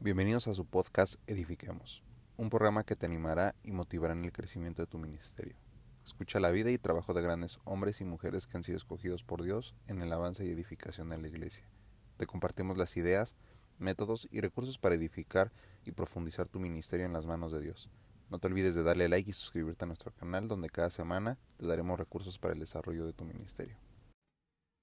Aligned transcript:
Bienvenidos 0.00 0.46
a 0.46 0.54
su 0.54 0.64
podcast 0.64 1.16
Edifiquemos, 1.26 2.04
un 2.36 2.50
programa 2.50 2.84
que 2.84 2.94
te 2.94 3.04
animará 3.04 3.56
y 3.64 3.72
motivará 3.72 4.14
en 4.14 4.24
el 4.24 4.30
crecimiento 4.30 4.80
de 4.80 4.86
tu 4.86 4.96
ministerio. 4.96 5.56
Escucha 6.04 6.38
la 6.38 6.52
vida 6.52 6.70
y 6.70 6.78
trabajo 6.78 7.14
de 7.14 7.20
grandes 7.20 7.58
hombres 7.64 8.00
y 8.00 8.04
mujeres 8.04 8.46
que 8.46 8.56
han 8.56 8.62
sido 8.62 8.76
escogidos 8.76 9.24
por 9.24 9.42
Dios 9.42 9.74
en 9.88 10.00
el 10.00 10.12
avance 10.12 10.46
y 10.46 10.50
edificación 10.50 11.08
de 11.08 11.18
la 11.18 11.26
iglesia. 11.26 11.68
Te 12.16 12.28
compartimos 12.28 12.78
las 12.78 12.96
ideas, 12.96 13.34
métodos 13.78 14.28
y 14.30 14.40
recursos 14.40 14.78
para 14.78 14.94
edificar 14.94 15.50
y 15.84 15.90
profundizar 15.90 16.46
tu 16.46 16.60
ministerio 16.60 17.04
en 17.04 17.12
las 17.12 17.26
manos 17.26 17.50
de 17.50 17.60
Dios. 17.60 17.90
No 18.30 18.38
te 18.38 18.46
olvides 18.46 18.76
de 18.76 18.84
darle 18.84 19.08
like 19.08 19.28
y 19.28 19.32
suscribirte 19.32 19.84
a 19.84 19.88
nuestro 19.88 20.12
canal 20.12 20.46
donde 20.46 20.70
cada 20.70 20.90
semana 20.90 21.38
te 21.56 21.66
daremos 21.66 21.98
recursos 21.98 22.38
para 22.38 22.54
el 22.54 22.60
desarrollo 22.60 23.04
de 23.04 23.14
tu 23.14 23.24
ministerio. 23.24 23.76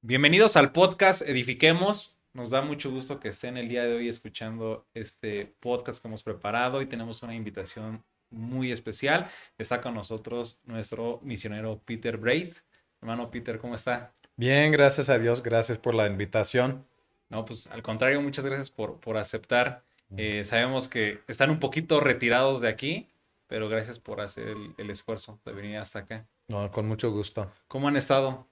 Bienvenidos 0.01 0.57
al 0.57 0.73
podcast 0.73 1.21
Edifiquemos. 1.21 2.19
Nos 2.35 2.49
da 2.49 2.61
mucho 2.61 2.91
gusto 2.91 3.17
que 3.17 3.29
estén 3.29 3.55
el 3.55 3.69
día 3.69 3.85
de 3.85 3.95
hoy 3.95 4.09
escuchando 4.09 4.85
este 4.93 5.55
podcast 5.61 6.01
que 6.01 6.09
hemos 6.09 6.21
preparado 6.21 6.81
y 6.81 6.85
tenemos 6.85 7.23
una 7.23 7.33
invitación 7.33 8.03
muy 8.29 8.73
especial. 8.73 9.31
Está 9.57 9.79
con 9.79 9.93
nosotros 9.93 10.59
nuestro 10.65 11.21
misionero 11.23 11.81
Peter 11.85 12.17
Braid. 12.17 12.53
Hermano 13.01 13.31
Peter, 13.31 13.57
¿cómo 13.57 13.75
está? 13.75 14.11
Bien, 14.35 14.69
gracias 14.73 15.07
a 15.07 15.17
Dios, 15.17 15.41
gracias 15.41 15.77
por 15.77 15.95
la 15.95 16.07
invitación. 16.07 16.85
No, 17.29 17.45
pues 17.45 17.67
al 17.67 17.81
contrario, 17.81 18.19
muchas 18.19 18.45
gracias 18.45 18.69
por, 18.69 18.99
por 18.99 19.15
aceptar. 19.15 19.85
Eh, 20.17 20.43
sabemos 20.43 20.89
que 20.89 21.21
están 21.29 21.51
un 21.51 21.61
poquito 21.61 22.01
retirados 22.01 22.59
de 22.59 22.67
aquí, 22.67 23.07
pero 23.47 23.69
gracias 23.69 23.97
por 23.97 24.19
hacer 24.19 24.49
el, 24.49 24.75
el 24.77 24.89
esfuerzo 24.89 25.39
de 25.45 25.53
venir 25.53 25.77
hasta 25.77 25.99
acá. 25.99 26.27
No, 26.49 26.69
con 26.69 26.85
mucho 26.85 27.13
gusto. 27.13 27.49
¿Cómo 27.69 27.87
han 27.87 27.95
estado? 27.95 28.45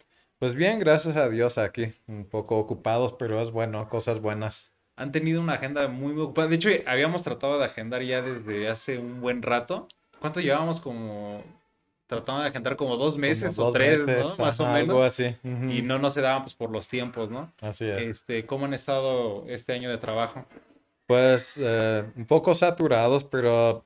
Pues 0.43 0.55
bien, 0.55 0.77
gracias 0.77 1.15
a 1.15 1.29
Dios 1.29 1.57
aquí, 1.57 1.93
un 2.05 2.25
poco 2.25 2.57
ocupados, 2.57 3.13
pero 3.13 3.39
es 3.39 3.51
bueno, 3.51 3.87
cosas 3.87 4.19
buenas. 4.19 4.73
Han 4.97 5.13
tenido 5.13 5.39
una 5.39 5.53
agenda 5.53 5.87
muy, 5.87 6.19
ocupada. 6.19 6.49
De 6.49 6.55
hecho, 6.55 6.67
habíamos 6.85 7.23
tratado 7.23 7.57
de 7.59 7.63
agendar 7.63 8.03
ya 8.03 8.21
desde 8.21 8.67
hace 8.67 8.97
un 8.97 9.21
buen 9.21 9.41
rato. 9.41 9.87
¿Cuánto 10.19 10.41
llevábamos 10.41 10.81
como 10.81 11.41
tratando 12.07 12.41
de 12.41 12.49
agendar 12.49 12.75
como 12.75 12.97
dos 12.97 13.17
meses 13.17 13.55
Como 13.55 13.69
o 13.69 13.71
tres, 13.71 14.05
meses, 14.05 14.37
¿no? 14.37 14.43
Más 14.43 14.59
o 14.59 14.65
menos. 14.65 14.89
Algo 14.89 15.03
así. 15.03 15.33
Y 15.45 15.81
no 15.81 15.97
nos 15.97 16.13
se 16.13 16.19
daban 16.19 16.43
pues 16.43 16.55
por 16.55 16.69
los 16.71 16.89
tiempos, 16.89 17.31
¿no? 17.31 17.53
Así 17.61 17.85
es. 17.85 18.05
Este, 18.05 18.45
¿cómo 18.45 18.65
han 18.65 18.73
estado 18.73 19.45
este 19.47 19.71
año 19.71 19.89
de 19.89 19.97
trabajo? 19.97 20.45
Pues 21.07 21.57
eh, 21.63 22.03
un 22.17 22.25
poco 22.25 22.53
saturados, 22.53 23.23
pero 23.23 23.85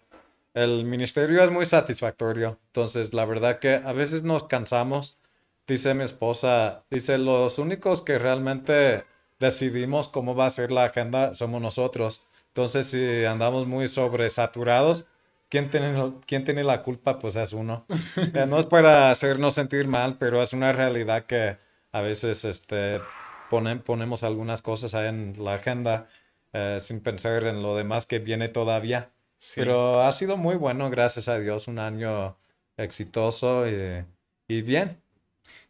el 0.56 0.86
ministerio 0.86 1.44
es 1.44 1.52
muy 1.52 1.68
satisfactorio. 1.68 2.58
Entonces, 2.70 3.14
la 3.14 3.26
verdad 3.26 3.60
que 3.60 3.76
a 3.76 3.94
veces 3.94 4.24
nos 4.24 4.46
cansamos. 4.46 5.20
Dice 5.68 5.94
mi 5.94 6.04
esposa, 6.04 6.86
dice, 6.90 7.18
los 7.18 7.60
únicos 7.60 8.02
que 8.02 8.18
realmente 8.18 9.04
decidimos 9.38 10.08
cómo 10.08 10.34
va 10.34 10.46
a 10.46 10.50
ser 10.50 10.72
la 10.72 10.86
agenda 10.86 11.34
somos 11.34 11.62
nosotros. 11.62 12.24
Entonces, 12.48 12.88
si 12.88 13.26
andamos 13.26 13.68
muy 13.68 13.88
sobresaturados, 13.90 15.08
¿quién 15.50 15.70
tiene, 15.70 16.14
quién 16.26 16.46
tiene 16.46 16.64
la 16.64 16.82
culpa? 16.84 17.20
Pues 17.20 17.36
es 17.36 17.52
uno. 17.54 17.86
Eh, 18.34 18.46
no 18.48 18.60
es 18.60 18.66
para 18.66 19.12
hacernos 19.12 19.56
sentir 19.56 19.88
mal, 19.88 20.18
pero 20.18 20.42
es 20.42 20.54
una 20.54 20.72
realidad 20.72 21.26
que 21.26 21.58
a 21.92 22.02
veces 22.02 22.46
este, 22.46 23.02
ponen, 23.50 23.80
ponemos 23.82 24.24
algunas 24.24 24.62
cosas 24.62 24.94
ahí 24.96 25.08
en 25.08 25.34
la 25.38 25.56
agenda 25.56 26.08
eh, 26.54 26.78
sin 26.80 27.02
pensar 27.02 27.44
en 27.44 27.62
lo 27.62 27.76
demás 27.76 28.06
que 28.06 28.20
viene 28.20 28.48
todavía. 28.48 29.12
Sí. 29.38 29.60
Pero 29.60 30.02
ha 30.02 30.12
sido 30.14 30.38
muy 30.38 30.56
bueno, 30.56 30.90
gracias 30.90 31.28
a 31.28 31.38
Dios, 31.40 31.68
un 31.68 31.80
año 31.80 32.38
exitoso 32.78 33.68
y, 33.68 34.06
y 34.48 34.62
bien. 34.62 35.02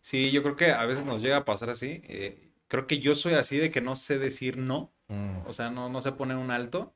Sí, 0.07 0.31
yo 0.31 0.41
creo 0.41 0.55
que 0.55 0.71
a 0.71 0.85
veces 0.85 1.03
nos 1.05 1.21
llega 1.21 1.35
a 1.37 1.43
pasar 1.45 1.69
así. 1.69 2.01
Eh, 2.05 2.49
creo 2.69 2.87
que 2.87 2.99
yo 2.99 3.13
soy 3.13 3.33
así 3.33 3.57
de 3.57 3.71
que 3.71 3.81
no 3.81 3.97
sé 3.97 4.17
decir 4.19 4.55
no. 4.57 4.93
Mm, 5.09 5.45
O 5.45 5.51
sea, 5.51 5.69
no, 5.69 5.89
no 5.89 6.01
sé 6.01 6.13
poner 6.13 6.37
un 6.37 6.49
alto. 6.49 6.93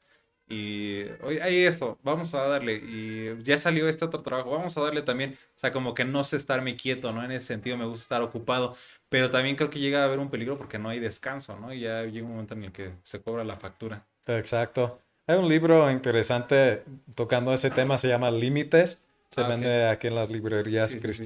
Y, 0.48 1.04
oye, 1.22 1.42
hay 1.42 1.66
esto, 1.66 2.00
vamos 2.04 2.34
a 2.36 2.44
darle. 2.48 2.76
Y 2.76 3.44
ya 3.44 3.58
salió 3.58 3.90
este 3.90 4.06
otro 4.06 4.22
trabajo, 4.22 4.52
vamos 4.52 4.78
a 4.78 4.82
darle 4.82 5.02
también. 5.02 5.38
O 5.58 5.60
sea, 5.60 5.74
como 5.74 5.94
que 5.94 6.06
no 6.06 6.24
sé 6.24 6.38
estarme 6.38 6.78
quieto, 6.78 7.12
¿no? 7.12 7.22
En 7.26 7.32
ese 7.34 7.48
sentido 7.48 7.76
me 7.78 7.86
gusta 7.86 8.04
estar 8.04 8.22
ocupado. 8.22 8.78
Pero 9.10 9.30
también 9.30 9.58
creo 9.58 9.70
que 9.70 9.80
llega 9.80 10.02
a 10.02 10.06
haber 10.06 10.20
un 10.20 10.30
peligro 10.30 10.58
porque 10.58 10.80
no 10.80 10.88
hay 10.88 11.00
descanso, 11.02 11.58
¿no? 11.58 11.74
Y 11.74 11.82
ya 11.82 12.04
llega 12.04 12.26
un 12.26 12.32
momento 12.32 12.54
en 12.54 12.64
el 12.64 12.72
que 12.72 12.94
se 13.04 13.22
cobra 13.22 13.44
la 13.44 13.58
factura. 13.58 14.06
exacto. 14.28 15.00
Hay 15.28 15.38
un 15.38 15.50
libro 15.50 15.92
interesante 15.92 16.84
tocando 17.16 17.54
ese 17.54 17.72
tema, 17.72 17.98
se 17.98 18.08
llama 18.08 18.32
Límites. 18.32 19.06
Se 19.30 19.42
Ah, 19.42 19.48
vende 19.48 19.88
aquí 19.88 20.08
en 20.08 20.16
las 20.16 20.30
librerías 20.30 20.92
Sí, 20.92 21.00
sí, 21.00 21.14
sí. 21.14 21.24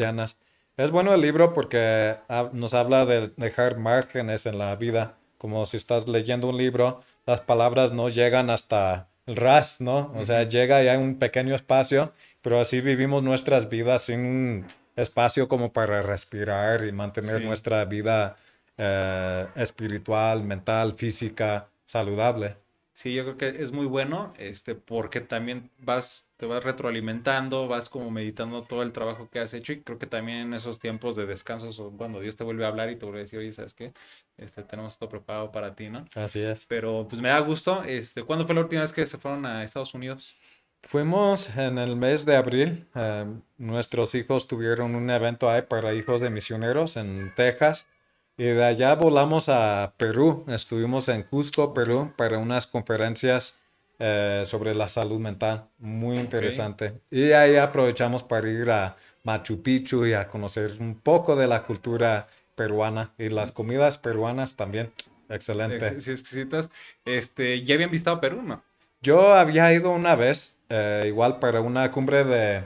Es 0.77 0.91
bueno 0.91 1.13
el 1.13 1.21
libro 1.21 1.53
porque 1.53 2.17
nos 2.51 2.73
habla 2.73 3.05
de 3.05 3.31
dejar 3.37 3.77
márgenes 3.77 4.45
en 4.45 4.57
la 4.57 4.75
vida. 4.75 5.15
Como 5.37 5.65
si 5.65 5.77
estás 5.77 6.07
leyendo 6.07 6.49
un 6.49 6.57
libro, 6.57 7.01
las 7.25 7.41
palabras 7.41 7.91
no 7.91 8.09
llegan 8.09 8.49
hasta 8.49 9.07
el 9.25 9.35
ras, 9.35 9.79
¿no? 9.79 10.11
O 10.15 10.23
sea, 10.23 10.41
Ujú. 10.41 10.49
llega 10.49 10.83
y 10.83 10.87
hay 10.87 10.97
un 10.97 11.17
pequeño 11.17 11.55
espacio, 11.55 12.11
pero 12.41 12.59
así 12.59 12.81
vivimos 12.81 13.23
nuestras 13.23 13.69
vidas 13.69 14.03
sin 14.03 14.19
un 14.19 14.67
espacio 14.95 15.47
como 15.47 15.71
para 15.71 16.01
respirar 16.01 16.85
y 16.85 16.91
mantener 16.91 17.39
Sí. 17.39 17.45
nuestra 17.45 17.85
vida 17.85 18.35
eh, 18.77 19.47
espiritual, 19.55 20.43
mental, 20.43 20.95
física, 20.97 21.67
saludable. 21.85 22.57
Sí, 22.95 23.13
yo 23.13 23.23
creo 23.23 23.37
que 23.37 23.61
es 23.61 23.73
muy 23.73 23.85
bueno, 23.87 24.33
este, 24.37 24.73
porque 24.73 25.19
también 25.19 25.69
vas, 25.79 26.31
te 26.37 26.45
vas 26.45 26.63
retroalimentando, 26.63 27.67
vas 27.67 27.89
como 27.89 28.09
meditando 28.09 28.63
todo 28.63 28.83
el 28.83 28.93
trabajo 28.93 29.29
que 29.29 29.39
has 29.39 29.53
hecho 29.53 29.73
y 29.73 29.81
creo 29.81 29.99
que 29.99 30.07
también 30.07 30.37
en 30.39 30.53
esos 30.53 30.79
tiempos 30.79 31.17
de 31.17 31.25
descanso 31.25 31.73
son 31.73 31.97
cuando 31.97 32.21
Dios 32.21 32.37
te 32.37 32.45
vuelve 32.45 32.63
a 32.63 32.69
hablar 32.69 32.89
y 32.89 32.95
te 32.95 33.03
vuelve 33.03 33.19
a 33.19 33.23
decir, 33.23 33.39
oye, 33.39 33.51
¿sabes 33.51 33.73
qué? 33.73 33.91
Este, 34.37 34.63
tenemos 34.63 34.93
esto 34.93 35.09
preparado 35.09 35.51
para 35.51 35.75
ti, 35.75 35.89
¿no? 35.89 36.05
Así 36.15 36.39
es. 36.39 36.65
Pero 36.67 37.05
pues 37.09 37.21
me 37.21 37.27
da 37.27 37.39
gusto, 37.39 37.83
este, 37.83 38.23
¿cuándo 38.23 38.45
fue 38.45 38.55
la 38.55 38.61
última 38.61 38.83
vez 38.83 38.93
que 38.93 39.05
se 39.05 39.17
fueron 39.17 39.45
a 39.45 39.65
Estados 39.65 39.93
Unidos? 39.93 40.37
Fuimos 40.81 41.49
en 41.57 41.77
el 41.79 41.97
mes 41.97 42.25
de 42.25 42.37
abril. 42.37 42.87
eh, 42.95 43.25
nuestros 43.57 44.15
hijos 44.15 44.47
tuvieron 44.47 44.95
un 44.95 45.09
evento 45.09 45.49
ahí 45.49 45.63
para 45.63 45.93
hijos 45.93 46.21
de 46.21 46.29
misioneros 46.29 46.95
en 46.95 47.33
Texas. 47.35 47.89
Y 48.37 48.43
de 48.45 48.63
allá 48.63 48.95
volamos 48.95 49.47
a 49.49 49.93
Perú. 49.97 50.43
Estuvimos 50.47 51.07
en 51.09 51.23
Cusco, 51.23 51.73
Perú, 51.73 52.11
para 52.17 52.37
unas 52.37 52.67
conferencias 52.67 53.61
eh, 53.97 54.43
sobre 54.45 54.75
la 54.75 54.89
salud 54.89 55.19
mental. 55.19 55.69
Muy 55.77 56.17
interesante. 56.17 56.99
Y 57.09 57.31
ahí 57.31 57.55
aprovechamos 57.55 58.23
para 58.23 58.49
ir 58.49 58.69
a 58.69 58.97
Machu 59.23 59.61
Picchu 59.61 60.05
y 60.05 60.13
a 60.13 60.27
conocer 60.27 60.73
un 60.79 60.99
poco 60.99 61.35
de 61.37 61.47
la 61.47 61.63
cultura 61.63 62.27
peruana 62.55 63.13
y 63.17 63.29
las 63.29 63.53
comidas 63.53 63.97
peruanas 63.97 64.55
también. 64.55 64.91
Excelente. 65.29 65.87
Ex- 65.87 66.03
sí, 66.03 66.11
exquisitas. 66.11 66.69
Este, 67.05 67.63
¿ya 67.63 67.75
habían 67.75 67.89
visitado 67.91 68.19
Perú, 68.19 68.41
no? 68.41 68.61
Yo 69.01 69.33
había 69.33 69.71
ido 69.73 69.91
una 69.91 70.15
vez, 70.15 70.57
eh, 70.69 71.05
igual 71.07 71.39
para 71.39 71.61
una 71.61 71.89
cumbre 71.91 72.25
de 72.25 72.63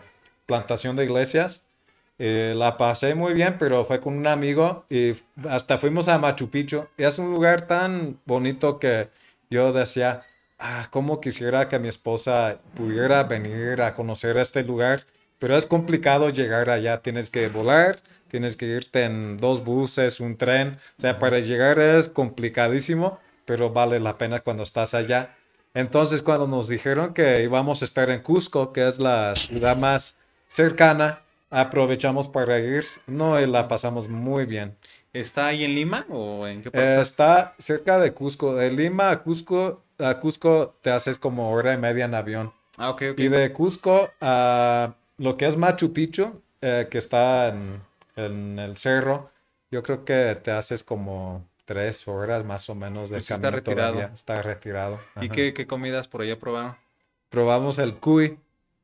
plantación 0.47 0.95
de 0.95 1.05
iglesias. 1.05 1.67
Eh, 2.21 2.53
la 2.55 2.75
pasé 2.75 3.15
muy 3.15 3.33
bien, 3.33 3.55
pero 3.57 3.85
fue 3.85 4.01
con 4.01 4.17
un 4.17 4.27
amigo 4.27 4.85
y 4.89 5.13
hasta 5.47 5.77
fuimos 5.77 6.09
a 6.09 6.17
Machu 6.17 6.49
Picchu. 6.49 6.85
Es 6.97 7.17
un 7.17 7.31
lugar 7.31 7.61
tan 7.61 8.19
bonito 8.25 8.77
que 8.77 9.09
yo 9.49 9.71
decía, 9.71 10.23
ah, 10.59 10.87
cómo 10.91 11.21
quisiera 11.21 11.69
que 11.69 11.79
mi 11.79 11.87
esposa 11.87 12.57
pudiera 12.75 13.23
venir 13.23 13.81
a 13.81 13.95
conocer 13.95 14.37
este 14.37 14.63
lugar. 14.63 15.01
Pero 15.39 15.55
es 15.55 15.65
complicado 15.65 16.29
llegar 16.29 16.69
allá. 16.69 17.01
Tienes 17.01 17.29
que 17.29 17.47
volar, 17.47 17.95
tienes 18.27 18.57
que 18.57 18.65
irte 18.65 19.05
en 19.05 19.37
dos 19.37 19.63
buses, 19.63 20.19
un 20.19 20.35
tren. 20.37 20.77
O 20.97 21.01
sea, 21.01 21.19
para 21.19 21.39
llegar 21.39 21.79
es 21.79 22.09
complicadísimo, 22.09 23.19
pero 23.45 23.69
vale 23.71 24.01
la 24.01 24.17
pena 24.17 24.41
cuando 24.41 24.63
estás 24.63 24.93
allá. 24.93 25.37
Entonces, 25.73 26.21
cuando 26.21 26.47
nos 26.47 26.67
dijeron 26.67 27.13
que 27.13 27.41
íbamos 27.43 27.81
a 27.81 27.85
estar 27.85 28.09
en 28.09 28.21
Cusco, 28.21 28.73
que 28.73 28.87
es 28.87 28.99
la 28.99 29.33
ciudad 29.35 29.77
más 29.77 30.17
cercana, 30.47 31.21
aprovechamos 31.49 32.27
para 32.27 32.59
ir. 32.59 32.83
No, 33.07 33.39
y 33.39 33.45
la 33.47 33.67
pasamos 33.67 34.07
muy 34.09 34.45
bien. 34.45 34.75
¿Está 35.13 35.47
ahí 35.47 35.63
en 35.63 35.73
Lima 35.75 36.05
o 36.09 36.45
en 36.47 36.61
qué 36.61 36.69
parte 36.71 36.95
Eh, 36.97 37.01
está? 37.01 37.55
cerca 37.57 37.99
de 37.99 38.13
Cusco. 38.13 38.55
De 38.55 38.71
Lima 38.71 39.09
a 39.09 39.23
Cusco, 39.23 39.81
a 39.97 40.19
Cusco 40.19 40.75
te 40.81 40.91
haces 40.91 41.17
como 41.17 41.51
hora 41.51 41.73
y 41.73 41.77
media 41.77 42.05
en 42.05 42.13
avión. 42.15 42.53
Ah, 42.77 42.91
ok, 42.91 43.03
ok. 43.11 43.19
Y 43.19 43.27
de 43.27 43.51
Cusco 43.51 44.11
a 44.21 44.93
lo 45.17 45.35
que 45.37 45.47
es 45.47 45.57
Machu 45.57 45.91
Picchu, 45.93 46.41
eh, 46.61 46.87
que 46.89 46.97
está 46.99 47.47
en, 47.49 47.81
en 48.15 48.59
el 48.59 48.77
cerro, 48.77 49.29
yo 49.71 49.81
creo 49.83 50.05
que 50.05 50.37
te 50.41 50.51
haces 50.51 50.83
como 50.83 51.45
tres 51.65 52.07
horas 52.07 52.45
más 52.45 52.69
o 52.69 52.75
menos 52.75 53.09
de 53.09 53.17
Pues 53.17 53.25
sí 53.27 53.33
está 53.33 53.41
camino 53.41 53.57
retirado. 53.57 53.91
todavía. 53.93 54.13
Está 54.13 54.41
retirado. 54.41 54.99
¿Y 55.21 55.29
qué, 55.29 55.53
qué 55.53 55.67
comidas 55.67 56.07
por 56.07 56.21
allá 56.21 56.37
probaron? 56.39 56.75
Probamos 57.29 57.79
el 57.79 57.95
cuy. 57.95 58.37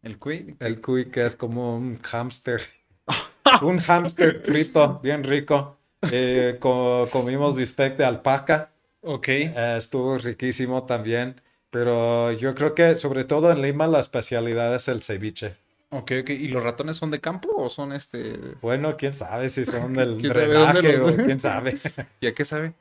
¿El 0.05 0.19
cuy? 0.19 0.55
El 0.59 0.81
cuy 0.81 1.05
que 1.05 1.25
es 1.25 1.35
como 1.35 1.75
un 1.75 1.97
hámster. 2.01 2.61
Un 3.61 3.79
hámster 3.79 4.41
frito, 4.41 4.99
bien 5.01 5.23
rico. 5.23 5.77
Eh, 6.11 6.57
co- 6.59 7.07
comimos 7.11 7.55
bistec 7.55 7.97
de 7.97 8.05
alpaca. 8.05 8.69
Ok. 9.01 9.27
eh, 9.29 9.75
estuvo 9.77 10.17
riquísimo 10.19 10.83
también. 10.85 11.41
Pero 11.71 12.31
yo 12.33 12.53
creo 12.53 12.75
que 12.75 12.95
sobre 12.95 13.23
todo 13.23 13.51
en 13.51 13.61
Lima 13.61 13.87
la 13.87 13.99
especialidad 13.99 14.73
es 14.75 14.87
el 14.89 15.01
ceviche. 15.01 15.55
Ok, 15.89 16.11
ok. 16.21 16.29
¿Y 16.29 16.47
los 16.49 16.63
ratones 16.63 16.97
son 16.97 17.09
de 17.11 17.19
campo 17.19 17.49
o 17.55 17.69
son 17.69 17.93
este...? 17.93 18.37
Bueno, 18.61 18.95
quién 18.97 19.13
sabe 19.13 19.49
si 19.49 19.65
son 19.65 19.93
del 19.95 20.17
¿Quién 20.19 20.33
sabe 20.33 20.53
dónde 20.53 20.81
drenaje 20.81 20.97
los- 20.97 21.11
o 21.13 21.17
quién 21.25 21.39
sabe. 21.39 21.77
¿Y 22.19 22.27
a 22.27 22.33
qué 22.35 22.45
sabe? 22.45 22.73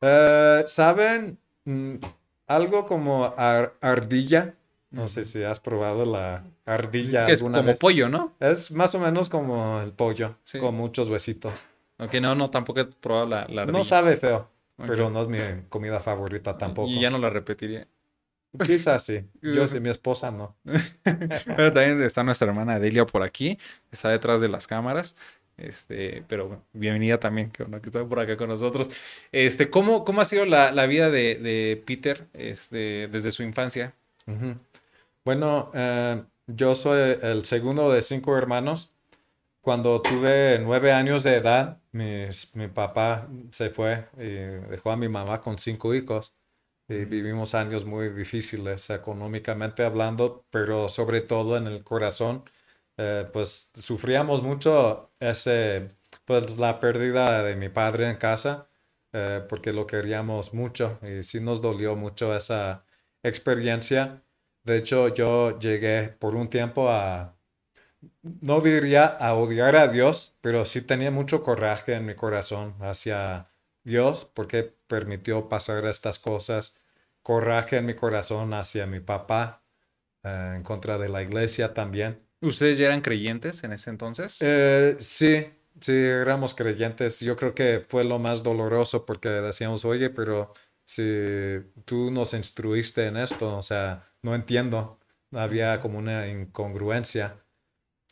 Eh, 0.00 0.64
¿saben? 0.66 1.38
Mm, 1.66 1.96
algo 2.46 2.86
como 2.86 3.34
ar- 3.36 3.74
ardilla. 3.82 4.54
No 4.90 5.06
sé 5.08 5.24
si 5.24 5.42
has 5.44 5.60
probado 5.60 6.04
la 6.04 6.44
ardilla 6.66 7.26
Que 7.26 7.32
es 7.32 7.40
alguna 7.40 7.58
como 7.58 7.68
vez. 7.68 7.78
pollo, 7.78 8.08
¿no? 8.08 8.34
Es 8.40 8.72
más 8.72 8.94
o 8.94 8.98
menos 8.98 9.28
como 9.28 9.80
el 9.80 9.92
pollo, 9.92 10.36
Sí. 10.44 10.58
con 10.58 10.74
muchos 10.74 11.08
huesitos. 11.08 11.52
Ok, 11.98 12.14
no, 12.14 12.34
no, 12.34 12.50
tampoco 12.50 12.80
he 12.80 12.84
probado 12.86 13.26
la, 13.26 13.40
la 13.48 13.66
No 13.66 13.70
ardilla. 13.70 13.84
sabe 13.84 14.16
feo, 14.16 14.50
pero 14.76 15.10
no 15.10 15.22
es 15.22 15.28
mi 15.28 15.38
comida 15.68 16.00
favorita 16.00 16.58
tampoco. 16.58 16.88
Y 16.90 17.00
ya 17.00 17.10
no 17.10 17.18
la 17.18 17.30
repetiría. 17.30 17.86
Quizás 18.66 19.04
sí. 19.04 19.20
Yo 19.42 19.66
sí, 19.68 19.78
mi 19.78 19.90
esposa 19.90 20.32
no. 20.32 20.56
Pero 21.04 21.72
también 21.72 22.02
está 22.02 22.24
nuestra 22.24 22.48
hermana 22.48 22.80
Delia 22.80 23.06
por 23.06 23.22
aquí, 23.22 23.58
está 23.92 24.08
detrás 24.08 24.40
de 24.40 24.48
las 24.48 24.66
cámaras. 24.66 25.14
Este, 25.56 26.24
pero 26.26 26.48
bueno, 26.48 26.64
bienvenida 26.72 27.20
también, 27.20 27.50
que, 27.50 27.62
bueno, 27.64 27.82
que 27.82 27.90
está 27.90 28.02
por 28.04 28.18
acá 28.18 28.36
con 28.38 28.48
nosotros. 28.48 28.90
Este, 29.30 29.68
¿cómo, 29.68 30.04
cómo 30.06 30.22
ha 30.22 30.24
sido 30.24 30.46
la, 30.46 30.72
la 30.72 30.86
vida 30.86 31.10
de, 31.10 31.34
de 31.34 31.82
Peter 31.86 32.26
este, 32.32 33.08
desde 33.08 33.30
su 33.30 33.42
infancia? 33.42 33.94
Bueno, 35.24 35.70
eh, 35.74 36.24
yo 36.46 36.74
soy 36.74 37.18
el 37.22 37.44
segundo 37.44 37.90
de 37.92 38.02
cinco 38.02 38.36
hermanos. 38.36 38.92
Cuando 39.62 40.02
tuve 40.02 40.58
nueve 40.60 40.92
años 40.92 41.24
de 41.24 41.36
edad, 41.36 41.80
mis- 41.92 42.54
mi 42.56 42.68
papá 42.68 43.28
se 43.52 43.70
fue 43.70 44.08
y 44.18 44.24
dejó 44.70 44.92
a 44.92 44.96
mi 44.96 45.08
mamá 45.08 45.40
con 45.40 45.58
cinco 45.58 45.94
hijos. 45.94 46.34
Y 46.88 47.04
vivimos 47.06 47.54
años 47.54 47.84
muy 47.86 48.10
difíciles 48.10 48.90
económicamente 48.90 49.84
hablando, 49.84 50.46
pero 50.50 50.88
sobre 50.88 51.22
todo 51.22 51.56
en 51.58 51.66
el 51.68 51.84
corazón. 51.84 52.44
Eh, 52.98 53.28
pues 53.32 53.70
sufríamos 53.74 54.42
mucho 54.42 55.12
ese, 55.20 55.88
pues 56.26 56.58
la 56.58 56.80
pérdida 56.80 57.42
de 57.44 57.56
mi 57.56 57.68
padre 57.70 58.10
en 58.10 58.16
casa, 58.16 58.68
eh, 59.12 59.44
porque 59.48 59.72
lo 59.72 59.86
queríamos 59.86 60.54
mucho 60.54 60.98
y 61.02 61.22
sí 61.24 61.40
nos 61.40 61.60
dolió 61.62 61.96
mucho 61.96 62.34
esa 62.36 62.84
experiencia. 63.22 64.22
De 64.70 64.76
hecho, 64.76 65.08
yo 65.12 65.58
llegué 65.58 66.14
por 66.20 66.36
un 66.36 66.48
tiempo 66.48 66.88
a, 66.88 67.36
no 68.22 68.60
diría 68.60 69.04
a 69.04 69.34
odiar 69.34 69.74
a 69.74 69.88
Dios, 69.88 70.36
pero 70.40 70.64
sí 70.64 70.82
tenía 70.82 71.10
mucho 71.10 71.42
coraje 71.42 71.94
en 71.94 72.06
mi 72.06 72.14
corazón 72.14 72.76
hacia 72.78 73.48
Dios 73.82 74.30
porque 74.32 74.72
permitió 74.86 75.48
pasar 75.48 75.86
estas 75.86 76.20
cosas. 76.20 76.76
Coraje 77.20 77.78
en 77.78 77.86
mi 77.86 77.94
corazón 77.96 78.54
hacia 78.54 78.86
mi 78.86 79.00
papá, 79.00 79.64
eh, 80.22 80.52
en 80.54 80.62
contra 80.62 80.98
de 80.98 81.08
la 81.08 81.24
iglesia 81.24 81.74
también. 81.74 82.20
¿Ustedes 82.40 82.78
ya 82.78 82.86
eran 82.86 83.00
creyentes 83.00 83.64
en 83.64 83.72
ese 83.72 83.90
entonces? 83.90 84.36
Eh, 84.38 84.94
sí, 85.00 85.46
sí, 85.80 85.92
éramos 85.92 86.54
creyentes. 86.54 87.18
Yo 87.18 87.34
creo 87.34 87.56
que 87.56 87.80
fue 87.80 88.04
lo 88.04 88.20
más 88.20 88.44
doloroso 88.44 89.04
porque 89.04 89.30
decíamos, 89.30 89.84
oye, 89.84 90.10
pero 90.10 90.52
si 90.84 91.02
tú 91.84 92.12
nos 92.12 92.34
instruiste 92.34 93.06
en 93.08 93.16
esto, 93.16 93.56
o 93.56 93.62
sea, 93.62 94.09
no 94.22 94.34
entiendo. 94.34 94.98
Había 95.32 95.80
como 95.80 95.98
una 95.98 96.28
incongruencia. 96.28 97.38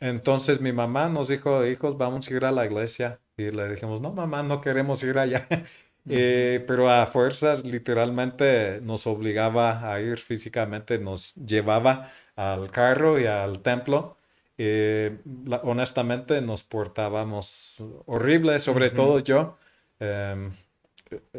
Entonces 0.01 0.61
mi 0.61 0.73
mamá 0.73 1.09
nos 1.09 1.29
dijo, 1.29 1.65
hijos, 1.65 1.97
vamos 1.97 2.29
a 2.29 2.33
ir 2.33 2.45
a 2.45 2.51
la 2.51 2.65
iglesia. 2.65 3.21
Y 3.37 3.51
le 3.51 3.69
dijimos, 3.69 4.01
no, 4.01 4.13
mamá, 4.13 4.43
no 4.43 4.61
queremos 4.61 5.03
ir 5.03 5.17
allá. 5.19 5.47
Eh, 6.11 6.65
pero 6.67 6.89
a 6.89 7.05
fuerzas, 7.05 7.65
literalmente, 7.65 8.79
nos 8.81 9.07
obligaba 9.07 9.93
a 9.93 10.01
ir 10.01 10.17
físicamente, 10.19 10.99
nos 10.99 11.35
llevaba 11.35 12.11
al 12.35 12.71
carro 12.71 13.19
y 13.19 13.27
al 13.27 13.61
templo. 13.61 14.17
Eh, 14.57 15.19
la- 15.45 15.57
honestamente, 15.63 16.41
nos 16.41 16.63
portábamos 16.63 17.77
horrible, 18.07 18.59
sobre 18.59 18.91
todo 18.91 19.19
yo. 19.19 19.57
Em, 19.99 20.51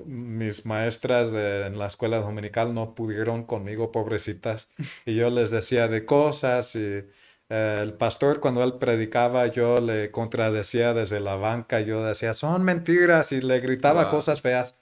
mis 0.05 0.67
maestras 0.67 1.31
de- 1.33 1.67
en 1.67 1.79
la 1.79 1.87
escuela 1.87 2.19
dominical 2.19 2.75
no 2.75 2.95
pudieron 2.95 3.45
conmigo, 3.45 3.93
pobrecitas, 3.93 4.69
y 5.07 5.15
yo 5.15 5.31
les 5.31 5.51
decía 5.51 5.89
de 5.89 6.05
cosas 6.05 6.75
y 6.77 7.05
eh, 7.53 7.79
el 7.83 7.95
pastor 7.95 8.41
cuando 8.41 8.63
él 8.63 8.75
predicaba 8.79 9.47
yo 9.49 9.81
le 9.81 10.11
contradecía 10.13 10.95
desde 10.95 11.21
la 11.21 11.35
banca, 11.37 11.81
yo 11.81 12.05
decía, 12.05 12.33
son 12.33 12.65
mentiras 12.65 13.33
y 13.33 13.41
le 13.41 13.61
gritaba 13.61 14.03
Wow. 14.05 14.11
cosas 14.11 14.41
feas. 14.41 14.77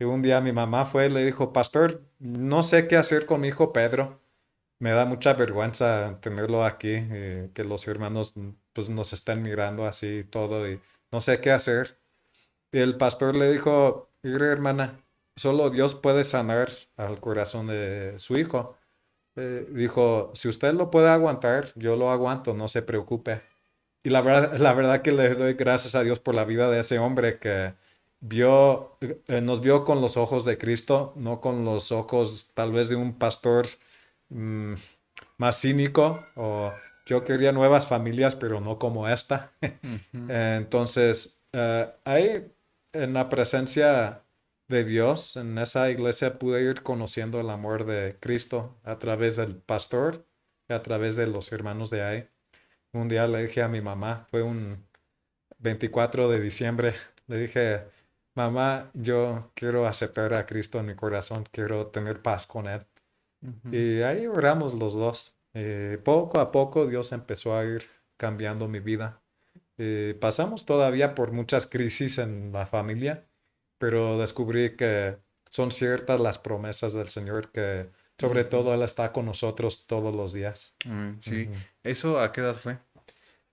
Y 0.00 0.04
un 0.04 0.22
día 0.22 0.40
mi 0.40 0.52
mamá 0.52 0.86
fue 0.86 1.06
y 1.06 1.10
le 1.10 1.24
dijo, 1.24 1.52
pastor, 1.52 2.02
no 2.20 2.62
sé 2.62 2.86
qué 2.88 2.96
hacer 2.96 3.26
con 3.26 3.40
mi 3.40 3.48
hijo 3.48 3.72
Pedro. 3.72 4.20
Me 4.80 4.92
da 4.92 5.04
mucha 5.06 5.34
vergüenza 5.34 6.18
tenerlo 6.22 6.64
aquí, 6.64 6.94
y 6.94 7.48
que 7.52 7.64
los 7.64 7.86
hermanos 7.88 8.34
pues 8.72 8.90
nos 8.90 9.12
estén 9.12 9.42
mirando 9.42 9.86
así 9.86 10.18
y 10.20 10.24
todo 10.24 10.68
y 10.70 10.80
no 11.12 11.20
sé 11.20 11.40
qué 11.40 11.50
hacer. 11.50 11.98
Y 12.72 12.78
el 12.80 12.96
pastor 12.96 13.34
le 13.34 13.50
dijo, 13.52 14.07
mire 14.22 14.46
hermana, 14.46 15.00
solo 15.36 15.70
Dios 15.70 15.94
puede 15.94 16.24
sanar 16.24 16.68
al 16.96 17.20
corazón 17.20 17.68
de 17.68 18.14
su 18.18 18.36
hijo. 18.36 18.76
Eh, 19.36 19.66
dijo, 19.70 20.32
si 20.34 20.48
usted 20.48 20.74
lo 20.74 20.90
puede 20.90 21.08
aguantar, 21.08 21.66
yo 21.76 21.96
lo 21.96 22.10
aguanto, 22.10 22.54
no 22.54 22.68
se 22.68 22.82
preocupe. 22.82 23.42
Y 24.02 24.10
la 24.10 24.20
verdad, 24.20 24.58
la 24.58 24.72
verdad 24.72 25.02
que 25.02 25.12
le 25.12 25.34
doy 25.34 25.54
gracias 25.54 25.94
a 25.94 26.02
Dios 26.02 26.18
por 26.20 26.34
la 26.34 26.44
vida 26.44 26.70
de 26.70 26.80
ese 26.80 26.98
hombre 26.98 27.38
que 27.38 27.74
vio, 28.20 28.96
eh, 29.28 29.40
nos 29.40 29.60
vio 29.60 29.84
con 29.84 30.00
los 30.00 30.16
ojos 30.16 30.44
de 30.44 30.58
Cristo, 30.58 31.12
no 31.16 31.40
con 31.40 31.64
los 31.64 31.92
ojos 31.92 32.50
tal 32.54 32.72
vez 32.72 32.88
de 32.88 32.96
un 32.96 33.18
pastor 33.18 33.66
mm, 34.30 34.74
más 35.36 35.60
cínico 35.60 36.24
o 36.34 36.72
yo 37.06 37.24
quería 37.24 37.52
nuevas 37.52 37.86
familias, 37.86 38.36
pero 38.36 38.60
no 38.60 38.78
como 38.78 39.08
esta. 39.08 39.52
Entonces, 40.12 41.40
eh, 41.52 41.88
ahí 42.04 42.52
en 42.92 43.14
la 43.14 43.28
presencia 43.28 44.22
de 44.68 44.84
Dios, 44.84 45.36
en 45.36 45.58
esa 45.58 45.90
iglesia 45.90 46.38
pude 46.38 46.62
ir 46.62 46.82
conociendo 46.82 47.40
el 47.40 47.50
amor 47.50 47.86
de 47.86 48.16
Cristo 48.20 48.78
a 48.84 48.98
través 48.98 49.36
del 49.36 49.56
pastor 49.56 50.26
y 50.68 50.74
a 50.74 50.82
través 50.82 51.16
de 51.16 51.26
los 51.26 51.52
hermanos 51.52 51.90
de 51.90 52.02
ahí. 52.02 52.28
Un 52.92 53.08
día 53.08 53.26
le 53.26 53.42
dije 53.42 53.62
a 53.62 53.68
mi 53.68 53.80
mamá, 53.80 54.26
fue 54.30 54.42
un 54.42 54.86
24 55.58 56.28
de 56.28 56.40
diciembre, 56.40 56.94
le 57.26 57.38
dije, 57.38 57.84
mamá, 58.34 58.90
yo 58.94 59.50
quiero 59.54 59.86
aceptar 59.86 60.34
a 60.34 60.46
Cristo 60.46 60.78
en 60.78 60.86
mi 60.86 60.94
corazón, 60.94 61.46
quiero 61.50 61.88
tener 61.88 62.22
paz 62.22 62.46
con 62.46 62.66
Él. 62.66 62.86
Y 63.70 64.02
ahí 64.02 64.26
oramos 64.26 64.74
los 64.74 64.94
dos. 64.94 65.36
Eh, 65.54 65.98
poco 66.04 66.40
a 66.40 66.50
poco 66.50 66.86
Dios 66.86 67.12
empezó 67.12 67.56
a 67.56 67.64
ir 67.64 67.82
cambiando 68.16 68.68
mi 68.68 68.80
vida. 68.80 69.20
Eh, 69.78 70.16
pasamos 70.20 70.66
todavía 70.66 71.14
por 71.14 71.32
muchas 71.32 71.66
crisis 71.66 72.18
en 72.18 72.52
la 72.52 72.66
familia, 72.66 73.24
pero 73.78 74.18
descubrí 74.18 74.76
que 74.76 75.16
son 75.50 75.70
ciertas 75.70 76.20
las 76.20 76.38
promesas 76.38 76.94
del 76.94 77.08
Señor, 77.08 77.50
que 77.50 77.88
sobre 78.18 78.44
todo 78.44 78.74
Él 78.74 78.82
está 78.82 79.12
con 79.12 79.26
nosotros 79.26 79.86
todos 79.86 80.14
los 80.14 80.32
días. 80.32 80.74
Mm, 80.84 81.12
sí. 81.20 81.48
¿Eso 81.84 82.20
a 82.20 82.32
qué 82.32 82.40
edad 82.40 82.56
fue? 82.56 82.78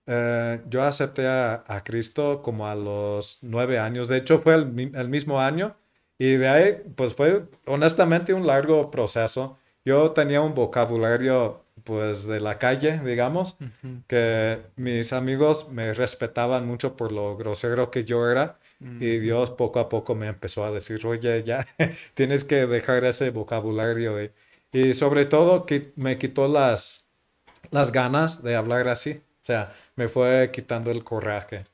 Eh, 0.06 0.60
yo 0.68 0.82
acepté 0.82 1.26
a, 1.26 1.64
a 1.66 1.82
Cristo 1.84 2.42
como 2.42 2.66
a 2.66 2.74
los 2.74 3.38
nueve 3.42 3.78
años. 3.78 4.08
De 4.08 4.16
hecho, 4.16 4.40
fue 4.40 4.54
el 4.54 5.08
mismo 5.08 5.40
año. 5.40 5.76
Y 6.18 6.36
de 6.36 6.48
ahí, 6.48 6.82
pues 6.94 7.14
fue 7.14 7.44
honestamente 7.66 8.32
un 8.32 8.46
largo 8.46 8.90
proceso. 8.90 9.58
Yo 9.84 10.12
tenía 10.12 10.40
un 10.40 10.54
vocabulario, 10.54 11.65
pues, 11.86 12.26
de 12.26 12.40
la 12.40 12.58
calle, 12.58 13.00
digamos, 13.04 13.56
que 14.08 14.60
mis 14.76 15.12
amigos 15.12 15.70
me 15.70 15.92
respetaban 15.94 16.66
mucho 16.66 16.96
por 16.96 17.12
lo 17.12 17.36
grosero 17.36 17.90
que 17.90 18.04
yo 18.04 18.28
era. 18.30 18.58
Y 18.80 19.16
Ujú. 19.16 19.22
Dios 19.22 19.50
poco 19.52 19.78
a 19.78 19.88
poco 19.88 20.14
me 20.14 20.26
empezó 20.26 20.64
a 20.64 20.72
decir, 20.72 21.06
oye, 21.06 21.42
ya 21.44 21.66
tienes 22.14 22.44
que 22.44 22.66
dejar 22.66 23.04
ese 23.04 23.30
vocabulario. 23.30 24.22
Y, 24.22 24.32
y 24.72 24.94
sobre 24.94 25.24
todo 25.26 25.64
que 25.64 25.92
me 25.96 26.18
quitó 26.18 26.48
las, 26.48 27.08
las 27.70 27.92
ganas 27.92 28.42
de 28.42 28.56
hablar 28.56 28.88
así. 28.88 29.22
O 29.42 29.44
sea, 29.46 29.72
me 29.94 30.08
fue 30.08 30.50
quitando 30.52 30.90
el 30.90 31.04
coraje. 31.04 31.66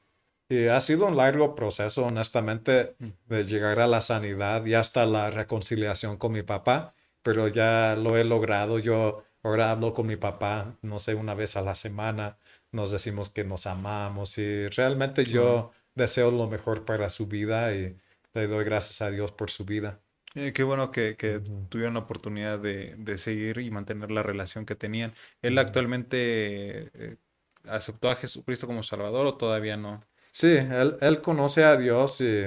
Y 0.48 0.66
ha 0.68 0.80
sido 0.80 1.06
un 1.06 1.16
largo 1.16 1.54
proceso, 1.54 2.04
honestamente, 2.06 2.94
de 3.26 3.44
llegar 3.44 3.80
a 3.80 3.86
la 3.86 4.02
sanidad 4.02 4.66
y 4.66 4.74
hasta 4.74 5.06
la 5.06 5.30
reconciliación 5.30 6.18
con 6.18 6.32
mi 6.32 6.42
papá, 6.42 6.94
pero 7.22 7.48
ya 7.48 7.96
lo 7.96 8.18
he 8.18 8.24
logrado. 8.24 8.78
Yo 8.78 9.24
ahora 9.42 9.70
hablo 9.70 9.92
con 9.94 10.06
mi 10.06 10.16
papá, 10.16 10.76
no 10.82 10.98
sé, 10.98 11.14
una 11.14 11.34
vez 11.34 11.56
a 11.56 11.62
la 11.62 11.74
semana, 11.74 12.38
nos 12.72 12.92
decimos 12.92 13.30
que 13.30 13.44
nos 13.44 13.66
amamos 13.66 14.38
y 14.38 14.66
realmente 14.68 15.24
yo 15.26 15.72
deseo 15.94 16.30
lo 16.30 16.46
mejor 16.48 16.84
para 16.84 17.08
su 17.08 17.26
vida 17.26 17.74
y 17.74 17.96
le 18.34 18.46
doy 18.46 18.64
gracias 18.64 19.02
a 19.02 19.10
Dios 19.10 19.32
por 19.32 19.50
su 19.50 19.64
vida. 19.64 20.00
Eh, 20.34 20.52
qué 20.54 20.62
bueno 20.62 20.90
que, 20.90 21.16
que 21.16 21.40
tuvieron 21.68 21.94
la 21.94 22.00
oportunidad 22.00 22.58
de, 22.58 22.94
de 22.96 23.18
seguir 23.18 23.58
y 23.58 23.70
mantener 23.70 24.10
la 24.10 24.22
relación 24.22 24.64
que 24.64 24.74
tenían. 24.74 25.14
¿Él 25.42 25.58
actualmente 25.58 26.90
eh, 26.94 27.16
aceptó 27.64 28.08
a 28.10 28.16
Jesucristo 28.16 28.66
como 28.66 28.82
Salvador 28.82 29.26
o 29.26 29.36
todavía 29.36 29.76
no? 29.76 30.02
Sí, 30.30 30.48
él, 30.56 30.96
él 31.00 31.20
conoce 31.22 31.64
a 31.64 31.76
Dios 31.76 32.20
y 32.20 32.46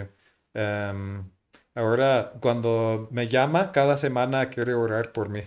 em, 0.53 1.31
ahora 1.75 2.33
cuando 2.41 3.07
me 3.11 3.27
llama 3.27 3.71
cada 3.71 3.97
semana 3.97 4.49
quiere 4.49 4.73
orar 4.73 5.11
por 5.13 5.29
mí. 5.29 5.41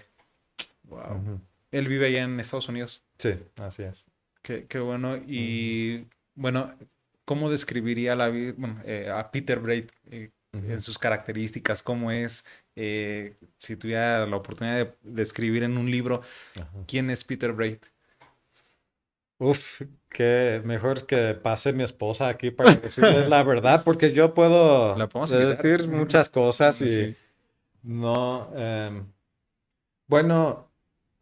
Wow. 0.88 1.40
Él 1.70 1.86
vive 1.88 2.06
allá 2.06 2.24
en 2.24 2.40
Estados 2.40 2.68
Unidos. 2.68 3.02
Sí, 3.18 3.34
así 3.56 3.82
es. 3.82 4.06
Qué, 4.42 4.66
qué 4.66 4.78
bueno. 4.78 5.16
Y 5.16 6.06
bueno, 6.34 6.74
¿cómo 7.24 7.50
describiría 7.50 8.14
la 8.16 8.28
vida, 8.28 8.54
bueno, 8.56 8.80
eh, 8.84 9.10
a 9.14 9.30
Peter 9.30 9.58
Braid 9.58 9.84
eh, 10.10 10.30
en 10.52 10.80
sus 10.82 10.98
características? 10.98 11.82
¿Cómo 11.82 12.10
es? 12.10 12.44
eh, 12.80 13.34
si 13.58 13.74
tuviera 13.76 14.24
la 14.24 14.36
oportunidad 14.36 14.76
de, 14.76 14.92
de 15.02 15.22
escribir 15.22 15.64
en 15.64 15.76
un 15.76 15.90
libro, 15.90 16.22
¿quién 16.86 17.10
es 17.10 17.24
Peter 17.24 17.52
Braid? 17.52 17.78
Uf, 19.40 19.82
que 20.08 20.60
mejor 20.64 21.06
que 21.06 21.34
pase 21.34 21.72
mi 21.72 21.82
esposa 21.84 22.28
aquí 22.28 22.50
para 22.50 22.74
decirles 22.76 23.28
la 23.28 23.42
verdad, 23.42 23.84
porque 23.84 24.12
yo 24.12 24.32
puedo 24.34 24.96
decir 25.26 25.88
muchas 25.88 26.28
cosas 26.28 26.80
y 26.82 26.88
Sí. 26.88 27.16
no. 27.82 28.50
em, 28.56 29.06
bueno, 30.08 30.67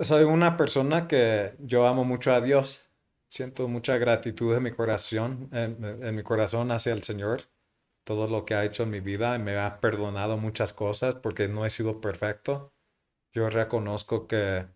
soy 0.00 0.24
una 0.24 0.56
persona 0.56 1.08
que 1.08 1.54
yo 1.58 1.86
amo 1.86 2.04
mucho 2.04 2.32
a 2.32 2.40
Dios. 2.40 2.88
Siento 3.28 3.68
mucha 3.68 3.98
gratitud 3.98 4.54
en 4.54 4.62
mi 4.62 4.70
corazón, 4.70 5.48
en, 5.52 6.14
mi 6.14 6.22
corazón 6.22 6.70
hacia 6.70 6.92
el 6.92 7.02
Señor, 7.02 7.42
todo 8.04 8.28
lo 8.28 8.44
que 8.44 8.54
ha 8.54 8.64
hecho 8.64 8.84
en 8.84 8.90
mi 8.90 9.00
vida 9.00 9.36
me 9.38 9.58
ha 9.58 9.80
perdonado 9.80 10.36
muchas 10.36 10.72
cosas 10.72 11.16
porque 11.16 11.48
no 11.48 11.66
he 11.66 11.70
sido 11.70 12.00
perfecto. 12.00 12.72
Yo 13.32 13.50
reconozco 13.50 14.28
que 14.28 14.66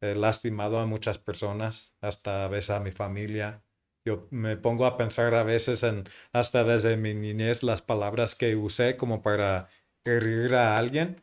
he 0.00 0.14
lastimado 0.14 0.78
a 0.78 0.86
muchas 0.86 1.18
personas, 1.18 1.94
hasta 2.00 2.44
a 2.44 2.48
veces 2.48 2.70
a 2.70 2.80
mi 2.80 2.90
familia. 2.90 3.62
Yo 4.04 4.26
me 4.30 4.56
pongo 4.56 4.86
a 4.86 4.96
pensar 4.96 5.34
a 5.34 5.44
veces 5.44 5.84
en, 5.84 6.04
hasta 6.32 6.64
desde 6.64 6.96
mi 6.96 7.14
niñez, 7.14 7.62
las 7.62 7.80
palabras 7.80 8.34
que 8.34 8.56
usé 8.56 8.96
como 8.96 9.22
para 9.22 9.68
herir 10.04 10.56
a 10.56 10.76
alguien 10.76 11.22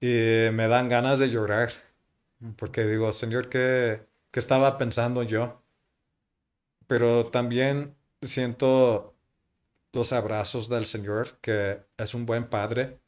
y 0.00 0.48
me 0.52 0.68
dan 0.68 0.88
ganas 0.88 1.18
de 1.18 1.28
llorar, 1.28 1.72
porque 2.56 2.84
digo, 2.86 3.12
Señor, 3.12 3.48
¿qué, 3.48 4.06
qué 4.30 4.40
estaba 4.40 4.78
pensando 4.78 5.22
yo? 5.22 5.62
Pero 6.86 7.30
también 7.30 7.96
siento 8.22 9.14
los 9.92 10.12
abrazos 10.12 10.68
del 10.68 10.86
Señor, 10.86 11.38
que 11.40 11.82
es 11.98 12.14
un 12.14 12.26
buen 12.26 12.48
padre. 12.50 13.00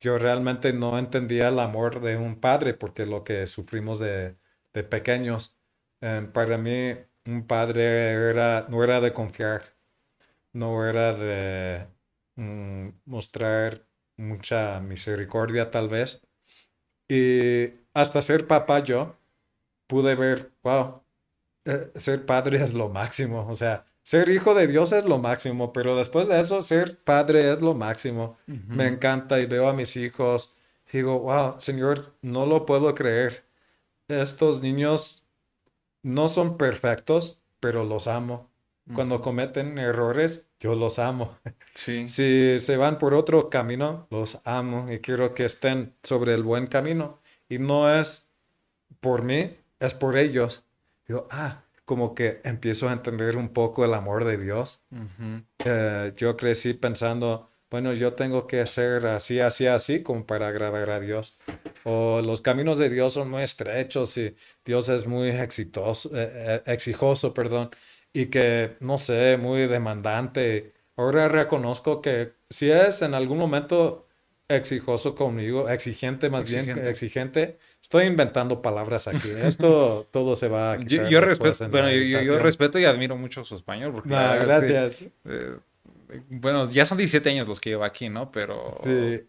Yo 0.00 0.18
realmente 0.18 0.72
no 0.72 0.98
entendía 0.98 1.48
el 1.48 1.58
amor 1.60 2.00
de 2.00 2.16
un 2.16 2.40
padre 2.40 2.74
porque 2.74 3.06
lo 3.06 3.24
que 3.24 3.46
sufrimos 3.46 3.98
de, 3.98 4.36
de 4.74 4.84
pequeños. 4.84 5.56
Eh, 6.00 6.28
para 6.32 6.58
mí, 6.58 6.94
un 7.26 7.46
padre 7.46 8.12
era, 8.30 8.66
no 8.68 8.84
era 8.84 9.00
de 9.00 9.12
confiar, 9.14 9.62
no 10.52 10.88
era 10.88 11.14
de 11.14 11.88
mm, 12.36 12.88
mostrar 13.06 13.86
mucha 14.16 14.80
misericordia 14.80 15.70
tal 15.70 15.88
vez. 15.88 16.22
Y 17.08 17.68
hasta 17.94 18.20
ser 18.20 18.46
papá 18.46 18.80
yo 18.80 19.16
pude 19.86 20.14
ver, 20.14 20.52
wow, 20.62 21.02
eh, 21.64 21.90
ser 21.94 22.26
padre 22.26 22.62
es 22.62 22.72
lo 22.72 22.88
máximo. 22.88 23.46
O 23.48 23.54
sea, 23.54 23.86
ser 24.02 24.28
hijo 24.28 24.54
de 24.54 24.66
Dios 24.66 24.92
es 24.92 25.04
lo 25.04 25.18
máximo, 25.18 25.72
pero 25.72 25.96
después 25.96 26.28
de 26.28 26.40
eso, 26.40 26.62
ser 26.62 26.98
padre 26.98 27.52
es 27.52 27.60
lo 27.60 27.74
máximo. 27.74 28.36
Me 28.46 28.86
encanta 28.86 29.40
y 29.40 29.46
veo 29.46 29.68
a 29.68 29.72
mis 29.72 29.96
hijos. 29.96 30.54
Digo, 30.92 31.20
wow, 31.20 31.54
Señor, 31.58 32.14
no 32.22 32.46
lo 32.46 32.66
puedo 32.66 32.94
creer. 32.94 33.44
Estos 34.08 34.60
niños 34.60 35.26
no 36.02 36.28
son 36.28 36.56
perfectos, 36.56 37.40
pero 37.60 37.84
los 37.84 38.06
amo. 38.06 38.50
Cuando 38.94 39.22
cometen 39.22 39.78
errores, 39.78 40.50
yo 40.60 40.74
los 40.74 40.98
amo. 40.98 41.38
Sí. 41.76 42.08
Si 42.08 42.60
se 42.60 42.76
van 42.76 43.00
por 43.00 43.14
otro 43.14 43.50
camino, 43.50 44.06
los 44.10 44.38
amo 44.44 44.92
y 44.92 45.00
quiero 45.00 45.34
que 45.34 45.44
estén 45.44 45.92
sobre 46.04 46.32
el 46.32 46.44
buen 46.44 46.68
camino. 46.68 47.18
Y 47.48 47.58
no 47.58 47.92
es 47.92 48.28
por 49.00 49.22
mí, 49.22 49.56
es 49.80 49.94
por 49.94 50.16
ellos. 50.16 50.64
Digo, 51.06 51.28
ah, 51.30 51.64
como 51.84 52.14
que 52.14 52.40
empiezo 52.44 52.88
a 52.88 52.92
entender 52.92 53.36
un 53.36 53.50
poco 53.50 53.84
el 53.84 53.94
amor 53.94 54.24
de 54.24 54.38
Dios. 54.38 54.82
Eh, 55.64 56.12
yo 56.16 56.36
crecí 56.36 56.74
pensando, 56.74 57.50
bueno, 57.70 57.92
yo 57.92 58.14
tengo 58.14 58.46
que 58.46 58.60
hacer 58.60 59.06
así, 59.06 59.40
así, 59.40 59.66
así, 59.66 60.02
como 60.02 60.26
para 60.26 60.48
agradar 60.48 60.90
a 60.90 61.00
Dios. 61.00 61.38
O 61.84 62.22
los 62.22 62.40
caminos 62.40 62.78
de 62.78 62.88
Dios 62.88 63.12
son 63.12 63.30
muy 63.30 63.42
estrechos 63.42 64.16
y 64.16 64.34
Dios 64.64 64.88
es 64.88 65.06
muy 65.06 65.28
exitoso, 65.28 66.10
eh, 66.14 66.30
eh, 66.32 66.62
exijoso, 66.66 67.34
perdón, 67.34 67.70
y 68.12 68.26
que, 68.26 68.76
no 68.80 68.96
sé, 68.96 69.36
muy 69.36 69.66
demandante. 69.66 70.72
Ahora 70.96 71.28
reconozco 71.28 72.00
que 72.00 72.32
si 72.48 72.70
es 72.70 73.02
en 73.02 73.14
algún 73.14 73.38
momento 73.38 74.06
exijoso 74.56 75.14
conmigo, 75.14 75.68
exigente 75.68 76.30
más 76.30 76.44
bien, 76.46 76.60
Exigente. 76.60 76.90
exigente, 76.90 77.58
estoy 77.82 78.04
inventando 78.06 78.60
palabras 78.62 79.08
aquí. 79.08 79.30
Esto 79.42 80.06
todo 80.10 80.36
se 80.36 80.48
va 80.48 80.72
a 80.72 80.76
Yo, 80.76 80.86
quitar 80.86 81.08
yo 81.08 81.20
respeto, 81.20 81.64
en 81.64 81.70
bueno, 81.70 81.90
yo, 81.90 82.20
yo- 82.22 82.38
respeto 82.38 82.78
y 82.78 82.84
admiro 82.84 83.16
mucho 83.16 83.44
su 83.44 83.54
español. 83.54 83.92
Porque 83.92 84.08
No, 84.10 84.16
la 84.16 84.32
verdad, 84.34 84.60
sí, 84.60 84.66
gracias. 84.72 85.10
eh, 85.26 85.56
bueno, 86.28 86.70
ya 86.70 86.84
son 86.86 86.98
17 86.98 87.28
años 87.30 87.48
los 87.48 87.60
que 87.60 87.70
llevo 87.70 87.84
aquí, 87.84 88.08
¿no? 88.08 88.30
Pero, 88.30 88.64
Sí. 88.84 89.20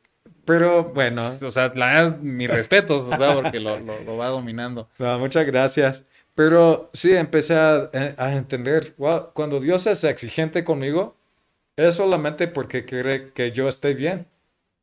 Pero 0.44 0.84
bueno, 0.86 1.38
o 1.42 1.52
sea, 1.52 1.72
la 1.76 1.86
verdad, 1.88 2.18
mis 2.20 2.50
respetos, 2.50 3.04
o 3.14 3.18
sea, 3.18 3.34
porque 3.36 3.60
lo, 3.60 3.80
lo- 3.80 4.02
lo 4.04 4.18
va 4.18 4.28
dominando. 4.28 4.90
No, 5.00 5.18
muchas 5.20 5.46
gracias. 5.46 6.06
Pero 6.36 6.90
sí, 6.94 7.16
empecé 7.16 7.56
a, 7.56 7.90
a 8.18 8.36
entender, 8.36 8.94
wow, 8.98 9.30
cuando 9.34 9.60
Dios 9.60 9.88
es 9.88 10.04
exigente 10.04 10.64
conmigo, 10.64 11.16
es 11.78 11.96
solamente 11.96 12.48
porque 12.48 12.86
quiere 12.86 13.32
que 13.34 13.52
yo 13.52 13.68
esté 13.68 13.94
bien. 13.94 14.28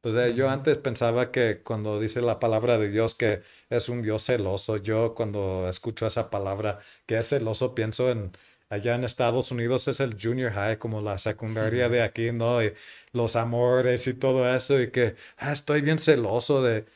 O 0.03 0.11
sea, 0.11 0.29
yo 0.29 0.51
antes 0.51 0.79
pensaba 0.79 1.31
que 1.31 1.63
cuando 1.63 2.01
dice 2.01 2.21
la 2.21 2.41
palabra 2.41 2.79
de 2.79 2.89
Dios 2.91 3.15
que 3.15 3.43
es 3.71 3.89
un 3.89 4.03
Dios 4.03 4.25
celoso, 4.25 4.77
yo 4.79 5.15
cuando 5.15 5.69
escucho 5.69 6.07
esa 6.07 6.29
palabra 6.31 6.79
que 7.07 7.19
es 7.19 7.29
celoso, 7.29 7.75
pienso 7.75 8.11
en 8.11 8.33
allá 8.73 8.95
en 8.95 9.05
Estados 9.05 9.51
Unidos 9.51 9.87
es 9.89 10.01
el 10.01 10.17
junior 10.21 10.51
high, 10.53 10.79
como 10.79 11.03
la 11.03 11.19
secundaria 11.19 11.91
de 11.91 12.03
aquí, 12.03 12.33
¿no? 12.33 12.63
Y 12.65 12.73
los 13.13 13.37
amores 13.37 14.07
y 14.07 14.15
todo 14.15 14.49
eso, 14.55 14.81
y 14.81 14.91
que 14.91 15.15
ah, 15.37 15.53
estoy 15.53 15.83
bien 15.83 15.99
celoso 15.99 16.63
de... 16.63 16.87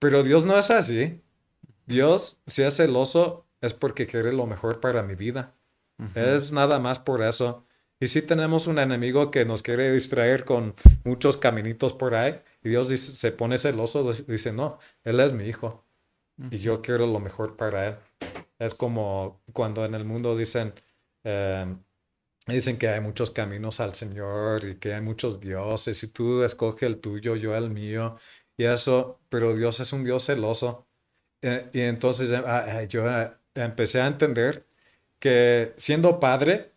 Pero 0.00 0.24
Dios 0.24 0.44
no 0.44 0.58
es 0.58 0.70
así. 0.72 1.20
Dios, 1.86 2.38
si 2.48 2.62
es 2.64 2.76
celoso, 2.76 3.46
es 3.60 3.74
porque 3.74 4.06
quiere 4.06 4.32
lo 4.32 4.46
mejor 4.46 4.80
para 4.80 5.02
mi 5.04 5.14
vida. 5.14 5.54
Es 6.16 6.50
nada 6.52 6.80
más 6.80 6.98
por 6.98 7.22
eso. 7.22 7.64
Y 8.00 8.08
si 8.08 8.22
tenemos 8.22 8.66
un 8.66 8.78
enemigo 8.78 9.30
que 9.30 9.44
nos 9.44 9.62
quiere 9.62 9.92
distraer 9.92 10.44
con 10.44 10.74
muchos 11.04 11.36
caminitos 11.36 11.92
por 11.92 12.14
ahí, 12.14 12.40
y 12.62 12.68
Dios 12.70 12.88
dice- 12.88 13.14
se 13.14 13.32
pone 13.32 13.56
celoso, 13.58 14.12
dice- 14.12 14.52
no, 14.52 14.78
Él 15.04 15.20
es 15.20 15.32
mi 15.32 15.44
hijo. 15.44 15.84
Y 16.50 16.58
yo 16.58 16.82
quiero 16.82 17.06
lo 17.06 17.20
mejor 17.20 17.56
para 17.56 17.88
Él. 17.88 17.96
Es 18.58 18.74
como 18.74 19.40
cuando 19.52 19.84
en 19.84 19.94
el 19.94 20.04
mundo 20.04 20.36
dicen, 20.36 20.74
eh, 21.24 21.66
dicen 22.46 22.76
que 22.78 22.88
hay 22.88 23.00
muchos 23.00 23.30
caminos 23.30 23.80
al 23.80 23.94
Señor 23.94 24.64
y 24.64 24.74
que 24.76 24.94
hay 24.94 25.00
muchos 25.00 25.40
dioses, 25.40 26.02
y 26.02 26.08
tú 26.08 26.42
escoge 26.42 26.86
el 26.86 26.98
tuyo, 27.00 27.36
yo 27.36 27.56
el 27.56 27.70
mío, 27.70 28.16
y 28.56 28.64
eso, 28.64 29.20
pero 29.28 29.54
Dios 29.56 29.80
es 29.80 29.92
un 29.92 30.04
Dios 30.04 30.26
celoso. 30.26 30.86
Eh, 31.42 31.70
y 31.72 31.80
entonces 31.82 32.32
eh, 32.32 32.42
ah, 32.46 32.66
ah, 32.68 32.82
yo 32.84 33.08
eh, 33.10 33.30
empecé 33.54 34.00
a 34.00 34.06
entender 34.08 34.66
que 35.20 35.72
siendo 35.76 36.18
padre, 36.20 36.73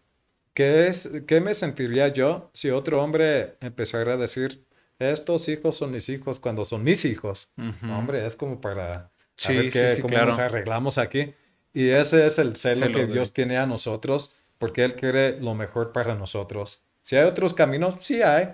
¿qué 0.58 0.88
es, 0.88 1.08
qué 1.28 1.40
me 1.40 1.54
sentiría 1.54 2.08
yo 2.08 2.50
si 2.56 2.72
otro 2.72 3.04
hombre 3.04 3.56
empezara 3.62 4.14
a 4.14 4.18
decir, 4.18 4.66
estos 4.98 5.48
hijos 5.50 5.76
son 5.76 5.92
mis 5.92 6.10
hijos 6.10 6.40
cuando 6.40 6.66
son 6.66 6.84
mis 6.84 7.06
hijos? 7.06 7.50
No, 7.56 8.00
hombre, 8.00 8.26
es 8.26 8.36
como 8.36 8.60
para 8.60 9.12
Sí, 9.36 9.56
ver 9.56 9.70
qué, 9.72 9.96
sí, 9.98 10.02
cómo 10.02 10.10
claro. 10.16 10.32
nos 10.32 10.40
arreglamos 10.40 10.98
aquí. 10.98 11.36
Y 11.74 11.90
ese 11.90 12.26
es 12.26 12.40
el 12.40 12.56
celo 12.56 12.86
Celo 12.88 12.98
que 13.00 13.06
de- 13.06 13.14
Dios 13.14 13.34
tiene 13.34 13.58
a 13.58 13.68
nosotros, 13.68 14.34
porque 14.58 14.84
Él 14.84 14.96
quiere 14.96 15.40
lo 15.40 15.54
mejor 15.54 15.92
para 15.92 16.16
nosotros. 16.16 16.82
Si 17.04 17.16
hay 17.16 17.26
otros 17.26 17.54
caminos, 17.54 17.94
sí 18.00 18.24
hay, 18.24 18.54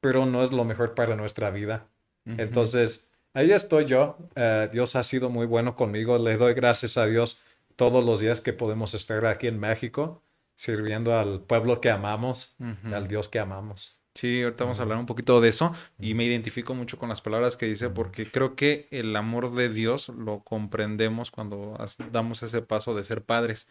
pero 0.00 0.26
no 0.26 0.44
es 0.44 0.52
lo 0.52 0.64
mejor 0.64 0.94
para 0.94 1.16
nuestra 1.16 1.50
vida. 1.50 1.88
Entonces, 2.24 3.10
ahí 3.34 3.50
estoy 3.50 3.86
yo. 3.86 4.16
Eh, 4.36 4.68
Dios 4.72 4.94
ha 4.94 5.02
sido 5.02 5.30
muy 5.30 5.46
bueno 5.46 5.74
conmigo. 5.74 6.16
Le 6.16 6.36
doy 6.36 6.54
gracias 6.54 6.96
a 6.96 7.06
Dios 7.06 7.40
todos 7.74 8.04
los 8.04 8.20
días 8.20 8.40
que 8.40 8.52
podemos 8.52 8.94
estar 8.94 9.26
aquí 9.26 9.48
en 9.48 9.58
México, 9.58 10.22
sirviendo 10.60 11.18
al 11.18 11.40
pueblo 11.40 11.80
que 11.80 11.90
amamos, 11.90 12.54
al 12.92 13.08
Dios 13.08 13.30
que 13.30 13.38
amamos. 13.38 13.96
Sí, 14.14 14.42
ahorita 14.42 14.64
vamos 14.64 14.78
a 14.78 14.82
hablar 14.82 14.98
un 14.98 15.06
poquito 15.06 15.40
de 15.40 15.48
eso 15.48 15.72
y 15.98 16.12
me 16.12 16.24
identifico 16.24 16.74
mucho 16.74 16.98
con 16.98 17.08
las 17.08 17.22
palabras 17.22 17.56
que 17.56 17.64
dice 17.64 17.88
porque 17.88 18.30
creo 18.30 18.56
que 18.56 18.86
el 18.90 19.16
amor 19.16 19.54
de 19.54 19.70
Dios 19.70 20.10
lo 20.10 20.40
comprendemos 20.40 21.30
cuando 21.30 21.78
damos 22.12 22.42
ese 22.42 22.60
paso 22.60 22.94
de 22.94 23.04
ser 23.04 23.22
padres. 23.24 23.68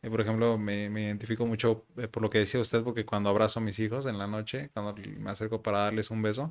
Eh, 0.00 0.08
por 0.08 0.22
ejemplo, 0.22 0.56
me, 0.56 0.88
me 0.88 1.02
identifico 1.02 1.44
mucho 1.44 1.84
eh, 1.98 2.08
por 2.08 2.22
lo 2.22 2.30
que 2.30 2.38
decía 2.38 2.60
usted 2.60 2.82
porque 2.82 3.04
cuando 3.04 3.28
abrazo 3.28 3.58
a 3.60 3.62
mis 3.62 3.78
hijos 3.78 4.06
en 4.06 4.16
la 4.16 4.26
noche, 4.26 4.70
cuando 4.72 4.94
me 5.18 5.30
acerco 5.30 5.60
para 5.60 5.80
darles 5.80 6.10
un 6.10 6.22
beso, 6.22 6.50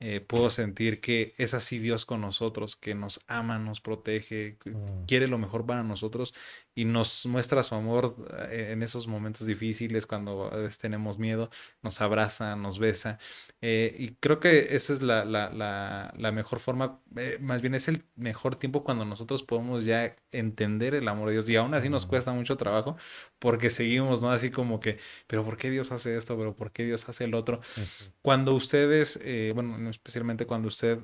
eh, 0.00 0.20
puedo 0.20 0.50
sentir 0.50 1.00
que 1.00 1.32
es 1.38 1.54
así 1.54 1.78
Dios 1.78 2.04
con 2.04 2.20
nosotros, 2.20 2.76
que 2.76 2.94
nos 2.94 3.20
ama, 3.28 3.58
nos 3.58 3.80
protege, 3.80 4.58
Mm. 4.64 5.04
quiere 5.06 5.28
lo 5.28 5.38
mejor 5.38 5.64
para 5.64 5.82
nosotros 5.84 6.34
y 6.74 6.84
nos 6.84 7.26
muestra 7.26 7.62
su 7.62 7.74
amor 7.74 8.16
eh, 8.50 8.70
en 8.72 8.82
esos 8.82 9.06
momentos 9.06 9.46
difíciles, 9.46 10.06
cuando 10.06 10.52
a 10.52 10.56
veces 10.56 10.78
tenemos 10.78 11.18
miedo, 11.18 11.50
nos 11.82 12.00
abraza, 12.00 12.56
nos 12.56 12.78
besa. 12.78 13.18
eh, 13.60 13.94
y 13.98 14.14
creo 14.16 14.40
que 14.40 14.68
esa 14.76 14.92
es 14.92 15.02
la, 15.02 15.24
la, 15.24 15.50
la, 15.50 16.12
la 16.16 16.32
mejor 16.32 16.60
forma, 16.60 17.00
eh, 17.16 17.38
más 17.40 17.62
bien 17.62 17.74
es 17.74 17.88
el 17.88 18.04
mejor 18.16 18.56
tiempo 18.56 18.84
cuando 18.84 19.04
nosotros 19.04 19.42
podemos 19.42 19.84
ya 19.84 20.16
entender 20.32 20.94
el 20.94 21.08
amor 21.08 21.28
de 21.28 21.34
Dios. 21.34 21.48
Y 21.48 21.56
aún 21.56 21.74
así 21.74 21.88
nos 21.88 22.06
cuesta 22.06 22.32
mucho 22.32 22.56
trabajo 22.56 22.96
porque 23.38 23.70
seguimos, 23.70 24.22
¿no? 24.22 24.30
Así 24.30 24.50
como 24.50 24.80
que, 24.80 24.98
pero 25.26 25.44
¿por 25.44 25.56
qué 25.56 25.70
Dios 25.70 25.92
hace 25.92 26.16
esto? 26.16 26.36
¿Pero 26.36 26.56
por 26.56 26.72
qué 26.72 26.84
Dios 26.84 27.08
hace 27.08 27.24
el 27.24 27.34
otro? 27.34 27.60
Cuando 28.22 28.54
ustedes, 28.54 29.18
eh, 29.22 29.52
bueno, 29.54 29.76
en 29.76 29.86
especialmente 29.88 30.46
cuando 30.46 30.68
usted 30.68 30.98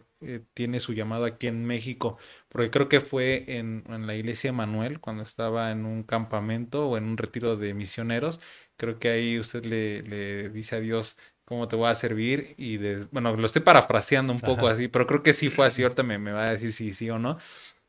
tiene 0.54 0.80
su 0.80 0.92
llamado 0.92 1.24
aquí 1.24 1.46
en 1.46 1.64
México, 1.64 2.18
porque 2.50 2.70
creo 2.70 2.88
que 2.88 3.00
fue 3.00 3.44
en, 3.58 3.84
en 3.88 4.06
la 4.06 4.14
iglesia 4.16 4.52
Manuel, 4.52 5.00
cuando 5.00 5.22
estaba 5.22 5.70
en 5.72 5.86
un 5.86 6.02
campamento 6.04 6.88
o 6.88 6.98
en 6.98 7.04
un 7.04 7.16
retiro 7.16 7.56
de 7.56 7.74
misioneros, 7.74 8.40
creo 8.76 8.98
que 8.98 9.10
ahí 9.10 9.38
usted 9.38 9.64
le, 9.64 10.02
le 10.02 10.50
dice 10.50 10.76
a 10.76 10.80
Dios 10.80 11.18
cómo 11.44 11.68
te 11.68 11.76
voy 11.76 11.90
a 11.90 11.94
servir 11.94 12.54
y 12.58 12.76
de, 12.78 13.06
bueno, 13.12 13.36
lo 13.36 13.46
estoy 13.46 13.62
parafraseando 13.62 14.32
un 14.32 14.42
poco 14.42 14.68
así, 14.68 14.88
pero 14.88 15.06
creo 15.06 15.22
que 15.22 15.34
sí 15.34 15.50
fue 15.50 15.66
así, 15.66 15.82
ahorita 15.82 16.02
me, 16.04 16.18
me 16.18 16.32
va 16.32 16.46
a 16.46 16.50
decir 16.52 16.72
si 16.72 16.92
sí 16.94 17.10
o 17.10 17.18
no, 17.18 17.38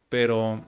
pero 0.09 0.65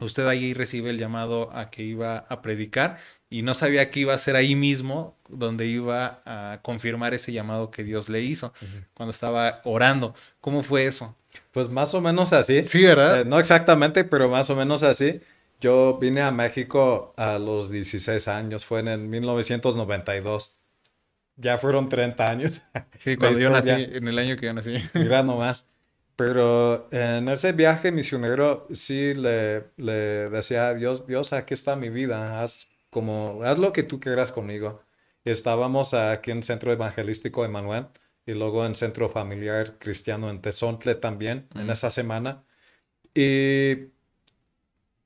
usted 0.00 0.26
ahí 0.26 0.54
recibe 0.54 0.90
el 0.90 0.98
llamado 0.98 1.50
a 1.56 1.70
que 1.70 1.82
iba 1.82 2.18
a 2.18 2.42
predicar 2.42 2.98
y 3.28 3.42
no 3.42 3.54
sabía 3.54 3.90
que 3.90 4.00
iba 4.00 4.14
a 4.14 4.18
ser 4.18 4.36
ahí 4.36 4.54
mismo 4.56 5.16
donde 5.28 5.66
iba 5.66 6.22
a 6.24 6.60
confirmar 6.62 7.14
ese 7.14 7.32
llamado 7.32 7.70
que 7.70 7.84
Dios 7.84 8.08
le 8.08 8.22
hizo 8.22 8.52
cuando 8.94 9.10
estaba 9.12 9.60
orando. 9.64 10.14
¿Cómo 10.40 10.62
fue 10.62 10.86
eso? 10.86 11.16
Pues 11.52 11.68
más 11.68 11.94
o 11.94 12.00
menos 12.00 12.32
así. 12.32 12.62
Sí, 12.62 12.84
¿verdad? 12.84 13.20
Eh, 13.20 13.24
no 13.24 13.38
exactamente, 13.38 14.04
pero 14.04 14.28
más 14.28 14.50
o 14.50 14.56
menos 14.56 14.82
así. 14.82 15.20
Yo 15.60 15.98
vine 15.98 16.22
a 16.22 16.30
México 16.30 17.12
a 17.16 17.38
los 17.38 17.70
16 17.70 18.28
años, 18.28 18.64
fue 18.64 18.80
en 18.80 18.88
el 18.88 19.00
1992. 19.00 20.58
Ya 21.36 21.58
fueron 21.58 21.88
30 21.88 22.30
años. 22.30 22.62
Sí, 22.98 23.16
cuando 23.16 23.40
yo 23.40 23.50
nací, 23.50 23.70
en 23.70 24.08
el 24.08 24.18
año 24.18 24.36
que 24.36 24.46
yo 24.46 24.52
nací. 24.52 24.74
Mira 24.94 25.22
nomás. 25.24 25.66
Pero 26.16 26.88
en 26.92 27.28
ese 27.28 27.52
viaje 27.52 27.92
misionero 27.92 28.66
sí 28.72 29.14
le, 29.14 29.64
le 29.78 30.28
decía 30.28 30.68
a 30.68 30.74
Dios, 30.74 31.06
Dios, 31.06 31.32
aquí 31.32 31.54
está 31.54 31.76
mi 31.76 31.88
vida, 31.88 32.42
haz 32.42 32.68
como, 32.90 33.40
haz 33.42 33.56
lo 33.56 33.72
que 33.72 33.82
tú 33.82 34.00
quieras 34.00 34.30
conmigo. 34.30 34.82
Y 35.24 35.30
estábamos 35.30 35.94
aquí 35.94 36.30
en 36.30 36.42
Centro 36.42 36.72
Evangelístico 36.72 37.44
Emanuel 37.44 37.86
y 38.30 38.34
luego 38.34 38.64
en 38.64 38.76
Centro 38.76 39.08
Familiar 39.08 39.78
Cristiano 39.78 40.30
en 40.30 40.40
Tezontle 40.40 40.94
también, 40.94 41.48
en 41.56 41.68
esa 41.68 41.90
semana. 41.90 42.44
Y 43.12 43.90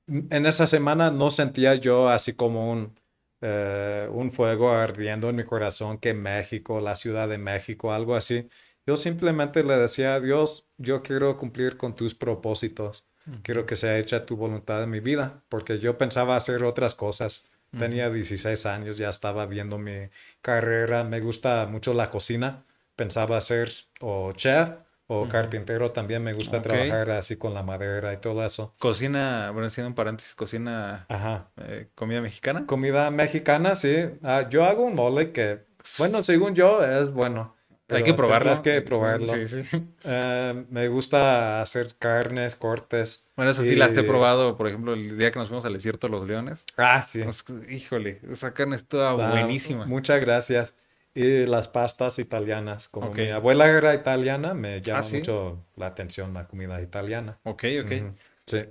en 0.07 0.45
esa 0.45 0.67
semana 0.67 1.09
no 1.09 1.31
sentía 1.31 1.73
yo 1.75 2.07
así 2.07 2.33
como 2.33 2.71
un, 2.71 2.99
eh, 3.41 4.07
un 4.11 4.31
fuego 4.31 4.71
ardiendo 4.71 5.29
en 5.29 5.37
mi 5.37 5.43
corazón 5.43 5.97
que 5.97 6.13
México, 6.13 6.79
la 6.79 6.93
Ciudad 6.93 7.27
de 7.27 7.39
México, 7.39 7.91
algo 7.91 8.15
así. 8.15 8.47
Yo 8.85 8.95
simplemente 8.95 9.63
le 9.63 9.75
decía 9.77 10.13
a 10.13 10.19
Dios, 10.19 10.67
yo 10.77 11.01
quiero 11.01 11.37
cumplir 11.39 11.77
con 11.77 11.95
tus 11.95 12.13
propósitos, 12.13 13.07
quiero 13.41 13.65
que 13.65 13.75
sea 13.75 13.97
hecha 13.97 14.27
tu 14.27 14.35
voluntad 14.37 14.83
en 14.83 14.91
mi 14.91 14.99
vida, 14.99 15.43
porque 15.49 15.79
yo 15.79 15.97
pensaba 15.97 16.35
hacer 16.35 16.63
otras 16.63 16.93
cosas. 16.93 17.49
Tenía 17.75 18.09
16 18.09 18.65
años, 18.67 18.97
ya 18.97 19.09
estaba 19.09 19.47
viendo 19.47 19.77
mi 19.77 20.09
carrera, 20.41 21.03
me 21.03 21.19
gusta 21.19 21.65
mucho 21.65 21.93
la 21.93 22.09
cocina, 22.09 22.63
pensaba 22.95 23.39
ser 23.41 23.69
o 24.01 24.31
chef 24.33 24.71
o 25.07 25.27
carpintero, 25.29 25.91
también 25.91 26.23
me 26.23 26.33
gusta 26.33 26.61
trabajar 26.63 27.11
así 27.11 27.35
con 27.37 27.53
la 27.53 27.61
madera 27.61 28.11
y 28.13 28.17
todo 28.17 28.43
eso. 28.43 28.73
Cocina, 28.79 29.51
bueno, 29.51 29.67
haciendo 29.67 29.89
un 29.89 29.95
paréntesis, 29.95 30.33
cocina 30.33 31.05
Ajá. 31.09 31.49
eh, 31.57 31.87
comida 31.93 32.21
mexicana. 32.21 32.65
Comida 32.65 33.11
mexicana, 33.11 33.75
sí. 33.75 33.95
Ah, 34.23 34.47
yo 34.49 34.63
hago 34.65 34.83
un 34.83 34.95
mole 34.95 35.31
que, 35.31 35.63
bueno, 35.99 36.23
según 36.23 36.55
yo 36.55 36.83
es 36.83 37.11
bueno. 37.11 37.53
Hay 37.87 38.01
que 38.01 38.15
probarlo. 38.15 38.51
tendrás 38.51 38.59
que 38.61 38.81
probarlo. 38.81 39.31
Sí, 39.31 39.47
sí. 39.47 39.61
Eh, 40.05 40.65
me 40.71 40.87
gusta 40.87 41.61
hacer 41.61 41.85
carnes, 41.99 42.55
cortes. 42.55 43.27
Bueno, 43.35 43.51
eso 43.51 43.61
sí 43.61 43.75
las 43.75 43.95
he 43.95 44.01
probado, 44.01 44.57
por 44.57 44.67
ejemplo, 44.67 44.93
el 44.95 45.19
día 45.19 45.31
que 45.31 45.37
nos 45.37 45.49
fuimos 45.49 45.65
al 45.65 45.73
desierto 45.73 46.07
de 46.07 46.11
los 46.11 46.25
leones. 46.27 46.65
Ah, 46.77 47.03
sí. 47.03 47.21
Pues, 47.21 47.45
híjole, 47.69 48.21
esa 48.31 48.55
carne 48.55 48.75
estaba 48.75 49.11
Ah, 49.11 49.29
buenísima. 49.39 49.85
Muchas 49.85 50.19
gracias. 50.19 50.73
Y 51.15 51.45
las 51.45 51.69
pastas 51.69 52.19
italianas. 52.19 52.89
Como 52.89 53.07
Ok. 53.09 53.17
mi 53.17 53.29
abuela 53.31 53.67
era 53.69 53.95
italiana, 53.95 54.53
me 54.53 54.81
llama 54.81 54.99
Ah, 54.99 55.03
¿sí? 55.03 55.17
mucho 55.17 55.65
la 55.77 55.87
atención 55.87 56.33
la 56.33 56.45
comida 56.47 56.81
italiana. 56.81 57.39
Ok, 57.43 57.63
ok. 57.83 57.91
Ujú, 57.91 58.15
Sí. 58.45 58.65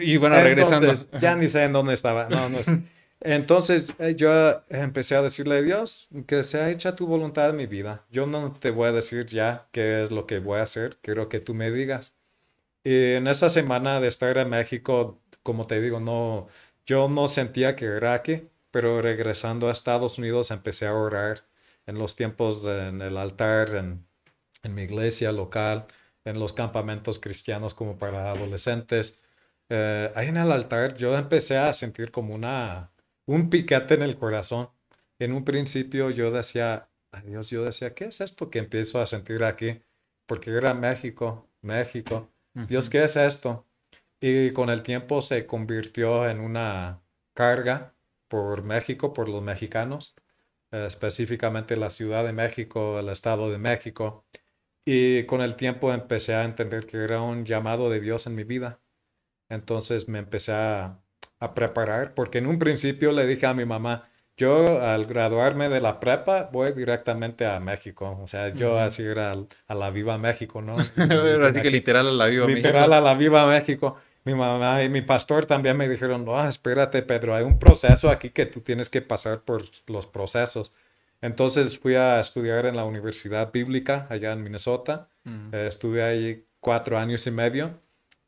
Y 0.00 0.16
bueno, 0.16 0.40
regresando. 0.40 0.88
Entonces, 0.88 1.08
ya 1.20 1.36
ni 1.36 1.48
sé 1.48 1.62
en 1.64 1.72
dónde 1.72 1.94
estaba. 1.94 2.28
No, 2.28 2.48
no. 2.48 2.58
Entonces 3.22 3.92
eh, 3.98 4.14
yo 4.16 4.32
empecé 4.70 5.14
a 5.14 5.22
decirle 5.22 5.58
a 5.58 5.62
Dios 5.62 6.08
que 6.26 6.42
sea 6.42 6.70
hecha 6.70 6.96
tu 6.96 7.06
voluntad 7.06 7.50
en 7.50 7.56
mi 7.56 7.66
vida. 7.66 8.06
Yo 8.10 8.26
no 8.26 8.52
te 8.52 8.70
voy 8.70 8.88
a 8.88 8.92
decir 8.92 9.26
ya 9.26 9.68
qué 9.72 10.02
es 10.02 10.10
lo 10.10 10.26
que 10.26 10.38
voy 10.38 10.58
a 10.58 10.62
hacer, 10.62 10.96
quiero 11.02 11.28
que 11.28 11.38
tú 11.40 11.52
me 11.54 11.70
digas. 11.70 12.16
Y 12.82 13.12
en 13.14 13.26
esa 13.26 13.50
semana 13.50 14.00
de 14.00 14.08
estar 14.08 14.38
en 14.38 14.48
México, 14.48 15.20
como 15.42 15.66
te 15.66 15.80
digo, 15.82 16.00
no, 16.00 16.48
yo 16.86 17.08
no 17.10 17.28
sentía 17.28 17.76
que 17.76 17.84
era 17.84 18.14
aquí, 18.14 18.48
pero 18.70 19.02
regresando 19.02 19.68
a 19.68 19.72
Estados 19.72 20.18
Unidos 20.18 20.50
empecé 20.50 20.86
a 20.86 20.94
orar 20.94 21.42
en 21.90 21.98
los 21.98 22.16
tiempos 22.16 22.66
en 22.66 23.02
el 23.02 23.16
altar, 23.16 23.74
en, 23.74 24.06
en 24.62 24.74
mi 24.74 24.82
iglesia 24.82 25.32
local, 25.32 25.86
en 26.24 26.38
los 26.38 26.52
campamentos 26.52 27.18
cristianos 27.18 27.74
como 27.74 27.98
para 27.98 28.30
adolescentes. 28.30 29.22
Eh, 29.68 30.10
ahí 30.14 30.28
en 30.28 30.36
el 30.36 30.52
altar 30.52 30.96
yo 30.96 31.16
empecé 31.18 31.58
a 31.58 31.72
sentir 31.72 32.10
como 32.12 32.34
una, 32.34 32.92
un 33.26 33.50
piquete 33.50 33.94
en 33.94 34.02
el 34.02 34.16
corazón. 34.16 34.70
En 35.18 35.32
un 35.32 35.44
principio 35.44 36.10
yo 36.10 36.30
decía, 36.30 36.88
"Ay, 37.12 37.22
Dios, 37.26 37.50
yo 37.50 37.64
decía, 37.64 37.94
¿qué 37.94 38.06
es 38.06 38.20
esto 38.20 38.50
que 38.50 38.60
empiezo 38.60 39.00
a 39.00 39.06
sentir 39.06 39.42
aquí? 39.44 39.82
Porque 40.26 40.50
era 40.50 40.74
México, 40.74 41.50
México. 41.60 42.30
Dios. 42.54 42.90
¿qué 42.90 43.04
es 43.04 43.16
esto? 43.16 43.66
Y 44.20 44.50
con 44.52 44.70
el 44.70 44.82
tiempo 44.82 45.22
se 45.22 45.46
convirtió 45.46 46.28
en 46.28 46.40
una 46.40 47.00
carga 47.34 47.94
por 48.28 48.62
México, 48.62 49.12
por 49.12 49.28
los 49.28 49.42
mexicanos, 49.42 50.14
eh, 50.72 50.86
específicamente 50.86 51.76
la 51.76 51.90
Ciudad 51.90 52.24
de 52.24 52.32
México, 52.32 52.98
el 53.00 53.08
Estado 53.08 53.50
de 53.50 53.58
México. 53.58 54.24
Y 54.84 55.24
con 55.26 55.42
el 55.42 55.56
tiempo 55.56 55.92
empecé 55.92 56.34
a 56.34 56.44
entender 56.44 56.86
que 56.86 56.98
era 56.98 57.22
un 57.22 57.44
llamado 57.46 57.90
de 57.90 58.00
Dios 58.00 58.26
en 58.26 58.34
mi 58.36 58.44
vida. 58.44 58.80
Entonces 59.48 60.08
me 60.08 60.18
empecé 60.20 60.52
a, 60.52 61.00
a 61.40 61.54
preparar, 61.54 62.14
porque 62.14 62.38
en 62.38 62.46
un 62.46 62.58
principio 62.58 63.12
le 63.12 63.26
dije 63.26 63.46
a 63.46 63.54
mi 63.54 63.64
mamá, 63.64 64.08
yo 64.36 64.80
al 64.82 65.06
graduarme 65.06 65.68
de 65.68 65.80
la 65.80 66.00
prepa 66.00 66.50
voy 66.52 66.72
directamente 66.72 67.46
a 67.46 67.60
México. 67.60 68.18
O 68.22 68.26
sea, 68.26 68.50
yo 68.54 68.78
Ujú. 68.78 68.80
así 68.80 69.02
era 69.04 69.34
a 69.68 69.74
la 69.74 69.90
Viva 69.90 70.18
México, 70.18 70.62
¿no? 70.62 70.80
Así 71.42 71.60
que 71.62 71.70
literal 71.70 72.06
a 72.08 72.12
la 72.12 72.26
viva 72.26 72.48
Literal 72.48 72.92
México. 72.92 72.92
a 72.92 73.00
la 73.00 73.14
Viva 73.14 73.46
México. 73.46 73.96
Mi 74.24 74.34
mamá 74.34 74.82
y 74.82 74.88
mi 74.88 75.02
pastor 75.02 75.46
también 75.46 75.76
me 75.76 75.88
dijeron, 75.88 76.24
no, 76.24 76.46
espérate, 76.46 77.02
Pedro, 77.02 77.34
hay 77.34 77.44
un 77.44 77.58
proceso 77.58 78.10
aquí 78.10 78.30
que 78.30 78.46
tú 78.46 78.60
tienes 78.60 78.90
que 78.90 79.00
pasar 79.00 79.42
por 79.42 79.62
los 79.86 80.06
procesos. 80.06 80.72
Entonces 81.22 81.78
fui 81.78 81.94
a 81.94 82.20
estudiar 82.20 82.66
en 82.66 82.76
la 82.76 82.84
Universidad 82.84 83.52
Bíblica 83.52 84.06
allá 84.10 84.32
en 84.32 84.42
Minnesota. 84.42 85.08
Ujú. 85.24 85.56
Eh, 85.56 85.66
estuve 85.66 86.02
ahí 86.02 86.46
cuatro 86.60 86.98
años 86.98 87.26
y 87.26 87.30
medio. 87.30 87.80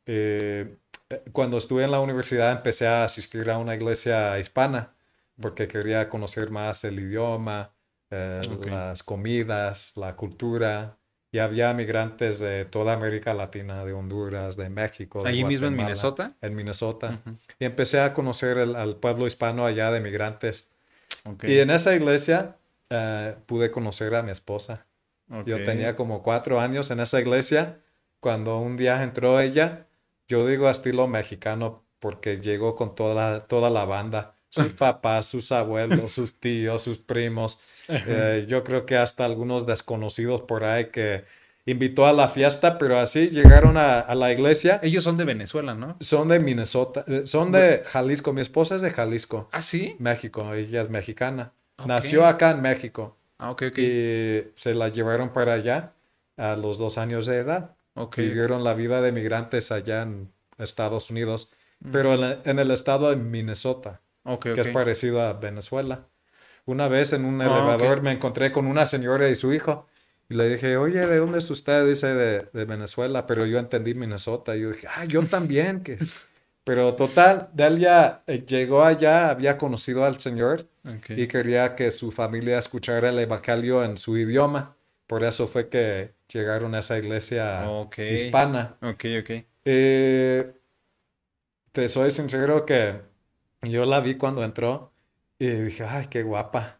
Eh, 0.05 0.75
eh, 1.09 1.23
cuando 1.31 1.57
estuve 1.57 1.83
en 1.83 1.91
la 1.91 1.99
universidad 1.99 2.51
empecé 2.51 2.87
a 2.87 3.03
asistir 3.03 3.49
a 3.49 3.57
una 3.57 3.75
iglesia 3.75 4.37
hispana 4.39 4.93
porque 5.39 5.67
quería 5.67 6.09
conocer 6.09 6.51
más 6.51 6.83
el 6.83 6.99
idioma, 6.99 7.71
eh, 8.09 8.41
las 8.65 9.03
comidas, 9.03 9.93
la 9.97 10.15
cultura. 10.15 10.97
Y 11.33 11.39
había 11.39 11.73
migrantes 11.73 12.39
de 12.39 12.63
toda 12.63 12.93
América 12.93 13.33
Latina, 13.33 13.83
de 13.83 13.91
Honduras, 13.91 14.55
de 14.55 14.69
México. 14.69 15.23
de 15.23 15.29
Allí 15.29 15.43
mismo 15.43 15.65
en 15.67 15.75
Minnesota. 15.75 16.33
En 16.41 16.55
Minnesota. 16.55 17.21
Y 17.57 17.65
empecé 17.65 17.99
a 18.01 18.13
conocer 18.13 18.59
el- 18.59 18.75
al 18.75 18.97
pueblo 18.97 19.25
hispano 19.25 19.65
allá 19.65 19.91
de 19.91 19.99
migrantes. 19.99 20.71
Y 21.51 21.57
en 21.59 21.71
esa 21.71 21.95
iglesia 21.95 22.57
eh, 22.91 23.35
pude 23.47 23.71
conocer 23.71 24.13
a 24.13 24.21
mi 24.21 24.29
esposa. 24.29 24.85
Yo 25.47 25.57
tenía 25.65 25.95
como 25.95 26.21
cuatro 26.21 26.59
años 26.61 26.91
en 26.91 26.99
esa 26.99 27.19
iglesia. 27.19 27.79
Cuando 28.19 28.59
un 28.59 28.77
día 28.77 29.01
entró 29.01 29.39
ella, 29.39 29.87
yo 30.27 30.45
digo 30.45 30.69
estilo 30.69 31.07
mexicano 31.07 31.83
porque 31.99 32.37
llegó 32.37 32.75
con 32.75 32.93
toda 32.93 33.15
la, 33.15 33.47
toda 33.47 33.71
la 33.71 33.85
banda. 33.85 34.35
Sus 34.53 34.73
papás, 34.73 35.25
sus 35.25 35.51
abuelos, 35.51 36.11
sus 36.11 36.39
tíos, 36.39 36.81
sus 36.83 36.99
primos. 36.99 37.59
Eh, 37.87 38.45
yo 38.47 38.63
creo 38.63 38.85
que 38.85 38.97
hasta 38.97 39.25
algunos 39.25 39.65
desconocidos 39.65 40.41
por 40.41 40.63
ahí 40.63 40.85
que 40.91 41.23
invitó 41.65 42.05
a 42.05 42.13
la 42.13 42.29
fiesta, 42.29 42.77
pero 42.77 42.99
así 42.99 43.29
llegaron 43.29 43.77
a, 43.77 43.99
a 43.99 44.13
la 44.15 44.31
iglesia. 44.31 44.79
Ellos 44.83 45.03
son 45.03 45.17
de 45.17 45.23
Venezuela, 45.23 45.73
¿no? 45.73 45.97
Son 46.01 46.27
de 46.27 46.39
Minnesota, 46.39 47.03
eh, 47.07 47.21
son 47.25 47.51
de 47.51 47.81
Jalisco. 47.85 48.31
Mi 48.33 48.41
esposa 48.41 48.75
es 48.75 48.81
de 48.83 48.91
Jalisco, 48.91 49.49
Ah, 49.51 49.61
sí. 49.61 49.95
México. 49.97 50.53
Ella 50.53 50.81
es 50.81 50.89
mexicana. 50.89 51.51
Nació 51.85 52.25
acá 52.27 52.51
en 52.51 52.61
México 52.61 53.17
Ah, 53.39 53.49
ok, 53.51 53.63
ok. 53.71 53.77
y 53.79 54.43
se 54.55 54.75
la 54.75 54.89
llevaron 54.89 55.33
para 55.33 55.53
allá 55.53 55.93
a 56.37 56.55
los 56.55 56.77
dos 56.77 56.97
años 56.99 57.25
de 57.25 57.37
edad. 57.37 57.75
Ok. 57.95 58.17
Vivieron 58.17 58.63
la 58.63 58.73
vida 58.75 59.01
de 59.01 59.11
migrantes 59.11 59.71
allá 59.71 60.03
en 60.03 60.31
Estados 60.59 61.09
Unidos, 61.09 61.51
Mm. 61.79 61.91
pero 61.91 62.13
en 62.45 62.59
el 62.59 62.71
estado 62.71 63.09
de 63.09 63.17
Minnesota, 63.17 63.99
Ok, 64.25 64.45
que 64.53 64.61
es 64.61 64.67
ok. 64.67 64.73
parecido 64.73 65.21
a 65.21 65.33
Venezuela. 65.33 66.07
Una 66.65 66.87
vez 66.87 67.13
en 67.13 67.25
un 67.25 67.41
Ah, 67.41 67.47
elevador 67.47 67.97
ok. 67.99 68.03
me 68.03 68.11
encontré 68.11 68.51
con 68.51 68.67
una 68.67 68.85
señora 68.85 69.29
y 69.29 69.35
su 69.35 69.53
hijo. 69.53 69.87
Y 70.29 70.35
le 70.35 70.49
dije, 70.49 70.77
oye, 70.77 71.05
¿de 71.07 71.17
dónde 71.17 71.39
es 71.39 71.49
usted? 71.51 71.87
Dice, 71.87 72.07
de, 72.15 72.49
de 72.53 72.65
Venezuela, 72.65 73.25
pero 73.27 73.45
yo 73.45 73.59
entendí 73.59 73.93
Minnesota. 73.95 74.55
Y 74.55 74.61
yo 74.61 74.71
dije, 74.71 74.87
ah, 74.95 75.05
yo 75.05 75.23
también. 75.27 75.83
Que... 75.83 75.99
Pero 76.63 76.95
total, 76.95 77.49
Delia 77.53 78.23
eh, 78.27 78.45
llegó 78.45 78.83
allá, 78.83 79.29
había 79.29 79.57
conocido 79.57 80.05
al 80.05 80.19
Señor 80.19 80.69
Ok. 80.85 81.11
y 81.15 81.27
quería 81.27 81.75
que 81.75 81.91
su 81.91 82.11
familia 82.11 82.57
escuchara 82.57 83.09
el 83.09 83.19
evangelio 83.19 83.83
en 83.83 83.97
su 83.97 84.17
idioma. 84.17 84.77
Por 85.07 85.23
eso 85.25 85.47
fue 85.47 85.69
que 85.69 86.15
llegaron 86.31 86.73
a 86.75 86.79
esa 86.79 86.97
iglesia 86.97 87.63
Ok. 87.67 87.99
hispana. 88.09 88.77
Ok, 88.81 89.05
ok. 89.19 89.31
Eh, 89.65 90.53
te 91.71 91.89
soy 91.89 92.11
sincero 92.11 92.65
que 92.65 93.01
yo 93.63 93.85
la 93.85 93.99
vi 94.01 94.15
cuando 94.17 94.43
entró 94.43 94.93
y 95.39 95.47
dije, 95.49 95.83
ay, 95.85 96.07
qué 96.09 96.23
guapa. 96.23 96.79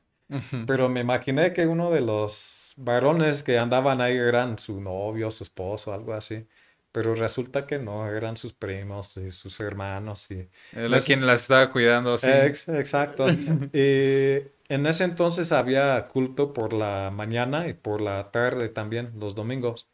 Pero 0.66 0.90
me 0.90 1.02
imaginé 1.02 1.54
que 1.54 1.68
uno 1.68 1.92
de 1.92 2.02
los 2.02 2.74
varones 2.78 3.44
que 3.44 3.60
andaban 3.60 4.02
ahí 4.02 4.16
eran 4.18 4.58
su 4.60 4.82
novio, 4.82 5.32
su 5.32 5.44
esposo, 5.44 5.94
algo 5.94 6.14
así. 6.14 6.48
Pero 6.92 7.16
resulta 7.16 7.66
que 7.66 7.80
no, 7.80 8.08
eran 8.10 8.38
sus 8.38 8.54
primos 8.54 9.18
y 9.18 9.32
sus 9.32 9.60
hermanos 9.60 10.30
y 10.32 10.50
Él 10.74 11.04
quien 11.04 11.26
las 11.26 11.42
estaba 11.42 11.72
cuidando, 11.72 12.18
sí. 12.18 12.30
Ex- 12.30 12.70
exacto. 12.70 13.28
Y 13.74 14.48
en 14.70 14.86
ese 14.86 15.04
entonces 15.04 15.52
había 15.52 16.08
culto 16.08 16.54
por 16.54 16.74
la 16.74 17.12
mañana 17.12 17.68
y 17.68 17.74
por 17.74 18.02
la 18.02 18.32
tarde 18.32 18.70
también, 18.70 19.12
los 19.20 19.36
domingos. 19.36 19.88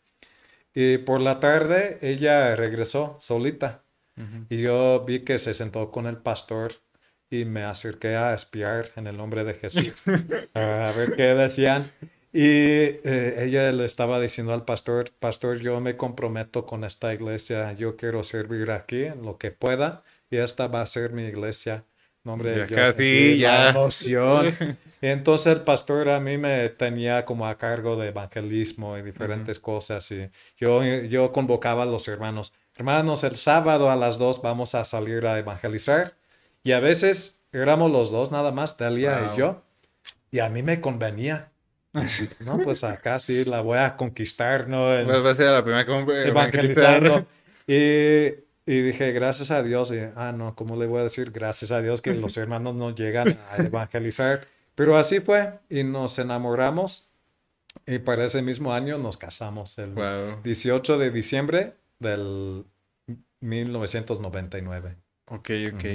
Y 0.74 1.00
por 1.00 1.22
la 1.22 1.40
tarde 1.40 1.98
ella 2.02 2.56
regresó 2.56 3.18
solita. 3.20 3.84
Y 4.50 4.62
yo 4.62 5.04
vi 5.06 5.20
que 5.22 5.38
se 5.38 5.54
sentó 5.54 5.92
con 5.92 6.06
el 6.08 6.18
pastor 6.18 6.74
y 7.30 7.46
me 7.46 7.64
acerqué 7.64 8.16
a 8.16 8.34
espiar 8.34 8.88
en 8.96 9.08
el 9.08 9.16
nombre 9.18 9.44
de 9.44 9.54
Jesús, 9.54 9.92
a 10.54 10.92
ver 10.96 11.16
qué 11.16 11.24
decían. 11.36 11.92
Y 12.32 12.44
eh, 12.44 13.36
ella 13.46 13.72
le 13.72 13.86
estaba 13.86 14.20
diciendo 14.20 14.54
al 14.54 14.64
pastor, 14.66 15.06
pastor, 15.20 15.60
yo 15.60 15.80
me 15.82 15.98
comprometo 15.98 16.66
con 16.66 16.84
esta 16.84 17.14
iglesia, 17.14 17.74
yo 17.74 17.96
quiero 17.96 18.24
servir 18.24 18.72
aquí 18.72 19.06
en 19.06 19.24
lo 19.24 19.38
que 19.38 19.52
pueda 19.52 20.04
y 20.30 20.38
esta 20.38 20.68
va 20.68 20.82
a 20.82 20.86
ser 20.86 21.12
mi 21.14 21.24
iglesia. 21.24 21.86
No, 22.24 22.34
hombre, 22.34 22.56
Ya 22.58 22.66
yo 22.66 22.76
casi, 22.76 22.92
sentí 22.94 23.36
la 23.38 23.64
ya. 23.64 23.70
emoción. 23.72 24.56
Y 25.02 25.08
entonces 25.08 25.54
el 25.54 25.62
pastor 25.62 26.10
a 26.10 26.20
mí 26.20 26.38
me 26.38 26.68
tenía 26.70 27.24
como 27.24 27.48
a 27.48 27.58
cargo 27.58 27.96
de 27.96 28.10
evangelismo 28.10 28.98
y 28.98 29.02
diferentes 29.02 29.58
cosas 29.58 30.12
y 30.12 30.30
yo, 30.58 30.84
yo 30.84 31.32
convocaba 31.32 31.84
a 31.84 31.86
los 31.86 32.08
hermanos. 32.10 32.54
Hermanos, 32.84 33.26
el 33.26 33.36
sábado 33.36 33.92
a 33.92 33.98
las 33.98 34.18
dos 34.18 34.42
vamos 34.42 34.74
a 34.74 34.86
salir 34.86 35.28
a 35.28 35.38
evangelizar. 35.38 36.14
Y 36.64 36.72
a 36.72 36.80
veces 36.80 37.42
éramos 37.52 37.92
los 37.92 38.10
dos 38.10 38.32
nada 38.32 38.54
más, 38.54 38.78
Delia 38.78 39.20
Wow. 39.20 39.34
y 39.34 39.38
yo. 39.38 39.62
Y 40.32 40.40
a 40.40 40.50
mí 40.50 40.64
me 40.64 40.80
convenía. 40.80 41.52
No, 42.40 42.58
pues 42.60 42.86
acá 42.86 43.20
sí 43.20 43.44
la 43.44 43.60
voy 43.60 43.80
a 43.80 43.98
conquistar, 43.98 44.70
¿no? 44.70 44.96
En- 44.98 45.08
Pues 45.08 45.26
va 45.26 45.32
a 45.32 45.36
ser 45.36 45.52
la 45.52 45.62
primera. 45.62 47.26
Y, 47.68 48.28
y 48.66 48.82
dije, 48.82 49.12
gracias 49.12 49.52
a 49.52 49.62
Dios. 49.62 49.92
Y, 49.92 50.00
ah, 50.16 50.32
no, 50.32 50.56
¿cómo 50.56 50.78
le 50.78 50.86
voy 50.86 51.02
a 51.02 51.04
decir? 51.04 51.32
Gracias 51.32 51.72
a 51.74 51.82
Dios 51.82 52.02
que 52.02 52.14
los 52.14 52.38
hermanos 52.38 52.76
no 52.76 52.96
llegan 52.96 53.38
a 53.52 53.58
evangelizar. 53.58 54.48
Pero 54.76 54.96
así 54.98 55.20
fue 55.20 55.60
y 55.70 55.84
nos 55.84 56.18
enamoramos. 56.18 57.10
Y 57.86 58.00
para 58.00 58.24
ese 58.24 58.42
mismo 58.42 58.72
año 58.74 58.98
nos 58.98 59.18
casamos, 59.18 59.78
el 59.80 59.92
Wow. 59.92 60.42
18 60.44 60.98
de 60.98 61.12
diciembre 61.12 61.74
del 62.00 62.66
1999. 63.40 64.98
Ok, 65.28 65.50
ok. 65.74 65.86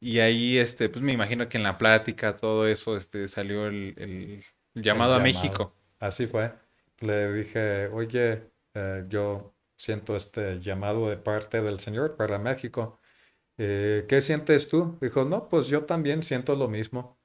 Y 0.00 0.18
ahí, 0.20 0.58
este, 0.58 0.88
pues 0.88 1.02
me 1.02 1.12
imagino 1.12 1.48
que 1.48 1.56
en 1.56 1.62
la 1.62 1.78
plática, 1.78 2.36
todo 2.36 2.66
eso, 2.66 2.96
este, 2.96 3.28
salió 3.28 3.66
el, 3.66 3.94
el 3.98 4.44
llamado 4.74 5.14
a 5.14 5.16
llamado. 5.16 5.22
México. 5.24 5.74
Así 5.98 6.26
fue. 6.26 6.52
Le 7.00 7.32
dije, 7.32 7.86
oye, 7.88 8.50
eh, 8.74 9.04
yo 9.08 9.54
siento 9.76 10.14
este 10.16 10.60
llamado 10.60 11.08
de 11.08 11.16
parte 11.16 11.62
del 11.62 11.80
Señor 11.80 12.16
para 12.16 12.38
México. 12.38 13.00
Eh, 13.58 14.06
¿qué 14.08 14.20
sientes 14.20 14.68
tú? 14.68 14.98
Dijo, 15.00 15.24
no, 15.24 15.48
pues 15.48 15.68
yo 15.68 15.84
también 15.84 16.22
siento 16.22 16.56
lo 16.56 16.68
mismo. 16.68 17.18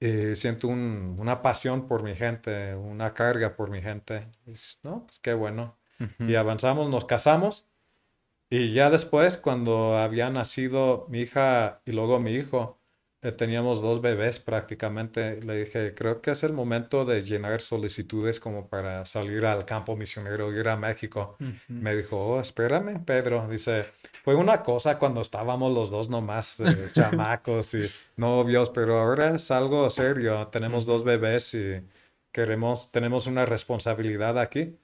Eh, 0.00 0.34
siento 0.36 0.68
un- 0.68 1.16
una 1.18 1.42
pasión 1.42 1.88
por 1.88 2.02
mi 2.02 2.14
gente, 2.14 2.74
una 2.74 3.14
carga 3.14 3.56
por 3.56 3.70
mi 3.70 3.80
gente. 3.82 4.28
Y 4.46 4.54
no, 4.82 5.06
pues 5.06 5.18
qué 5.20 5.34
bueno. 5.34 5.78
Y 6.18 6.34
avanzamos, 6.34 6.88
nos 6.88 7.04
casamos. 7.04 7.66
Y 8.50 8.72
ya 8.72 8.90
después, 8.90 9.38
cuando 9.38 9.96
había 9.96 10.30
nacido 10.30 11.06
mi 11.08 11.20
hija 11.20 11.80
y 11.84 11.92
luego 11.92 12.20
mi 12.20 12.32
hijo, 12.34 12.78
eh, 13.24 13.32
teníamos 13.32 13.80
dos 13.80 14.02
bebés 14.02 14.38
prácticamente. 14.38 15.40
Le 15.40 15.64
dije, 15.64 15.94
creo 15.94 16.20
que 16.20 16.32
es 16.32 16.44
el 16.44 16.52
momento 16.52 17.06
de 17.06 17.22
llenar 17.22 17.62
solicitudes 17.62 18.38
como 18.38 18.68
para 18.68 19.06
salir 19.06 19.46
al 19.46 19.64
campo 19.64 19.96
misionero, 19.96 20.52
ir 20.52 20.68
a 20.68 20.76
México. 20.76 21.36
Me 21.68 21.96
dijo, 21.96 22.18
oh, 22.18 22.40
espérame, 22.40 23.02
Pedro. 23.02 23.48
Dice, 23.48 23.86
fue 24.22 24.34
una 24.34 24.62
cosa 24.62 24.98
cuando 24.98 25.22
estábamos 25.22 25.72
los 25.72 25.90
dos 25.90 26.10
nomás, 26.10 26.60
eh, 26.60 26.90
chamacos 26.92 27.74
y 27.74 27.90
novios, 28.16 28.68
pero 28.68 29.00
ahora 29.00 29.34
es 29.34 29.50
algo 29.50 29.88
serio. 29.88 30.48
Tenemos 30.48 30.84
dos 30.84 31.02
bebés 31.02 31.54
y 31.54 31.80
queremos, 32.30 32.92
tenemos 32.92 33.26
una 33.26 33.46
responsabilidad 33.46 34.38
aquí. 34.38 34.76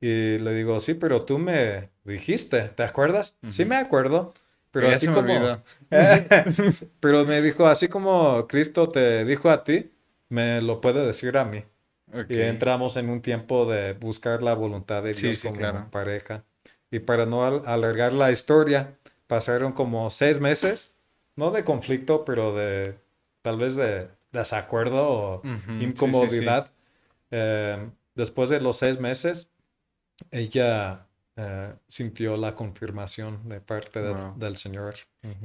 Y 0.00 0.38
le 0.38 0.54
digo, 0.54 0.78
sí, 0.80 0.94
pero 0.94 1.24
tú 1.24 1.38
me 1.38 1.90
dijiste, 2.04 2.68
¿te 2.68 2.82
acuerdas? 2.84 3.36
Sí 3.46 3.64
Ujú. 3.64 3.64
me 3.64 3.76
acuerdo, 3.76 4.34
pero 4.70 4.90
así 4.90 5.08
se 5.08 5.10
me 5.10 5.16
como... 5.16 5.40
olvidó. 5.40 5.62
pero 7.00 7.24
me 7.24 7.42
dijo, 7.42 7.66
así 7.66 7.88
como 7.88 8.46
Cristo 8.48 8.88
te 8.88 9.24
dijo 9.24 9.50
a 9.50 9.64
ti, 9.64 9.92
me 10.28 10.60
lo 10.62 10.80
puede 10.80 11.06
decir 11.06 11.36
a 11.38 11.44
mí. 11.44 11.64
Ok. 12.12 12.36
Y 12.36 12.42
entramos 12.42 12.96
en 12.96 13.08
un 13.10 13.22
tiempo 13.22 13.66
de 13.66 13.94
buscar 13.94 14.42
la 14.42 14.54
voluntad 14.54 15.02
de 15.02 15.14
Sí, 15.14 15.22
Dios 15.22 15.38
sí, 15.40 15.52
como 15.52 15.52
claro. 15.52 15.90
pareja. 15.90 16.44
Y 16.90 17.00
para 17.00 17.26
no 17.26 17.44
al- 17.44 17.62
alargar 17.66 18.12
la 18.14 18.30
historia, 18.30 18.98
pasaron 19.26 19.72
como 19.72 20.10
seis 20.10 20.40
meses, 20.40 20.98
no 21.36 21.50
de 21.50 21.64
conflicto, 21.64 22.24
pero 22.24 22.54
de 22.54 22.98
tal 23.42 23.56
vez 23.58 23.76
de 23.76 24.08
desacuerdo 24.32 25.08
o 25.10 25.48
Ujú, 25.52 25.92
sí, 25.96 26.12
sí, 26.12 26.30
sí. 26.30 26.48
incomodidad. 26.48 26.72
Eh, 27.30 27.90
después 28.14 28.50
de 28.50 28.60
los 28.60 28.78
seis 28.78 29.00
meses, 29.00 29.50
ella 30.30 31.04
eh, 31.40 31.72
sintió 31.86 32.36
la 32.36 32.56
confirmación 32.56 33.48
de 33.48 33.60
parte 33.60 34.02
del- 34.02 34.14
Wow. 34.14 34.38
del 34.38 34.56
Señor. 34.56 34.94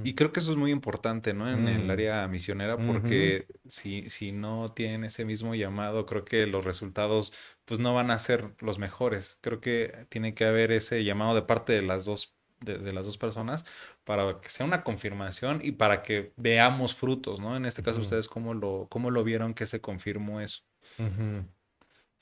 Y 0.03 0.15
creo 0.15 0.31
que 0.31 0.39
eso 0.39 0.49
es 0.51 0.57
muy 0.57 0.71
importante, 0.71 1.33
¿no? 1.36 1.47
En 1.51 1.67
el 1.67 1.86
Mm. 1.86 1.91
área 1.91 2.27
misionera, 2.27 2.77
porque 2.77 3.45
si, 3.67 4.09
si 4.09 4.31
no 4.31 4.69
tienen 4.69 5.03
ese 5.03 5.23
mismo 5.25 5.53
llamado, 5.55 6.05
creo 6.07 6.25
que 6.25 6.47
los 6.47 6.63
resultados, 6.65 7.31
pues 7.65 7.79
no 7.79 7.93
van 7.93 8.09
a 8.09 8.17
ser 8.17 8.55
los 8.59 8.79
mejores. 8.79 9.38
Creo 9.41 9.62
que 9.62 10.07
tiene 10.09 10.33
que 10.33 10.45
haber 10.45 10.71
ese 10.71 11.03
llamado 11.03 11.36
de 11.36 11.43
parte 11.43 11.73
de 11.73 11.81
las 11.83 12.05
dos, 12.05 12.33
de, 12.62 12.77
de 12.79 12.93
las 12.93 13.05
dos 13.05 13.17
personas, 13.17 13.65
para 14.03 14.39
que 14.41 14.49
sea 14.49 14.65
una 14.65 14.83
confirmación 14.83 15.59
y 15.63 15.73
para 15.73 16.01
que 16.01 16.33
veamos 16.38 16.95
frutos, 16.95 17.39
¿no? 17.39 17.55
En 17.55 17.65
este 17.65 17.83
caso, 17.83 17.99
ustedes 17.99 18.27
cómo 18.27 18.53
lo, 18.55 18.88
cómo 18.89 19.12
lo 19.12 19.23
vieron 19.23 19.53
que 19.53 19.67
se 19.67 19.79
confirmó 19.81 20.41
eso. 20.41 20.63
Ujú. 20.97 21.45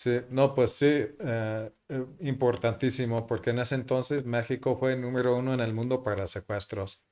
Sí, 0.02 0.20
no, 0.32 0.56
pues 0.56 0.72
sí, 0.72 0.88
eh, 0.88 1.72
eh, 1.90 2.06
importantísimo, 2.22 3.28
porque 3.28 3.52
en 3.52 3.60
ese 3.60 3.76
entonces 3.76 4.26
México 4.26 4.76
fue 4.76 4.96
número 4.96 5.36
uno 5.38 5.54
en 5.54 5.60
el 5.60 5.74
mundo 5.76 6.02
para 6.02 6.26
secuestros. 6.26 7.06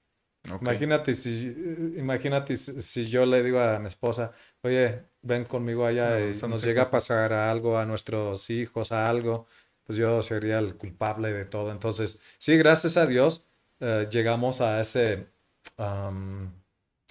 Imagínate 0.61 1.13
si, 1.13 1.47
eh, 1.49 1.93
imagínate 1.99 2.55
si, 2.57 3.05
yo 3.09 3.25
le 3.25 3.43
digo 3.43 3.59
a 3.59 3.79
mi 3.79 3.87
esposa, 3.87 4.31
oye, 4.63 5.03
ven 5.21 5.45
conmigo 5.45 5.85
allá 5.85 6.19
No, 6.19 6.19
y 6.19 6.33
nos 6.47 6.63
llega 6.63 6.83
a 6.83 6.85
pasa. 6.85 6.91
pasar 6.91 7.33
a 7.33 7.51
algo, 7.51 7.77
a 7.77 7.85
nuestros 7.85 8.49
hijos, 8.49 8.91
a 8.91 9.07
algo, 9.09 9.47
pues 9.85 9.97
yo 9.99 10.21
sería 10.23 10.59
el 10.59 10.75
culpable 10.77 11.31
de 11.33 11.45
todo. 11.45 11.71
Entonces, 11.71 12.19
sí, 12.39 12.57
gracias 12.57 12.97
a 12.97 13.07
Dios, 13.07 13.47
eh, 13.81 14.07
llegamos 14.11 14.61
a 14.61 14.81
ese, 14.81 15.27
am, 15.77 16.53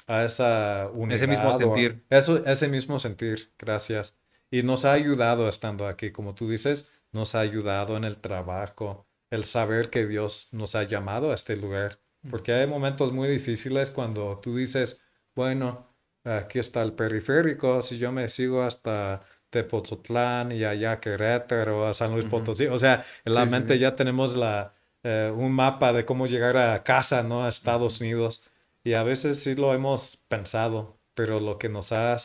a 0.09 0.25
esa 0.25 0.89
Ese 1.09 1.27
mismo 1.27 1.53
unidad 1.53 1.63
o- 1.63 1.63
sentir. 1.63 2.05
eso, 2.11 2.45
ese 2.47 2.69
mismo 2.69 2.99
sentir, 2.99 3.53
gracias. 3.59 4.17
Y 4.51 4.63
nos 4.63 4.85
ha 4.85 4.93
ayudado 4.93 5.49
estando 5.49 5.87
aquí, 5.87 6.11
como 6.13 6.35
tú 6.35 6.49
dices, 6.49 6.91
nos 7.13 7.35
ha 7.35 7.41
ayudado 7.41 7.97
en 7.97 8.05
el 8.05 8.21
trabajo, 8.21 9.07
el 9.31 9.45
saber 9.45 9.91
que 9.91 10.07
Dios 10.07 10.49
nos 10.53 10.75
ha 10.75 10.85
llamado 10.85 11.31
a 11.31 11.35
este 11.35 11.57
lugar. 11.57 11.99
Porque 12.31 12.53
hay 12.53 12.67
momentos 12.67 13.13
muy 13.13 13.29
difíciles 13.29 13.91
cuando 13.91 14.39
tú 14.41 14.57
dices, 14.57 15.03
bueno, 15.35 15.87
aquí 16.25 16.59
está 16.59 16.83
el 16.83 16.93
periférico, 16.95 17.83
si 17.83 17.99
yo 17.99 18.11
me 18.13 18.29
sigo 18.29 18.63
hasta 18.63 19.23
Tepozotlán 19.51 20.53
y 20.53 20.65
allá 20.65 21.01
Querétaro, 21.01 21.87
a 21.87 21.93
San 21.95 22.13
Luis. 22.13 22.25
Potosí, 22.27 22.67
o 22.67 22.79
sea, 22.79 23.05
en 23.25 23.35
la 23.35 23.47
Sí, 23.47 23.51
mente 23.51 23.75
sí. 23.75 23.79
ya 23.79 23.97
tenemos 23.97 24.37
la, 24.37 24.75
eh, 25.03 25.33
un 25.35 25.53
mapa 25.53 25.93
de 25.93 26.05
cómo 26.05 26.27
llegar 26.27 26.57
a 26.57 26.83
casa, 26.85 27.23
¿no? 27.23 27.45
A 27.45 27.49
Estados 27.49 28.01
Unidos. 28.01 28.45
Y 28.85 28.95
a 28.95 29.03
veces 29.03 29.43
sí 29.43 29.55
lo 29.55 29.75
hemos 29.75 30.17
pensado, 30.29 31.01
pero 31.15 31.41
lo 31.41 31.59
que 31.59 31.69
nos 31.69 31.93
ha, 31.93 32.17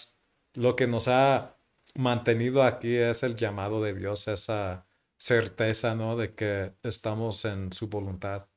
lo 0.53 0.75
que 0.75 0.87
nos 0.87 1.07
ha 1.07 1.57
mantenido 1.95 2.63
aquí 2.63 2.95
es 2.95 3.23
el 3.23 3.35
llamado 3.35 3.81
de 3.81 3.93
Dios, 3.93 4.27
esa 4.27 4.87
certeza, 5.17 5.95
¿no? 5.95 6.15
De 6.17 6.33
que 6.33 6.73
estamos 6.83 7.45
en 7.45 7.71
su 7.71 7.87
voluntad. 7.87 8.47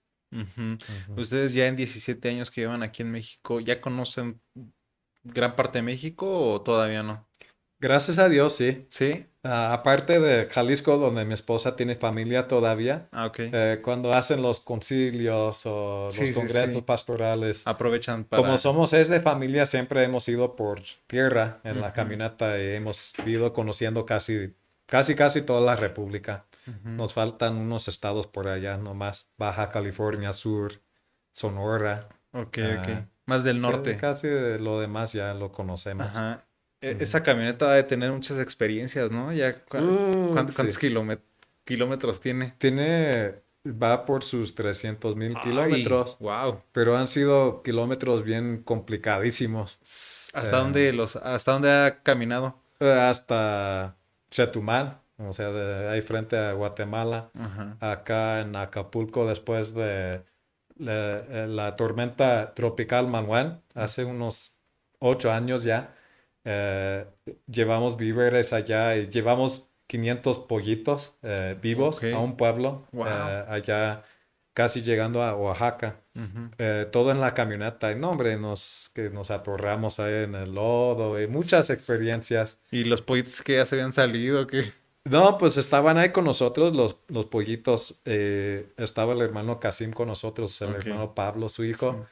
Ustedes 1.17 1.55
ya 1.55 1.67
en 1.67 1.77
17 1.77 2.29
años 2.29 2.51
que 2.51 2.63
llevan 2.63 2.83
aquí 2.83 3.03
en 3.03 3.11
México, 3.11 3.61
¿ya 3.61 3.81
conocen 3.81 4.43
gran 5.23 5.57
parte 5.57 5.79
de 5.79 5.83
México 5.83 6.53
o 6.53 6.63
todavía 6.63 7.03
no? 7.03 7.26
Gracias 7.79 8.19
a 8.19 8.29
Dios, 8.29 8.55
sí. 8.55 8.87
¿Sí? 8.91 9.27
Ah, 9.43 9.73
aparte 9.73 10.19
de 10.19 10.47
Jalisco, 10.47 10.97
donde 10.97 11.25
mi 11.25 11.35
esposa 11.35 11.77
tiene 11.77 11.95
familia 11.95 12.49
todavía, 12.49 13.09
Ah, 13.13 13.27
ok. 13.27 13.39
eh, 13.39 13.81
cuando 13.83 14.13
hacen 14.13 14.43
los 14.43 14.59
concilios 14.61 15.63
o 15.67 16.09
Sí, 16.11 16.23
los 16.23 16.31
congresos 16.33 16.75
sí. 16.75 16.81
pastorales, 16.83 17.67
Aprovechan 17.67 18.25
para... 18.25 18.43
como 18.43 18.59
somos 18.59 18.93
es 18.93 19.09
de 19.09 19.21
familia, 19.21 19.65
siempre 19.67 20.03
hemos 20.03 20.29
ido 20.29 20.57
por 20.57 20.81
tierra 21.07 21.61
en 21.63 21.81
la 21.81 21.89
Ujú. 21.89 21.95
camioneta 21.97 22.59
y 22.59 22.75
hemos 22.75 23.13
ido 23.25 23.53
conociendo 23.53 24.05
casi, 24.05 24.53
casi, 24.87 25.15
casi 25.15 25.43
toda 25.43 25.61
la 25.61 25.77
República. 25.77 26.47
Nos 26.83 27.13
faltan 27.15 27.55
unos 27.57 27.87
estados 27.87 28.27
por 28.27 28.49
allá 28.49 28.77
nomás. 28.77 29.29
Baja 29.39 29.69
California 29.69 30.33
Sur, 30.33 30.73
Sonora. 31.31 32.09
Ok, 32.33 32.59
Ah, 32.59 32.83
ok. 32.83 33.07
Más 33.27 33.45
del 33.45 33.61
norte. 33.61 33.97
Casi 33.97 34.27
de 34.27 34.59
lo 34.59 34.81
demás 34.81 35.13
ya 35.13 35.33
lo 35.35 35.53
conocemos. 35.53 36.07
Ajá. 36.07 36.45
E-. 36.91 36.97
Esa 37.01 37.23
camioneta 37.23 37.71
ha 37.71 37.75
de 37.75 37.83
tener 37.83 38.11
muchas 38.13 38.39
experiencias, 38.39 39.11
¿no? 39.11 39.33
Ya, 39.33 39.55
cu- 39.55 39.79
Uh, 39.79 40.33
¿cuán- 40.33 40.49
sí. 40.49 40.55
¿Cuántos 40.57 40.79
kilómet- 40.81 41.21
kilómetros 41.65 42.21
tiene? 42.21 42.55
Tiene, 42.59 43.35
va 43.67 44.05
por 44.07 44.23
sus 44.23 44.55
300 44.55 45.17
mil 45.17 45.35
kilómetros, 45.43 46.17
Wow. 46.21 46.63
pero 46.73 46.97
han 46.97 47.09
sido 47.09 47.63
kilómetros 47.63 48.23
bien 48.23 48.63
complicadísimos. 48.63 49.79
¿Hasta 50.35 50.57
Eh. 50.57 50.61
dónde 50.61 50.93
los, 50.93 51.17
hasta 51.17 51.53
dónde 51.53 51.71
ha 51.73 52.03
caminado? 52.03 52.59
Eh, 52.81 52.91
Hasta 52.93 53.97
Chetumal, 54.31 54.99
o 55.19 55.33
sea, 55.33 55.51
de 55.51 55.89
ahí 55.89 56.03
frente 56.03 56.37
a 56.37 56.53
Guatemala, 56.53 57.31
acá 57.81 58.41
en 58.41 58.55
Acapulco 58.55 59.27
después 59.27 59.75
de 59.75 60.23
la, 60.79 61.19
eh, 61.31 61.47
la 61.49 61.75
tormenta 61.75 62.53
tropical 62.55 63.09
Manuel, 63.09 63.57
hace 63.75 64.05
unos 64.05 64.55
ocho 64.99 65.33
años 65.33 65.65
ya. 65.65 65.95
Eh, 66.47 67.05
llevamos 67.49 67.97
víveres 67.97 68.53
allá 68.53 68.97
y 68.97 69.09
llevamos 69.11 69.69
500 69.89 70.39
pollitos 70.41 71.17
eh, 71.23 71.57
vivos 71.61 72.03
a 72.03 72.19
un 72.19 72.37
pueblo 72.37 72.87
Wow. 72.93 73.07
eh, 73.07 73.45
allá 73.49 74.03
casi 74.53 74.81
llegando 74.83 75.23
a 75.23 75.35
Oaxaca. 75.37 76.01
Eh, 76.59 76.87
todo 76.91 77.11
en 77.11 77.21
la 77.21 77.35
camioneta. 77.35 77.93
Y 77.93 77.97
no, 77.97 78.11
hombre, 78.11 78.39
nos, 78.39 78.91
que 78.95 79.11
nos 79.11 79.31
atorramos 79.31 80.01
ahí 80.01 80.25
en 80.25 80.35
el 80.35 80.55
lodo 80.55 81.21
y 81.21 81.27
muchas 81.27 81.69
experiencias. 81.69 82.59
¿Y 82.71 82.85
los 82.85 83.03
pollitos 83.03 83.43
que 83.43 83.57
ya 83.57 83.67
se 83.67 83.75
habían 83.75 83.93
salido? 83.93 84.47
¿Qué? 84.47 84.73
No, 85.05 85.37
pues 85.37 85.57
estaban 85.59 85.99
ahí 85.99 86.11
con 86.11 86.25
nosotros 86.25 86.75
los, 86.75 86.97
los 87.09 87.27
pollitos. 87.27 88.01
estaba 88.05 89.13
el 89.13 89.21
hermano 89.21 89.61
Casim 89.61 89.93
con 89.93 90.09
nosotros, 90.09 90.61
el 90.63 90.75
hermano 90.75 91.15
Pablo, 91.15 91.49
su 91.49 91.63
hijo. 91.63 92.07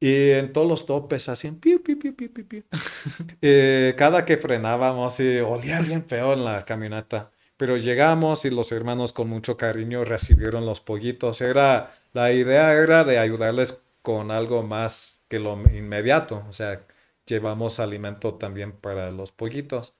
Y 0.00 0.30
en 0.30 0.52
todos 0.52 0.68
los 0.68 0.86
topes 0.86 1.28
hacían 1.28 1.56
piu, 1.56 1.82
piu, 1.82 1.98
piu, 1.98 2.14
piu, 2.14 2.32
piu, 2.32 2.46
piu. 2.46 2.62
Eh, 3.42 3.94
cada 3.96 4.24
que 4.24 4.36
frenábamos, 4.36 5.18
y 5.20 5.38
olía 5.38 5.80
bien 5.80 6.04
feo 6.04 6.32
en 6.32 6.44
la 6.44 6.64
camioneta. 6.64 7.30
Pero 7.56 7.76
llegamos 7.76 8.44
y 8.44 8.50
los 8.50 8.70
hermanos 8.70 9.12
con 9.12 9.28
mucho 9.28 9.56
cariño 9.56 10.04
recibieron 10.04 10.64
los 10.64 10.80
pollitos. 10.80 11.40
Era, 11.40 11.92
la 12.12 12.32
idea 12.32 12.72
era 12.74 13.02
de 13.02 13.18
ayudarles 13.18 13.80
con 14.02 14.30
algo 14.30 14.62
más 14.62 15.22
que 15.28 15.40
lo 15.40 15.60
inmediato. 15.74 16.44
O 16.48 16.52
sea, 16.52 16.86
llevamos 17.26 17.80
alimento 17.80 18.34
también 18.34 18.72
para 18.72 19.10
los 19.10 19.32
pollitos. 19.32 19.96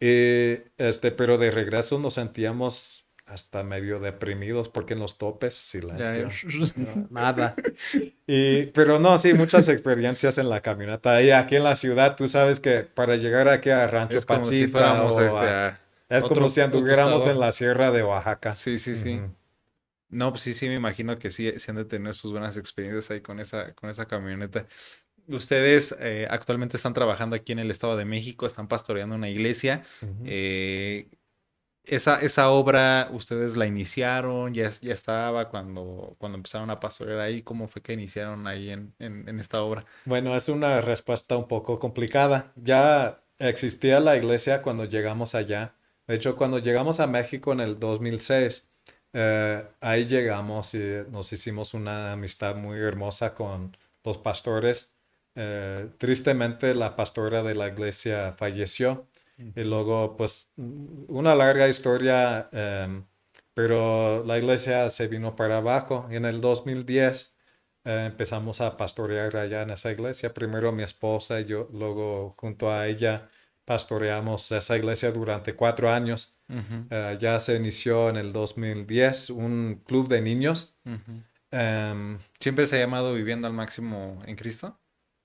Y, 0.00 0.58
este, 0.78 1.12
pero 1.12 1.38
de 1.38 1.52
regreso 1.52 1.98
nos 2.00 2.14
sentíamos 2.14 2.99
hasta 3.30 3.62
medio 3.62 4.00
deprimidos 4.00 4.68
porque 4.68 4.94
en 4.94 5.00
los 5.00 5.18
topes, 5.18 5.54
silencio. 5.54 6.28
No, 6.76 7.06
nada. 7.10 7.54
Y, 8.26 8.66
pero 8.66 8.98
no, 8.98 9.16
sí, 9.18 9.32
muchas 9.34 9.68
experiencias 9.68 10.38
en 10.38 10.48
la 10.48 10.60
camioneta. 10.60 11.22
Y 11.22 11.30
aquí 11.30 11.56
en 11.56 11.64
la 11.64 11.74
ciudad, 11.74 12.16
tú 12.16 12.28
sabes 12.28 12.60
que 12.60 12.80
para 12.80 13.16
llegar 13.16 13.48
aquí 13.48 13.70
a 13.70 13.86
Rancho 13.86 14.18
Es 14.18 14.26
como 14.26 14.44
si 14.44 14.62
Pachita 14.66 14.72
fuéramos 14.78 15.12
o 15.14 15.20
este, 15.24 15.36
a- 15.36 15.66
a- 15.68 15.80
es 16.08 16.24
otro- 16.24 16.34
como 16.36 16.48
si 16.48 16.60
anduviéramos 16.60 17.26
en 17.26 17.38
la 17.40 17.52
sierra 17.52 17.90
de 17.92 18.02
Oaxaca. 18.02 18.52
Sí, 18.52 18.78
sí, 18.78 18.94
sí. 18.96 19.20
No, 20.08 20.30
pues 20.30 20.42
sí, 20.42 20.54
sí, 20.54 20.68
me 20.68 20.74
imagino 20.74 21.18
que 21.20 21.30
sí, 21.30 21.52
sí 21.56 21.70
han 21.70 21.76
de 21.76 21.84
tener 21.84 22.14
sus 22.14 22.32
buenas 22.32 22.56
experiencias 22.56 23.10
ahí 23.12 23.20
con 23.20 23.38
esa, 23.38 23.72
con 23.74 23.90
esa 23.90 24.06
camioneta. 24.06 24.66
Ustedes 25.28 25.94
eh, 26.00 26.26
actualmente 26.28 26.76
están 26.76 26.94
trabajando 26.94 27.36
aquí 27.36 27.52
en 27.52 27.60
el 27.60 27.70
Estado 27.70 27.96
de 27.96 28.04
México, 28.04 28.46
están 28.46 28.66
pastoreando 28.66 29.14
una 29.14 29.28
iglesia. 29.28 29.84
Eh, 30.24 31.06
esa, 31.90 32.20
esa 32.20 32.50
obra, 32.50 33.08
¿ustedes 33.12 33.56
la 33.56 33.66
iniciaron? 33.66 34.54
¿Ya, 34.54 34.70
ya 34.70 34.94
estaba 34.94 35.48
cuando, 35.48 36.14
cuando 36.18 36.36
empezaron 36.36 36.70
a 36.70 36.78
pastorear 36.78 37.18
ahí? 37.18 37.42
¿Cómo 37.42 37.66
fue 37.66 37.82
que 37.82 37.92
iniciaron 37.92 38.46
ahí 38.46 38.70
en, 38.70 38.94
en, 39.00 39.40
esta 39.40 39.60
obra? 39.60 39.84
Bueno, 40.04 40.36
es 40.36 40.48
una 40.48 40.80
respuesta 40.80 41.36
un 41.36 41.48
poco 41.48 41.80
complicada. 41.80 42.52
Ya 42.54 43.20
existía 43.40 43.98
la 43.98 44.16
iglesia 44.16 44.62
cuando 44.62 44.84
llegamos 44.84 45.34
allá. 45.34 45.74
De 46.06 46.14
hecho, 46.14 46.36
cuando 46.36 46.60
llegamos 46.60 47.00
a 47.00 47.08
México 47.08 47.52
en 47.52 47.58
el 47.58 47.80
2006, 47.80 48.70
eh, 49.12 49.66
ahí 49.80 50.06
llegamos 50.06 50.74
y 50.74 51.02
nos 51.10 51.32
hicimos 51.32 51.74
una 51.74 52.12
amistad 52.12 52.54
muy 52.54 52.78
hermosa 52.78 53.34
con 53.34 53.76
los 54.04 54.18
pastores. 54.18 54.92
Eh, 55.34 55.88
tristemente, 55.98 56.72
la 56.76 56.94
pastora 56.94 57.42
de 57.42 57.56
la 57.56 57.66
iglesia 57.66 58.32
falleció. 58.36 59.08
Y 59.56 59.64
luego, 59.64 60.16
pues, 60.16 60.50
una 60.56 61.34
larga 61.34 61.68
historia, 61.68 62.48
em, 62.52 63.04
pero 63.54 64.24
la 64.24 64.38
iglesia 64.38 64.88
se 64.88 65.08
vino 65.08 65.34
para 65.36 65.58
abajo. 65.58 66.06
Y 66.10 66.16
en 66.16 66.24
el 66.24 66.40
2010 66.40 67.34
eh, 67.84 68.04
empezamos 68.06 68.60
a 68.60 68.76
pastorear 68.76 69.36
allá 69.36 69.62
en 69.62 69.70
esa 69.70 69.90
iglesia. 69.90 70.34
Primero 70.34 70.72
mi 70.72 70.82
esposa 70.82 71.40
y 71.40 71.46
yo, 71.46 71.68
luego 71.72 72.34
junto 72.38 72.70
a 72.70 72.86
ella 72.86 73.28
pastoreamos 73.64 74.50
esa 74.52 74.76
iglesia 74.76 75.12
durante 75.12 75.54
cuatro 75.54 75.90
años. 75.90 76.36
Eh, 76.90 77.16
ya 77.20 77.38
se 77.38 77.54
inició 77.54 78.08
en 78.10 78.16
el 78.16 78.32
2010 78.32 79.30
un 79.30 79.82
club 79.86 80.08
de 80.08 80.20
niños. 80.20 80.76
Em, 81.52 82.18
¿Siempre 82.40 82.66
se 82.66 82.76
ha 82.76 82.80
llamado 82.80 83.14
Viviendo 83.14 83.46
al 83.46 83.52
Máximo 83.52 84.22
en 84.26 84.36
Cristo? 84.36 84.78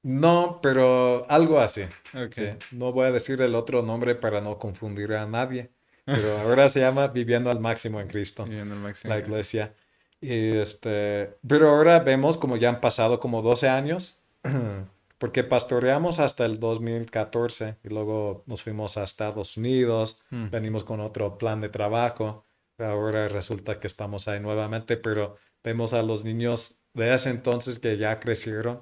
No, 0.06 0.60
pero 0.62 1.26
algo 1.32 1.60
así. 1.60 1.82
Sí. 2.30 2.46
No 2.72 2.92
voy 2.92 3.08
a 3.08 3.12
decir 3.12 3.42
el 3.42 3.56
otro 3.56 3.82
nombre 3.82 4.14
para 4.14 4.40
no 4.40 4.60
confundir 4.60 5.14
a 5.14 5.26
nadie, 5.26 5.72
pero 6.06 6.38
ahora 6.38 6.70
se 6.70 6.82
llama 6.82 7.08
Viviendo 7.08 7.50
al 7.50 7.60
Máximo 7.60 8.00
en 8.00 8.08
Cristo, 8.08 8.46
Viviendo 8.46 8.76
al 8.76 8.82
Máximo 8.82 9.12
la 9.12 9.20
iglesia. 9.20 9.74
Y 10.22 10.58
este, 10.58 11.36
pero 11.48 11.70
ahora 11.70 12.00
vemos 12.02 12.38
como 12.38 12.56
ya 12.56 12.70
han 12.70 12.82
pasado 12.82 13.20
como 13.20 13.42
12 13.42 13.68
años, 13.68 14.20
porque 15.18 15.44
pastoreamos 15.44 16.20
hasta 16.20 16.46
el 16.46 16.60
2014 16.60 17.78
y 17.84 17.90
luego 17.90 18.44
nos 18.46 18.62
fuimos 18.62 18.98
a 18.98 19.04
Estados 19.04 19.58
Unidos, 19.58 20.22
Mm. 20.30 20.50
venimos 20.52 20.84
con 20.84 21.00
otro 21.00 21.38
plan 21.40 21.62
de 21.62 21.70
trabajo. 21.70 22.46
Ahora 22.78 23.28
resulta 23.28 23.80
que 23.80 23.88
estamos 23.88 24.28
ahí 24.28 24.40
nuevamente, 24.40 24.98
pero 24.98 25.36
vemos 25.64 25.94
a 25.94 26.04
los 26.04 26.24
niños 26.24 26.82
de 26.94 27.14
ese 27.14 27.32
entonces 27.32 27.80
que 27.80 27.98
ya 27.98 28.20
crecieron 28.20 28.82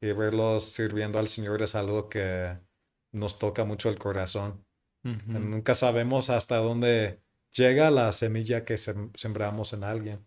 y 0.00 0.12
verlos 0.12 0.64
sirviendo 0.64 1.18
al 1.18 1.28
Señor 1.28 1.62
es 1.62 1.74
algo 1.74 2.08
que 2.08 2.58
nos 3.12 3.38
toca 3.38 3.64
mucho 3.64 3.88
el 3.90 3.98
corazón. 3.98 4.64
Nunca 5.40 5.74
sabemos 5.74 6.30
hasta 6.30 6.56
dónde 6.58 7.22
llega 7.52 7.90
la 7.90 8.12
semilla 8.12 8.64
que 8.64 8.74
sem- 8.74 9.10
sembramos 9.16 9.72
en 9.72 9.84
alguien. 9.84 10.26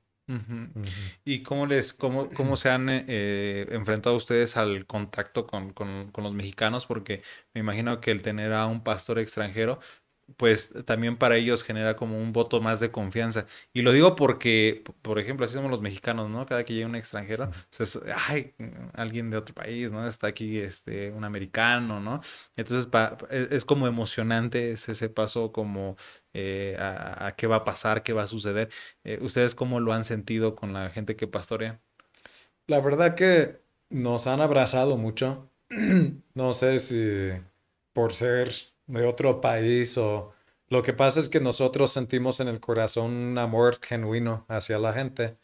¿Y 1.25 1.43
cómo 1.43 1.65
les, 1.65 1.93
cómo, 1.93 2.29
cómo 2.31 2.55
se 2.57 2.69
han 2.69 2.87
eh, 2.89 3.67
enfrentado 3.71 4.15
ustedes 4.15 4.57
al 4.57 4.85
contacto 4.85 5.45
con, 5.47 5.73
con- 5.73 6.11
con 6.11 6.23
los 6.23 6.33
mexicanos? 6.33 6.85
Porque 6.85 7.23
me 7.53 7.61
imagino 7.61 7.99
que 8.01 8.11
el 8.11 8.21
tener 8.21 8.53
a 8.53 8.65
un 8.67 8.83
pastor 8.83 9.19
extranjero, 9.19 9.79
pues 10.37 10.71
también 10.85 11.17
para 11.17 11.35
ellos 11.37 11.63
genera 11.63 11.95
como 11.95 12.17
un 12.17 12.33
voto 12.33 12.61
más 12.61 12.79
de 12.79 12.91
confianza. 12.91 13.45
Y 13.73 13.81
lo 13.81 13.91
digo 13.91 14.15
porque, 14.15 14.83
por 15.01 15.19
ejemplo, 15.19 15.45
así 15.45 15.53
somos 15.55 15.71
los 15.71 15.81
mexicanos, 15.81 16.29
¿no? 16.29 16.45
Cada 16.45 16.63
que 16.65 16.73
llega 16.73 16.87
un 16.87 16.95
extranjero, 16.95 17.51
pues 17.75 17.95
es, 17.97 18.01
ay, 18.15 18.53
alguien 18.93 19.29
de 19.29 19.37
otro 19.37 19.53
país, 19.55 19.91
¿no? 19.91 20.07
Está 20.07 20.27
aquí, 20.27 20.57
este, 20.59 21.11
un 21.11 21.23
americano, 21.23 21.99
¿no? 21.99 22.21
Entonces, 22.55 22.87
pa- 22.87 23.17
es, 23.29 23.65
como 23.65 23.87
emocionante 23.87 24.71
ese, 24.73 25.09
paso 25.09 25.51
como 25.51 25.97
eh, 26.33 26.75
a, 26.79 27.27
a 27.27 27.35
qué 27.35 27.47
va 27.47 27.57
a 27.57 27.63
pasar, 27.63 28.03
qué 28.03 28.13
va 28.13 28.23
a 28.23 28.27
suceder. 28.27 28.69
Eh, 29.03 29.19
¿ustedes 29.21 29.55
cómo 29.55 29.79
lo 29.79 29.93
han 29.93 30.05
sentido 30.05 30.55
con 30.55 30.73
la 30.73 30.89
gente 30.89 31.15
que 31.15 31.27
pastorea? 31.27 31.79
La 32.67 32.79
verdad 32.79 33.15
que 33.15 33.61
nos 33.89 34.27
han 34.27 34.41
abrazado 34.41 34.97
mucho. 34.97 35.49
No 36.35 36.53
sé 36.53 36.79
si 36.79 37.31
por 37.93 38.13
ser 38.13 38.49
de 38.87 39.05
otro 39.05 39.41
país 39.41 39.97
o 39.97 40.33
lo 40.69 40.81
que 40.81 40.93
pasa 40.93 41.19
es 41.19 41.29
que 41.29 41.39
nosotros 41.39 41.91
sentimos 41.91 42.39
en 42.39 42.47
el 42.47 42.59
corazón 42.59 43.11
un 43.11 43.37
amor 43.37 43.79
genuino 43.81 44.45
hacia 44.49 44.79
la 44.79 44.93
gente. 44.93 45.37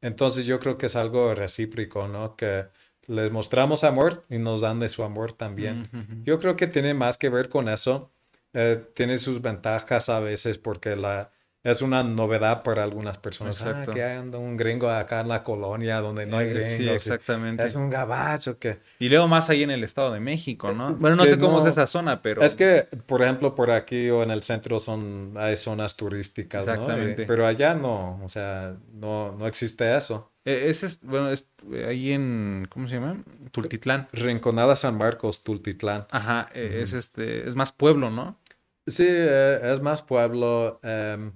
Entonces 0.00 0.44
yo 0.44 0.60
creo 0.60 0.76
que 0.76 0.86
es 0.86 0.96
algo 0.96 1.34
recíproco, 1.34 2.06
¿no? 2.06 2.36
Que 2.36 2.66
les 3.06 3.30
mostramos 3.30 3.84
amor 3.84 4.24
y 4.28 4.38
nos 4.38 4.60
dan 4.60 4.80
de 4.80 4.88
su 4.88 5.02
amor 5.02 5.32
también. 5.32 5.88
Yo 6.24 6.38
creo 6.38 6.56
que 6.56 6.66
tiene 6.66 6.92
más 6.92 7.16
que 7.16 7.30
ver 7.30 7.48
con 7.48 7.68
eso. 7.68 8.12
Eh, 8.52 8.84
tiene 8.94 9.18
sus 9.18 9.40
ventajas 9.40 10.08
a 10.08 10.20
veces 10.20 10.58
porque 10.58 10.96
la, 10.96 11.32
es 11.64 11.82
una 11.82 12.04
novedad 12.04 12.62
para 12.62 12.82
algunas 12.84 13.16
personas. 13.18 13.60
Ah, 13.62 13.84
que 13.92 14.02
anda 14.04 14.38
un 14.38 14.56
gringo 14.56 14.88
acá 14.90 15.20
en 15.20 15.28
la 15.28 15.42
colonia 15.42 16.00
donde 16.00 16.26
no 16.26 16.36
hay 16.38 16.48
Eh, 16.48 16.52
gringos. 16.54 17.02
Sí, 17.02 17.10
exactamente. 17.10 17.64
Es 17.64 17.74
un 17.74 17.88
gabacho 17.90 18.58
que... 18.58 18.78
Y 18.98 19.08
luego 19.08 19.26
más 19.26 19.48
ahí 19.50 19.62
en 19.62 19.70
el 19.70 19.82
Estado 19.82 20.12
de 20.12 20.20
México, 20.20 20.72
¿no? 20.74 20.94
Bueno, 20.94 21.16
no 21.16 21.24
sé 21.24 21.38
cómo 21.38 21.60
es 21.60 21.64
esa 21.72 21.86
zona, 21.86 22.20
pero 22.22 22.42
Es 22.42 22.54
que, 22.54 22.86
por 23.06 23.22
ejemplo, 23.22 23.54
por 23.54 23.70
aquí 23.70 24.10
o 24.10 24.22
en 24.22 24.30
el 24.30 24.42
centro 24.42 24.78
son, 24.78 25.32
hay 25.38 25.56
zonas 25.56 25.96
turísticas, 25.96 26.66
¿no? 26.66 26.70
Y- 26.72 26.74
Exactamente. 26.74 27.24
pero 27.26 27.46
allá 27.46 27.74
no, 27.74 28.20
o 28.22 28.28
sea, 28.28 28.76
no, 28.92 29.32
no 29.32 29.46
existe 29.46 29.96
eso. 29.96 30.30
eh, 30.44 30.66
ese 30.68 30.84
es, 30.86 31.00
bueno, 31.00 31.30
es 31.30 31.48
eh, 31.72 31.86
ahí 31.88 32.12
en, 32.12 32.68
¿cómo 32.70 32.86
se 32.88 32.96
llama? 32.96 33.24
Tultitlán. 33.52 34.08
Rinconada 34.12 34.76
San 34.76 34.98
Marcos, 34.98 35.42
Tultitlán. 35.42 36.06
Ajá, 36.10 36.50
eh, 36.54 36.80
es 36.82 36.92
este, 36.92 37.48
es 37.48 37.54
más 37.54 37.72
pueblo, 37.72 38.10
¿no? 38.10 38.38
Sí, 38.86 39.06
eh, 39.08 39.60
es 39.72 39.80
más 39.80 40.02
pueblo. 40.02 40.78
em, 40.82 41.32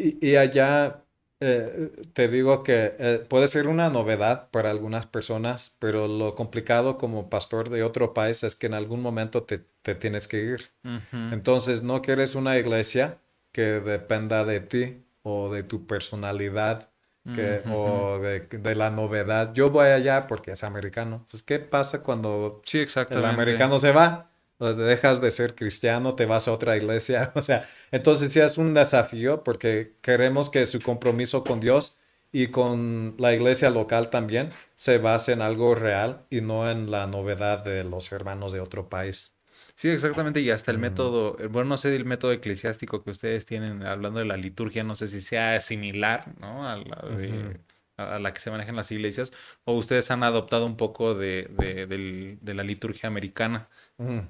Y, 0.00 0.26
y 0.26 0.36
allá 0.36 1.04
eh, 1.40 1.90
te 2.12 2.28
digo 2.28 2.62
que 2.62 2.94
eh, 2.98 3.26
puede 3.28 3.48
ser 3.48 3.68
una 3.68 3.90
novedad 3.90 4.50
para 4.50 4.70
algunas 4.70 5.06
personas, 5.06 5.76
pero 5.78 6.08
lo 6.08 6.34
complicado 6.34 6.98
como 6.98 7.30
pastor 7.30 7.70
de 7.70 7.82
otro 7.82 8.14
país 8.14 8.42
es 8.44 8.56
que 8.56 8.66
en 8.66 8.74
algún 8.74 9.00
momento 9.02 9.44
te, 9.44 9.58
te 9.82 9.94
tienes 9.94 10.28
que 10.28 10.38
ir. 10.42 10.70
Entonces, 11.12 11.82
no 11.82 12.02
quieres 12.02 12.34
una 12.34 12.58
iglesia 12.58 13.18
que 13.52 13.62
dependa 13.80 14.44
de 14.44 14.60
ti 14.60 15.04
o 15.22 15.52
de 15.52 15.62
tu 15.62 15.86
personalidad 15.86 16.90
que, 17.32 17.62
o 17.68 18.18
de, 18.20 18.40
de 18.40 18.74
la 18.74 18.90
novedad. 18.90 19.52
Yo 19.54 19.70
voy 19.70 19.88
allá 19.88 20.26
porque 20.26 20.52
es 20.52 20.64
americano. 20.64 21.26
Pues, 21.30 21.42
¿qué 21.42 21.58
pasa 21.58 22.02
cuando 22.02 22.60
Sí, 22.64 22.78
el 22.78 22.84
exactamente. 22.84 23.28
americano 23.28 23.78
se 23.78 23.92
va? 23.92 24.29
Dejas 24.60 25.20
de 25.20 25.30
ser 25.30 25.54
cristiano, 25.54 26.14
te 26.14 26.26
vas 26.26 26.46
a 26.48 26.52
otra 26.52 26.76
iglesia. 26.76 27.32
O 27.36 27.40
sea, 27.42 27.66
entonces 27.90 28.32
sí 28.32 28.40
es 28.40 28.58
un 28.58 28.74
desafío 28.74 29.42
porque 29.44 29.96
queremos 30.02 30.50
que 30.50 30.66
su 30.66 30.82
compromiso 30.82 31.44
con 31.44 31.60
Dios 31.60 31.98
y 32.32 32.48
con 32.48 33.14
la 33.18 33.32
iglesia 33.34 33.70
local 33.70 34.10
también 34.10 34.50
se 34.74 34.98
base 34.98 35.32
en 35.32 35.42
algo 35.42 35.74
real 35.74 36.26
y 36.30 36.40
no 36.42 36.70
en 36.70 36.90
la 36.90 37.06
novedad 37.06 37.64
de 37.64 37.84
los 37.84 38.12
hermanos 38.12 38.52
de 38.52 38.60
otro 38.60 38.88
país. 38.88 39.34
Sí, 39.76 39.88
exactamente, 39.88 40.40
y 40.40 40.50
hasta 40.50 40.70
el 40.70 40.78
Mm. 40.78 40.82
método, 40.82 41.36
bueno, 41.48 41.70
no 41.70 41.76
sé 41.78 41.94
el 41.96 42.04
método 42.04 42.32
eclesiástico 42.32 43.02
que 43.02 43.10
ustedes 43.10 43.46
tienen 43.46 43.82
hablando 43.82 44.18
de 44.18 44.26
la 44.26 44.36
liturgia, 44.36 44.84
no 44.84 44.94
sé 44.96 45.08
si 45.08 45.20
sea 45.22 45.60
similar, 45.60 46.34
¿no? 46.38 46.68
A 46.68 46.76
la, 46.76 46.96
de- 47.16 47.60
a 47.96 48.16
a 48.16 48.18
la 48.18 48.32
que 48.32 48.40
se 48.40 48.50
maneja 48.50 48.70
en 48.70 48.76
las 48.76 48.90
iglesias, 48.92 49.32
o 49.64 49.74
ustedes 49.74 50.10
han 50.10 50.22
adoptado 50.22 50.66
un 50.66 50.76
poco 50.76 51.14
de, 51.14 51.44
de 52.40 52.54
la 52.54 52.62
liturgia 52.62 53.08
americana. 53.08 53.68
Mm, 54.00 54.20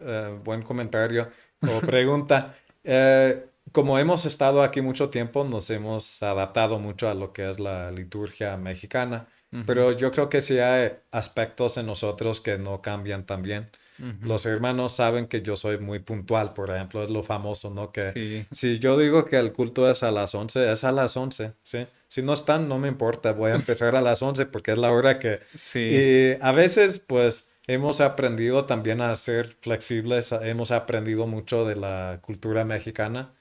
eh, 0.00 0.38
buen 0.44 0.62
comentario 0.62 1.28
o 1.60 1.80
pregunta. 1.80 2.54
Eh, 2.84 3.46
como 3.70 3.96
hemos 3.96 4.26
estado 4.26 4.60
aquí 4.60 4.80
mucho 4.80 5.08
tiempo, 5.08 5.44
nos 5.44 5.70
hemos 5.70 6.20
adaptado 6.24 6.80
mucho 6.80 7.08
a 7.08 7.14
lo 7.14 7.32
que 7.32 7.48
es 7.48 7.60
la 7.60 7.92
liturgia 7.92 8.56
mexicana, 8.56 9.28
pero 9.64 9.92
yo 9.92 10.10
creo 10.10 10.28
que 10.28 10.40
sí 10.40 10.58
hay 10.58 10.90
aspectos 11.12 11.76
en 11.76 11.86
nosotros 11.86 12.40
que 12.40 12.58
no 12.58 12.82
cambian 12.82 13.24
también. 13.24 13.70
ujú. 14.00 14.26
Los 14.26 14.46
hermanos 14.46 14.90
saben 14.96 15.28
que 15.28 15.42
yo 15.42 15.54
soy 15.54 15.78
muy 15.78 16.00
puntual, 16.00 16.54
por 16.54 16.70
ejemplo, 16.70 17.04
es 17.04 17.10
lo 17.10 17.22
famoso, 17.22 17.70
¿no? 17.70 17.92
Que 17.92 18.12
Sí, 18.14 18.46
si 18.50 18.80
yo 18.80 18.98
digo 18.98 19.26
que 19.26 19.36
el 19.38 19.52
culto 19.52 19.88
es 19.88 20.02
a 20.02 20.10
las 20.10 20.34
11, 20.34 20.72
es 20.72 20.82
a 20.82 20.90
las 20.90 21.16
11, 21.16 21.52
¿sí? 21.62 21.86
Si 22.08 22.20
no 22.20 22.32
están, 22.32 22.68
no 22.68 22.80
me 22.80 22.88
importa, 22.88 23.32
voy 23.32 23.52
a 23.52 23.54
empezar 23.54 23.94
a 23.94 24.00
las 24.00 24.22
11 24.22 24.44
porque 24.46 24.72
es 24.72 24.78
la 24.78 24.90
hora 24.90 25.20
que 25.20 25.38
sí, 25.54 25.78
y 25.78 26.32
a 26.42 26.50
veces, 26.50 26.98
pues, 26.98 27.48
hemos 27.66 28.00
aprendido 28.00 28.66
también 28.66 29.00
a 29.00 29.14
ser 29.16 29.46
flexibles, 29.46 30.32
hemos 30.32 30.70
aprendido 30.72 31.26
mucho 31.26 31.64
de 31.64 31.76
la 31.76 32.20
cultura 32.22 32.64
mexicana, 32.64 33.34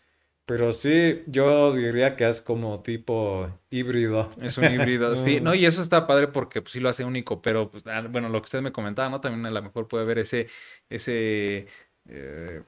pero 0.46 0.72
sí, 0.72 1.24
yo 1.28 1.74
diría 1.74 2.16
que 2.16 2.28
es 2.28 2.42
como 2.42 2.82
tipo 2.82 3.50
híbrido. 3.70 4.32
es 4.42 4.58
un 4.58 4.66
híbrido, 4.66 5.16
sí, 5.16 5.40
no, 5.40 5.56
y 5.56 5.66
eso 5.66 5.82
está 5.82 6.08
padre 6.08 6.28
porque 6.28 6.62
pues, 6.62 6.74
sí 6.74 6.80
lo 6.80 6.90
hace 6.90 7.06
único, 7.06 7.42
pero 7.42 7.72
pues, 7.72 7.86
ah, 7.88 8.02
bueno, 8.10 8.30
lo 8.30 8.42
que 8.42 8.46
usted 8.46 8.62
me 8.62 8.72
comentaba, 8.72 9.10
¿no? 9.10 9.22
También 9.22 9.46
a 9.46 9.52
lo 9.52 9.62
mejor 9.62 9.88
puede 9.88 10.04
haber 10.04 10.20
ese, 10.20 10.48
ese 10.90 11.68
eh, 12.10 12.64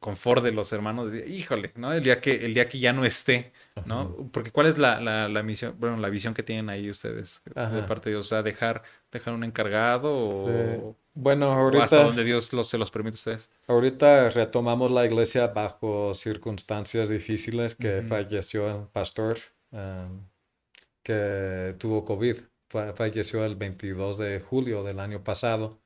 confort 0.00 0.42
de 0.42 0.52
los 0.52 0.72
hermanos, 0.72 1.10
de, 1.12 1.28
híjole, 1.28 1.72
¿no? 1.76 1.92
El 1.92 2.02
día 2.02 2.20
que, 2.20 2.44
el 2.46 2.54
día 2.54 2.68
que 2.68 2.78
ya 2.78 2.92
no 2.92 3.04
esté, 3.04 3.52
¿no? 3.86 4.28
Porque 4.32 4.50
¿cuál 4.50 4.66
es 4.66 4.78
la, 4.78 5.00
la, 5.00 5.28
la 5.28 5.42
misión, 5.42 5.76
bueno, 5.78 5.96
la 5.98 6.08
visión 6.08 6.34
que 6.34 6.42
tienen 6.42 6.68
ahí 6.68 6.90
ustedes 6.90 7.42
de 7.44 7.82
parte 7.84 8.10
de 8.10 8.16
Dios? 8.16 8.26
O 8.26 8.28
sea, 8.28 8.42
dejar, 8.42 8.82
dejar 9.12 9.34
un 9.34 9.44
encargado 9.44 10.14
o, 10.16 10.46
Sí. 10.46 10.96
Bueno, 11.16 11.46
o 11.50 11.52
hasta 11.80 11.96
ahorita, 11.96 12.02
donde 12.04 12.24
Dios 12.24 12.52
los, 12.52 12.68
se 12.68 12.76
los 12.76 12.90
permite 12.90 13.14
a 13.14 13.18
ustedes. 13.18 13.50
ahorita 13.68 14.30
retomamos 14.30 14.90
la 14.90 15.04
iglesia 15.06 15.46
bajo 15.48 16.12
circunstancias 16.14 17.08
difíciles 17.08 17.76
que 17.76 18.02
falleció 18.02 18.66
un 18.76 18.88
pastor 18.88 19.36
um, 19.70 20.26
que 21.02 21.74
tuvo 21.78 22.04
COVID. 22.04 22.36
Fa- 22.68 22.94
Falleció 22.94 23.44
el 23.44 23.56
22 23.56 24.18
de 24.18 24.40
julio 24.40 24.82
del 24.82 24.98
año 25.00 25.22
pasado. 25.22 25.78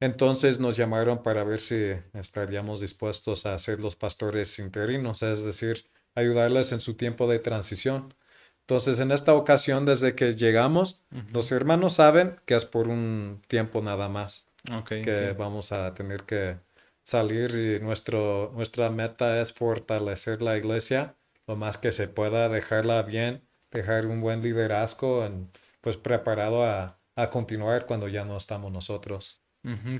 Entonces 0.00 0.58
nos 0.60 0.76
llamaron 0.76 1.22
para 1.22 1.44
ver 1.44 1.58
si 1.60 1.92
estaríamos 2.14 2.80
dispuestos 2.80 3.46
a 3.46 3.58
ser 3.58 3.80
los 3.80 3.96
pastores 3.96 4.58
interinos, 4.58 5.22
es 5.22 5.42
decir, 5.42 5.86
ayudarles 6.14 6.72
en 6.72 6.80
su 6.80 6.94
tiempo 6.96 7.28
de 7.28 7.38
transición. 7.40 8.14
Entonces, 8.60 9.00
en 9.00 9.10
esta 9.12 9.34
ocasión, 9.34 9.86
desde 9.86 10.14
que 10.14 10.32
llegamos, 10.34 11.02
los 11.32 11.50
hermanos 11.52 11.94
saben 11.94 12.40
que 12.46 12.54
es 12.54 12.64
por 12.64 12.88
un 12.88 13.42
tiempo 13.48 13.80
nada 13.82 14.08
más, 14.08 14.46
Ok, 14.70 14.92
que 15.00 15.32
vamos 15.32 15.72
a 15.72 15.94
tener 15.94 16.24
que 16.24 16.58
salir 17.04 17.50
y 17.54 17.80
nuestro, 17.84 18.52
nuestra 18.54 18.90
meta 18.90 19.40
es 19.40 19.52
fortalecer 19.52 20.42
la 20.42 20.56
iglesia 20.56 21.16
lo 21.46 21.56
más 21.56 21.78
que 21.78 21.92
se 21.92 22.08
pueda, 22.08 22.48
dejarla 22.50 23.02
bien, 23.02 23.42
dejar 23.70 24.06
un 24.06 24.20
buen 24.20 24.42
liderazgo, 24.42 25.24
en- 25.24 25.50
pues 25.80 25.96
preparado 25.96 26.64
a, 26.64 27.00
a 27.16 27.30
continuar 27.30 27.86
cuando 27.86 28.06
ya 28.08 28.24
no 28.26 28.36
estamos 28.36 28.70
nosotros. 28.70 29.40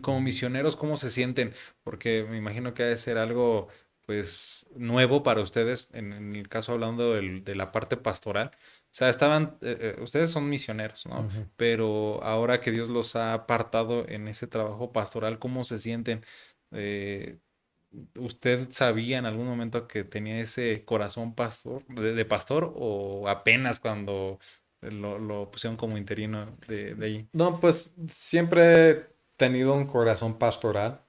Como 0.02 0.20
misioneros, 0.20 0.76
¿cómo 0.76 0.96
se 0.96 1.10
sienten? 1.10 1.52
Porque 1.82 2.24
me 2.28 2.36
imagino 2.38 2.74
que 2.74 2.82
ha 2.84 2.86
de 2.86 2.96
ser 2.96 3.18
algo, 3.18 3.68
pues, 4.06 4.66
nuevo 4.76 5.22
para 5.22 5.40
ustedes, 5.42 5.88
en, 5.92 6.12
en 6.12 6.36
el 6.36 6.48
caso 6.48 6.72
hablando 6.72 7.14
del- 7.14 7.44
de 7.44 7.54
la 7.54 7.72
parte 7.72 7.96
pastoral. 7.96 8.52
O 8.54 8.94
sea, 8.98 9.08
estaban, 9.08 9.58
eh, 9.60 9.94
eh, 9.98 10.02
ustedes 10.02 10.30
son 10.30 10.48
misioneros, 10.48 11.06
¿no? 11.06 11.28
Pero 11.56 12.22
ahora 12.24 12.60
que 12.60 12.70
Dios 12.72 12.88
los 12.88 13.16
ha 13.16 13.34
apartado 13.34 14.08
en 14.08 14.28
ese 14.28 14.46
trabajo 14.46 14.92
pastoral, 14.92 15.38
¿cómo 15.38 15.64
se 15.64 15.78
sienten? 15.78 16.24
Eh, 16.72 17.38
¿usted 18.16 18.68
sabía 18.70 19.18
en 19.18 19.26
algún 19.26 19.46
momento 19.46 19.88
que 19.88 20.04
tenía 20.04 20.40
ese 20.40 20.84
corazón 20.84 21.34
pastor, 21.34 21.84
de, 21.86 22.12
de 22.14 22.24
pastor 22.24 22.72
o 22.76 23.28
apenas 23.28 23.80
cuando 23.80 24.38
lo, 24.80 25.18
lo 25.18 25.50
pusieron 25.50 25.76
como 25.76 25.96
interino 25.96 26.56
de, 26.68 26.94
de 26.94 27.06
ahí? 27.06 27.28
No, 27.32 27.58
pues 27.60 27.94
siempre 28.08 29.06
tenido 29.38 29.72
un 29.74 29.86
corazón 29.86 30.38
pastoral, 30.38 31.06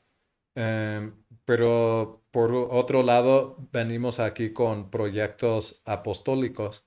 em, 0.55 1.13
pero 1.43 2.23
por 2.31 2.53
otro 2.53 3.03
lado 3.03 3.57
venimos 3.73 4.19
aquí 4.21 4.53
con 4.53 4.89
proyectos 4.89 5.81
apostólicos, 5.85 6.85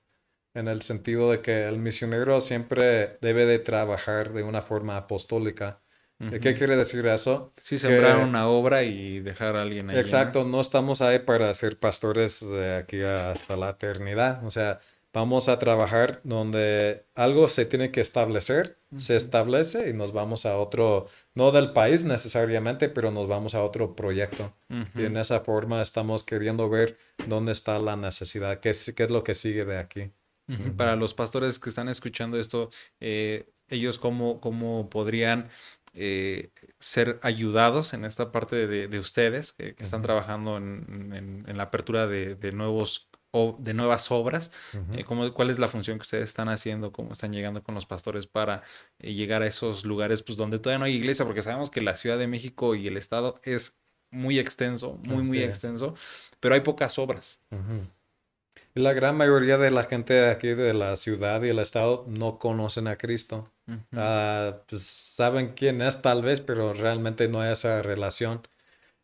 en 0.55 0.67
el 0.67 0.81
sentido 0.81 1.31
de 1.31 1.41
que 1.41 1.67
el 1.67 1.77
misionero 1.79 2.41
siempre 2.41 3.17
debe 3.21 3.45
de 3.45 3.59
trabajar 3.59 4.33
de 4.33 4.43
una 4.43 4.61
forma 4.61 4.97
apostólica. 4.97 5.81
¿Qué 6.41 6.53
quiere 6.53 6.77
decir 6.77 7.05
eso? 7.07 7.53
Sí, 7.61 7.75
Que- 7.75 7.79
sembrar 7.79 8.19
una 8.19 8.47
obra 8.47 8.83
y 8.83 9.19
dejar 9.19 9.57
a 9.57 9.63
alguien 9.63 9.89
ahí. 9.89 9.95
¿no? 9.95 9.99
Exacto, 9.99 10.45
no 10.45 10.61
estamos 10.61 11.01
ahí 11.01 11.19
para 11.19 11.53
ser 11.53 11.77
pastores 11.77 12.39
de 12.49 12.77
aquí 12.77 13.01
hasta 13.01 13.57
la 13.57 13.71
eternidad. 13.71 14.45
O 14.45 14.49
sea, 14.49 14.79
vamos 15.13 15.47
a 15.47 15.59
trabajar 15.59 16.19
donde 16.23 17.05
algo 17.15 17.47
se 17.49 17.65
tiene 17.65 17.91
que 17.91 18.01
establecer, 18.01 18.77
se 18.97 19.15
establece 19.15 19.89
y 19.89 19.93
nos 19.93 20.11
vamos 20.11 20.45
a 20.45 20.57
otro, 20.57 21.07
no 21.35 21.51
del 21.51 21.71
país 21.73 22.03
necesariamente, 22.05 22.89
pero 22.89 23.11
nos 23.11 23.27
vamos 23.27 23.55
a 23.55 23.63
otro 23.63 23.95
proyecto. 23.95 24.53
Y 24.95 25.05
en 25.05 25.17
esa 25.17 25.39
forma 25.41 25.81
estamos 25.81 26.23
queriendo 26.23 26.69
ver 26.69 26.97
dónde 27.27 27.51
está 27.51 27.79
la 27.79 27.95
necesidad, 27.95 28.59
qué 28.59 28.69
es, 28.69 28.93
qué 28.95 29.03
es 29.03 29.11
lo 29.11 29.23
que 29.23 29.33
sigue 29.35 29.65
de 29.65 29.77
aquí. 29.77 30.11
Para 30.77 30.95
los 30.95 31.13
pastores 31.13 31.57
que 31.59 31.69
están 31.69 31.87
escuchando 31.89 32.37
esto, 32.39 32.69
eh, 32.99 33.47
ellos 33.69 33.97
cómo, 33.97 34.41
cómo 34.41 34.89
podrían 34.89 35.49
eh, 35.93 36.49
ser 36.79 37.19
ayudados 37.21 37.93
en 37.93 38.03
esta 38.03 38.31
parte 38.31 38.67
de, 38.67 38.87
de 38.87 38.99
ustedes 38.99 39.53
que, 39.53 39.73
que 39.75 39.83
están 39.83 40.01
trabajando 40.01 40.57
en, 40.57 41.11
en- 41.13 41.45
en 41.47 41.57
la 41.57 41.63
apertura 41.63 42.07
de, 42.07 42.35
de 42.35 42.51
nuevos 42.51 43.09
o 43.35 43.57
de 43.59 43.73
nuevas 43.73 44.11
obras. 44.11 44.51
Eh, 44.93 45.03
¿cómo- 45.03 45.33
cuál 45.33 45.49
es 45.49 45.57
la 45.59 45.67
función 45.67 45.97
que 45.97 46.03
ustedes 46.03 46.29
están 46.29 46.49
haciendo? 46.49 46.91
¿Cómo 46.91 47.13
están 47.13 47.33
llegando 47.33 47.63
con 47.63 47.73
los 47.75 47.85
pastores 47.87 48.27
para 48.27 48.61
eh, 48.99 49.13
llegar 49.13 49.41
a 49.41 49.47
esos 49.47 49.85
lugares 49.85 50.21
pues, 50.21 50.37
donde 50.37 50.59
todavía 50.59 50.77
no 50.79 50.85
hay 50.85 50.93
iglesia? 50.95 51.25
Porque 51.25 51.41
sabemos 51.41 51.71
que 51.71 51.81
la 51.81 51.95
Ciudad 51.95 52.19
de 52.19 52.27
México 52.27 52.75
y 52.75 52.87
el 52.87 52.95
Estado 52.95 53.39
es 53.43 53.75
muy 54.11 54.37
extenso, 54.37 54.99
muy, 55.03 55.23
muy 55.23 55.39
es. 55.39 55.49
extenso, 55.49 55.95
pero 56.39 56.53
hay 56.53 56.61
pocas 56.61 56.99
obras. 56.99 57.39
Y 58.75 58.81
la 58.81 58.93
gran 58.93 59.17
mayoría 59.17 59.57
de 59.57 59.71
la 59.71 59.83
gente 59.85 60.13
de 60.13 60.29
aquí 60.29 60.49
de 60.49 60.73
la 60.73 60.95
ciudad 60.95 61.41
y 61.41 61.49
el 61.49 61.59
estado 61.59 62.05
no 62.07 62.37
conocen 62.37 62.87
a 62.87 62.97
Cristo. 62.97 63.51
Ah, 63.93 64.57
pues 64.67 64.83
saben 64.83 65.53
quién 65.55 65.81
es 65.81 66.01
tal 66.01 66.21
vez, 66.21 66.41
pero 66.41 66.73
realmente 66.73 67.27
no 67.27 67.41
hay 67.41 67.51
esa 67.51 67.81
relación. 67.81 68.41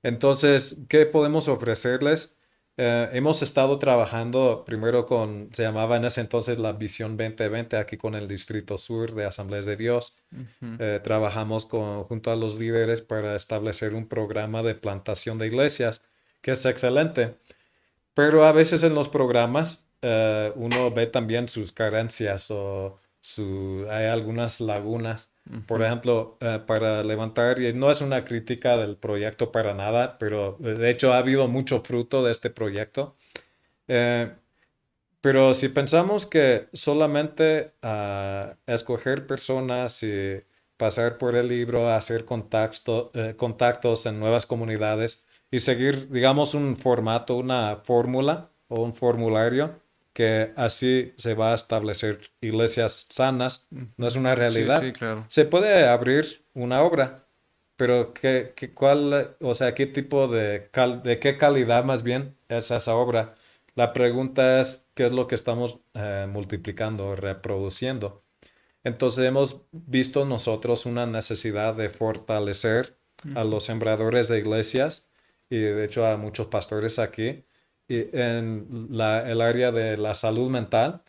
Entonces, 0.03 0.77
¿qué 0.87 1.05
podemos 1.05 1.47
ofrecerles? 1.47 2.37
Eh, 2.81 3.09
hemos 3.11 3.41
estado 3.41 3.77
trabajando 3.77 4.63
primero 4.65 5.05
con, 5.05 5.49
se 5.51 5.63
llamaba 5.63 5.97
en 5.97 6.05
ese 6.05 6.21
entonces 6.21 6.59
la 6.59 6.71
Visión 6.71 7.17
2020, 7.17 7.75
aquí 7.75 7.97
con 7.97 8.15
el 8.15 8.25
Distrito 8.25 8.77
Sur 8.77 9.13
de 9.15 9.25
Asambleas 9.25 9.65
de 9.65 9.75
Dios. 9.75 10.15
Eh, 10.79 11.01
trabajamos 11.03 11.65
con, 11.65 12.05
junto 12.05 12.31
a 12.31 12.37
los 12.37 12.57
líderes 12.57 13.01
para 13.01 13.35
establecer 13.35 13.93
un 13.93 14.07
programa 14.07 14.63
de 14.63 14.75
plantación 14.75 15.37
de 15.37 15.47
iglesias, 15.47 16.03
que 16.39 16.51
es 16.51 16.65
excelente. 16.65 17.35
Pero 18.13 18.45
a 18.45 18.53
veces 18.53 18.83
en 18.83 18.95
los 18.95 19.09
programas 19.09 19.85
eh, 20.01 20.53
uno 20.55 20.89
ve 20.89 21.07
también 21.07 21.49
sus 21.49 21.73
carencias 21.73 22.49
o 22.49 22.97
su, 23.19 23.87
hay 23.89 24.05
algunas 24.05 24.61
lagunas. 24.61 25.28
Por 25.65 25.81
ejemplo, 25.81 26.37
eh, 26.41 26.59
para 26.67 27.03
levantar, 27.03 27.59
y 27.59 27.73
no 27.73 27.89
es 27.89 28.01
una 28.01 28.23
crítica 28.23 28.77
del 28.77 28.97
proyecto 28.97 29.51
para 29.51 29.73
nada, 29.73 30.17
pero 30.19 30.57
eh, 30.63 30.75
de 30.75 30.89
hecho 30.91 31.11
ha 31.13 31.17
habido 31.17 31.47
mucho 31.47 31.79
fruto 31.81 32.23
de 32.23 32.31
este 32.31 32.49
proyecto. 32.51 33.15
Eh, 33.87 34.31
Pero 35.21 35.53
si 35.53 35.69
pensamos 35.69 36.27
que 36.27 36.69
solamente 36.73 37.73
ah, 37.83 38.55
escoger 38.67 39.27
personas 39.27 40.03
y 40.03 40.41
pasar 40.77 41.17
por 41.17 41.35
el 41.35 41.47
libro, 41.49 41.89
hacer 41.91 42.25
contacto, 42.25 43.11
contactos 43.37 44.05
en 44.05 44.19
nuevas 44.19 44.45
comunidades 44.45 45.25
y 45.51 45.59
seguir, 45.59 46.09
digamos, 46.09 46.53
un 46.55 46.77
formato, 46.77 47.35
una 47.37 47.77
fórmula 47.85 48.51
o 48.69 48.81
un 48.83 48.93
formulario, 48.93 49.81
que 50.19 50.51
así 50.57 51.13
se 51.17 51.33
va 51.33 51.53
a 51.53 51.55
establecer 51.55 52.19
iglesias 52.41 53.07
sanas, 53.09 53.67
no 53.95 54.05
es 54.05 54.17
una 54.17 54.35
realidad. 54.35 54.81
Sí, 54.81 54.87
sí, 54.87 54.91
claro. 54.93 55.23
Se 55.29 55.45
puede 55.45 55.87
abrir 55.87 56.43
una 56.53 56.81
obra, 56.83 57.25
pero 57.77 58.13
¿qué, 58.13 58.51
qué- 58.53 58.73
cuál, 58.73 59.37
o 59.39 59.53
sea, 59.53 59.73
qué 59.73 59.85
tipo 59.85 60.27
de, 60.27 60.69
cal- 60.73 61.03
de 61.03 61.19
qué 61.19 61.37
calidad 61.37 61.85
más 61.85 62.03
bien 62.03 62.35
es 62.49 62.69
esa 62.69 62.95
obra? 62.95 63.35
La 63.75 63.93
pregunta 63.93 64.59
es 64.59 64.89
qué 64.93 65.05
es 65.05 65.13
lo 65.13 65.25
que 65.27 65.35
estamos 65.35 65.79
eh, 65.93 66.27
multiplicando, 66.29 67.15
reproduciendo. 67.15 68.21
Entonces 68.83 69.23
hemos 69.25 69.61
visto 69.71 70.25
nosotros 70.25 70.85
una 70.85 71.05
necesidad 71.05 71.75
de 71.75 71.89
fortalecer 71.89 72.97
a 73.35 73.45
los 73.45 73.63
sembradores 73.65 74.27
de 74.27 74.39
iglesias 74.39 75.09
y 75.49 75.59
de 75.59 75.85
hecho 75.85 76.05
a 76.05 76.17
muchos 76.17 76.47
pastores 76.47 76.99
aquí 76.99 77.45
en 77.89 78.87
la, 78.91 79.29
el 79.29 79.41
área 79.41 79.71
de 79.71 79.97
la 79.97 80.13
salud 80.13 80.49
mental. 80.49 81.01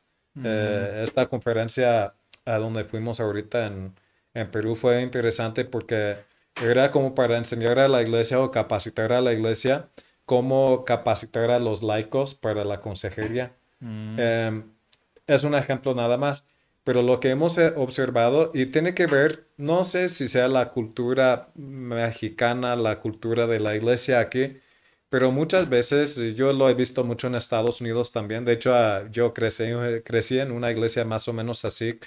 eh, 0.45 1.01
esta 1.05 1.29
conferencia 1.29 2.15
a 2.45 2.59
donde 2.59 2.85
fuimos 2.85 3.21
ahorita 3.21 3.67
en, 3.67 3.95
en 4.35 4.51
Perú 4.51 4.75
fue 4.77 5.03
interesante 5.03 5.65
porque 5.65 6.17
era 6.63 6.91
como 6.91 7.15
para 7.15 7.37
enseñar 7.37 7.79
a 7.79 7.89
la 7.89 8.03
iglesia 8.03 8.41
o 8.41 8.51
capacitar 8.51 9.13
a 9.13 9.21
la 9.21 9.33
iglesia 9.33 9.89
cómo 10.25 10.85
capacitar 10.85 11.51
a 11.51 11.59
los 11.59 11.83
laicos 11.83 12.35
para 12.35 12.65
la 12.65 12.81
consejería. 12.81 13.53
Mm, 13.81 14.17
Eh, 14.19 14.63
es 15.27 15.45
un 15.45 15.55
ejemplo 15.55 15.95
nada 15.95 16.17
más, 16.17 16.45
pero 16.85 17.03
lo 17.03 17.21
que 17.21 17.31
hemos 17.31 17.59
eh, 17.59 17.73
observado 17.77 18.51
y 18.55 18.67
tiene 18.67 18.95
que 18.95 19.07
ver, 19.07 19.45
no 19.57 19.85
sé 19.85 20.09
si 20.09 20.29
sea 20.29 20.49
la 20.49 20.71
cultura 20.71 21.49
mexicana, 21.55 22.77
la 22.77 23.01
cultura 23.01 23.47
de 23.47 23.61
la 23.61 23.75
iglesia 23.77 24.21
aquí, 24.21 24.59
pero 25.11 25.33
muchas 25.33 25.69
veces 25.69 26.17
y 26.19 26.35
yo 26.35 26.53
lo 26.53 26.69
he 26.71 26.75
visto 26.75 27.05
mucho 27.05 27.27
en 27.27 27.35
Estados 27.35 27.81
Unidos 27.81 28.13
también. 28.13 28.45
De 28.45 28.53
hecho, 28.55 28.75
ah, 28.75 29.05
yo 29.11 29.35
crecí, 29.35 29.65
crecí 30.05 30.39
en 30.39 30.53
una 30.53 30.71
iglesia 30.71 31.05
más 31.05 31.29
o 31.29 31.33
menos 31.33 31.65
así. 31.65 31.99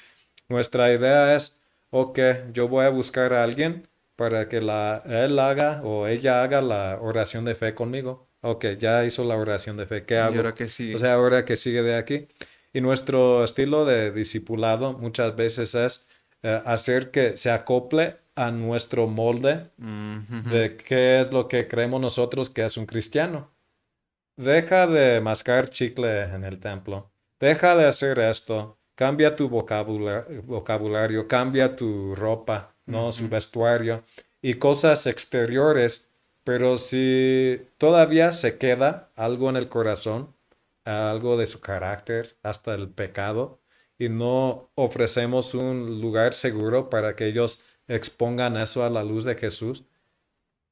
Nuestra 0.50 0.92
idea 0.94 1.36
es, 1.36 1.60
ok, 1.92 2.20
yo 2.54 2.68
voy 2.68 2.86
a 2.86 2.90
buscar 2.90 3.34
a 3.34 3.44
alguien 3.44 3.88
para 4.16 4.48
que 4.50 4.62
la, 4.62 5.04
él 5.06 5.38
haga 5.40 5.82
o 5.84 6.08
ella 6.08 6.44
haga 6.44 6.62
la 6.62 6.98
oración 7.02 7.46
de 7.46 7.56
fe 7.56 7.76
conmigo. 7.76 8.28
Ok, 8.42 8.66
ya 8.80 9.06
hizo 9.06 9.24
la 9.26 9.36
oración 9.38 9.78
de 9.78 9.86
fe. 9.86 10.06
¿Qué 10.06 10.16
¿Y 10.16 10.18
hago? 10.18 10.38
ahora 10.38 10.56
qué 10.56 10.68
sigue? 10.68 10.96
O 10.96 10.98
sea, 10.98 11.14
ahora 11.14 11.46
que 11.46 11.56
sigue 11.56 11.82
de 11.84 11.96
aquí. 11.96 12.28
Y 12.74 12.82
nuestro 12.82 13.44
estilo 13.44 13.86
de 13.86 14.12
discipulado 14.12 14.94
muchas 14.94 15.36
veces 15.36 15.76
es 15.76 16.08
eh, 16.42 16.62
hacer 16.66 17.12
que 17.12 17.38
se 17.38 17.52
acople 17.52 18.18
a 18.36 18.52
nuestro 18.52 19.08
molde 19.08 19.70
de 19.78 20.78
qué 20.78 21.20
es 21.20 21.32
lo 21.32 21.48
que 21.48 21.68
creemos 21.68 22.02
nosotros 22.02 22.50
que 22.50 22.66
es 22.66 22.78
un 22.78 22.86
cristiano. 22.86 23.52
Deja 24.38 24.88
de 24.88 25.22
mascar 25.22 25.70
chicle 25.70 26.24
en 26.24 26.44
el 26.44 26.60
templo. 26.60 27.12
Deja 27.40 27.76
de 27.76 27.86
hacer 27.86 28.20
esto. 28.20 28.78
Cambia 28.96 29.36
tu 29.36 29.50
vocabula- 29.50 30.26
vocabulario, 30.44 31.28
cambia 31.28 31.76
tu 31.76 32.16
ropa, 32.16 32.76
¿no? 32.86 33.12
Su 33.12 33.28
vestuario 33.30 34.04
y 34.42 34.56
cosas 34.56 35.06
exteriores. 35.08 36.10
Pero 36.44 36.78
si 36.78 37.62
todavía 37.78 38.32
se 38.34 38.58
queda 38.58 39.12
algo 39.16 39.50
en 39.50 39.56
el 39.56 39.70
corazón, 39.70 40.36
algo 40.84 41.38
de 41.38 41.46
su 41.46 41.62
carácter, 41.62 42.36
hasta 42.44 42.74
el 42.76 42.90
pecado, 42.90 43.60
y 43.98 44.10
no 44.10 44.70
ofrecemos 44.76 45.54
un 45.54 46.02
lugar 46.02 46.34
seguro 46.34 46.90
para 46.90 47.16
que 47.16 47.28
ellos 47.28 47.64
expongan 47.88 48.58
eso 48.58 48.84
a 48.86 48.90
la 48.90 49.04
luz 49.04 49.24
de 49.24 49.36
Jesús, 49.36 49.86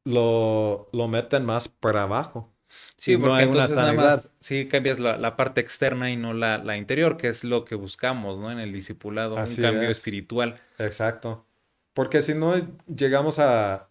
lo, 0.05 0.89
lo 0.93 1.07
meten 1.07 1.45
más 1.45 1.67
para 1.67 2.03
abajo. 2.03 2.51
Sí, 2.97 3.13
y 3.13 3.17
no 3.17 3.21
porque 3.23 3.43
hay 3.43 3.47
una 3.47 3.67
nada 3.75 3.93
más 3.93 4.05
sanidad. 4.05 4.31
sí 4.39 4.67
cambias 4.69 4.99
la, 4.99 5.17
la 5.17 5.35
parte 5.35 5.59
externa 5.61 6.09
y 6.11 6.15
no 6.15 6.33
la, 6.33 6.57
la 6.59 6.77
interior, 6.77 7.17
que 7.17 7.27
es 7.27 7.43
lo 7.43 7.65
que 7.65 7.75
buscamos, 7.75 8.39
¿no? 8.39 8.51
En 8.51 8.59
el 8.59 8.71
discipulado, 8.71 9.37
Así 9.37 9.61
un 9.61 9.67
cambio 9.67 9.89
es. 9.89 9.97
espiritual. 9.97 10.59
Exacto. 10.77 11.45
Porque 11.93 12.21
si 12.21 12.33
no 12.35 12.53
llegamos 12.87 13.39
a... 13.39 13.89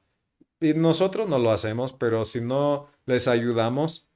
Y 0.60 0.74
nosotros 0.74 1.28
no 1.28 1.38
lo 1.38 1.50
hacemos, 1.52 1.92
pero 1.92 2.24
si 2.24 2.40
no 2.40 2.88
les 3.06 3.28
ayudamos 3.28 4.06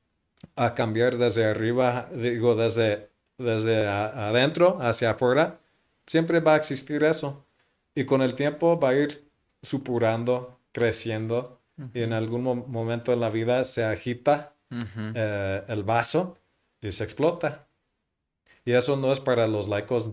a 0.56 0.74
cambiar 0.74 1.16
desde 1.18 1.44
arriba, 1.46 2.08
digo, 2.14 2.54
desde, 2.56 3.10
desde 3.38 3.86
a- 3.88 4.28
adentro 4.28 4.78
hacia 4.82 5.10
afuera, 5.10 5.60
siempre 6.06 6.40
va 6.40 6.54
a 6.54 6.56
existir 6.56 7.04
eso. 7.04 7.43
Y 7.94 8.04
con 8.04 8.22
el 8.22 8.34
tiempo 8.34 8.78
va 8.78 8.90
a 8.90 8.94
ir 8.94 9.30
supurando, 9.62 10.60
creciendo, 10.72 11.60
y 11.92 12.02
en 12.02 12.12
algún 12.12 12.42
mo- 12.42 12.54
momento 12.54 13.12
en 13.12 13.20
la 13.20 13.30
vida 13.30 13.64
se 13.64 13.84
agita 13.84 14.54
eh, 15.14 15.62
el 15.68 15.82
vaso 15.82 16.38
y 16.80 16.92
se 16.92 17.04
explota. 17.04 17.66
Y 18.64 18.72
eso 18.72 18.96
no 18.96 19.12
es 19.12 19.20
para 19.20 19.46
los 19.46 19.68
laicos 19.68 20.10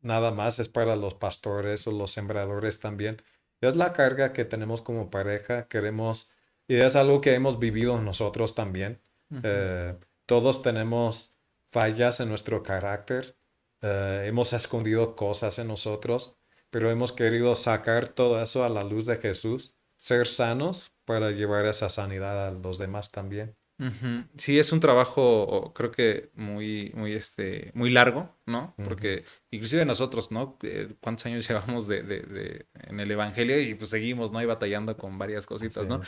nada 0.00 0.30
más, 0.30 0.58
es 0.58 0.68
para 0.68 0.96
los 0.96 1.14
pastores 1.14 1.86
o 1.86 1.92
los 1.92 2.10
sembradores 2.10 2.80
también. 2.80 3.22
Es 3.60 3.76
la 3.76 3.92
carga 3.92 4.32
que 4.32 4.44
tenemos 4.44 4.82
como 4.82 5.10
pareja, 5.10 5.66
queremos, 5.68 6.30
y 6.68 6.76
es 6.76 6.96
algo 6.96 7.20
que 7.20 7.34
hemos 7.34 7.58
vivido 7.58 8.00
nosotros 8.00 8.54
también. 8.54 9.00
Eh, 9.42 9.94
todos 10.26 10.62
tenemos 10.62 11.34
fallas 11.68 12.20
en 12.20 12.28
nuestro 12.28 12.62
carácter, 12.62 13.36
eh, 13.80 14.24
hemos 14.26 14.52
escondido 14.52 15.16
cosas 15.16 15.58
en 15.58 15.68
nosotros, 15.68 16.36
pero 16.74 16.90
hemos 16.90 17.12
querido 17.12 17.54
sacar 17.54 18.08
todo 18.08 18.42
eso 18.42 18.64
a 18.64 18.68
la 18.68 18.82
luz 18.82 19.06
de 19.06 19.16
Jesús, 19.16 19.76
ser 19.96 20.26
sanos 20.26 20.92
para 21.04 21.30
llevar 21.30 21.66
esa 21.66 21.88
sanidad 21.88 22.48
a 22.48 22.50
los 22.50 22.78
demás 22.78 23.12
también. 23.12 23.54
Ujú. 23.78 24.24
Sí, 24.38 24.58
es 24.58 24.72
un 24.72 24.80
trabajo, 24.80 25.72
creo 25.72 25.92
que 25.92 26.30
muy, 26.34 26.90
muy, 26.96 27.12
este, 27.12 27.70
muy 27.74 27.90
largo, 27.90 28.36
¿no? 28.44 28.74
Porque 28.84 29.22
inclusive 29.52 29.84
nosotros, 29.84 30.32
¿no? 30.32 30.58
Eh, 30.64 30.88
¿Cuántos 31.00 31.26
años 31.26 31.48
llevamos 31.48 31.86
de, 31.86 32.02
de, 32.02 32.20
de- 32.22 32.66
en 32.88 32.98
el 32.98 33.08
Evangelio? 33.08 33.60
Y 33.60 33.74
pues 33.76 33.90
seguimos, 33.90 34.32
¿no? 34.32 34.42
Y 34.42 34.46
batallando 34.46 34.96
con 34.96 35.16
varias 35.16 35.46
cositas, 35.46 35.84
Sí. 35.84 35.88
¿no? 35.88 36.02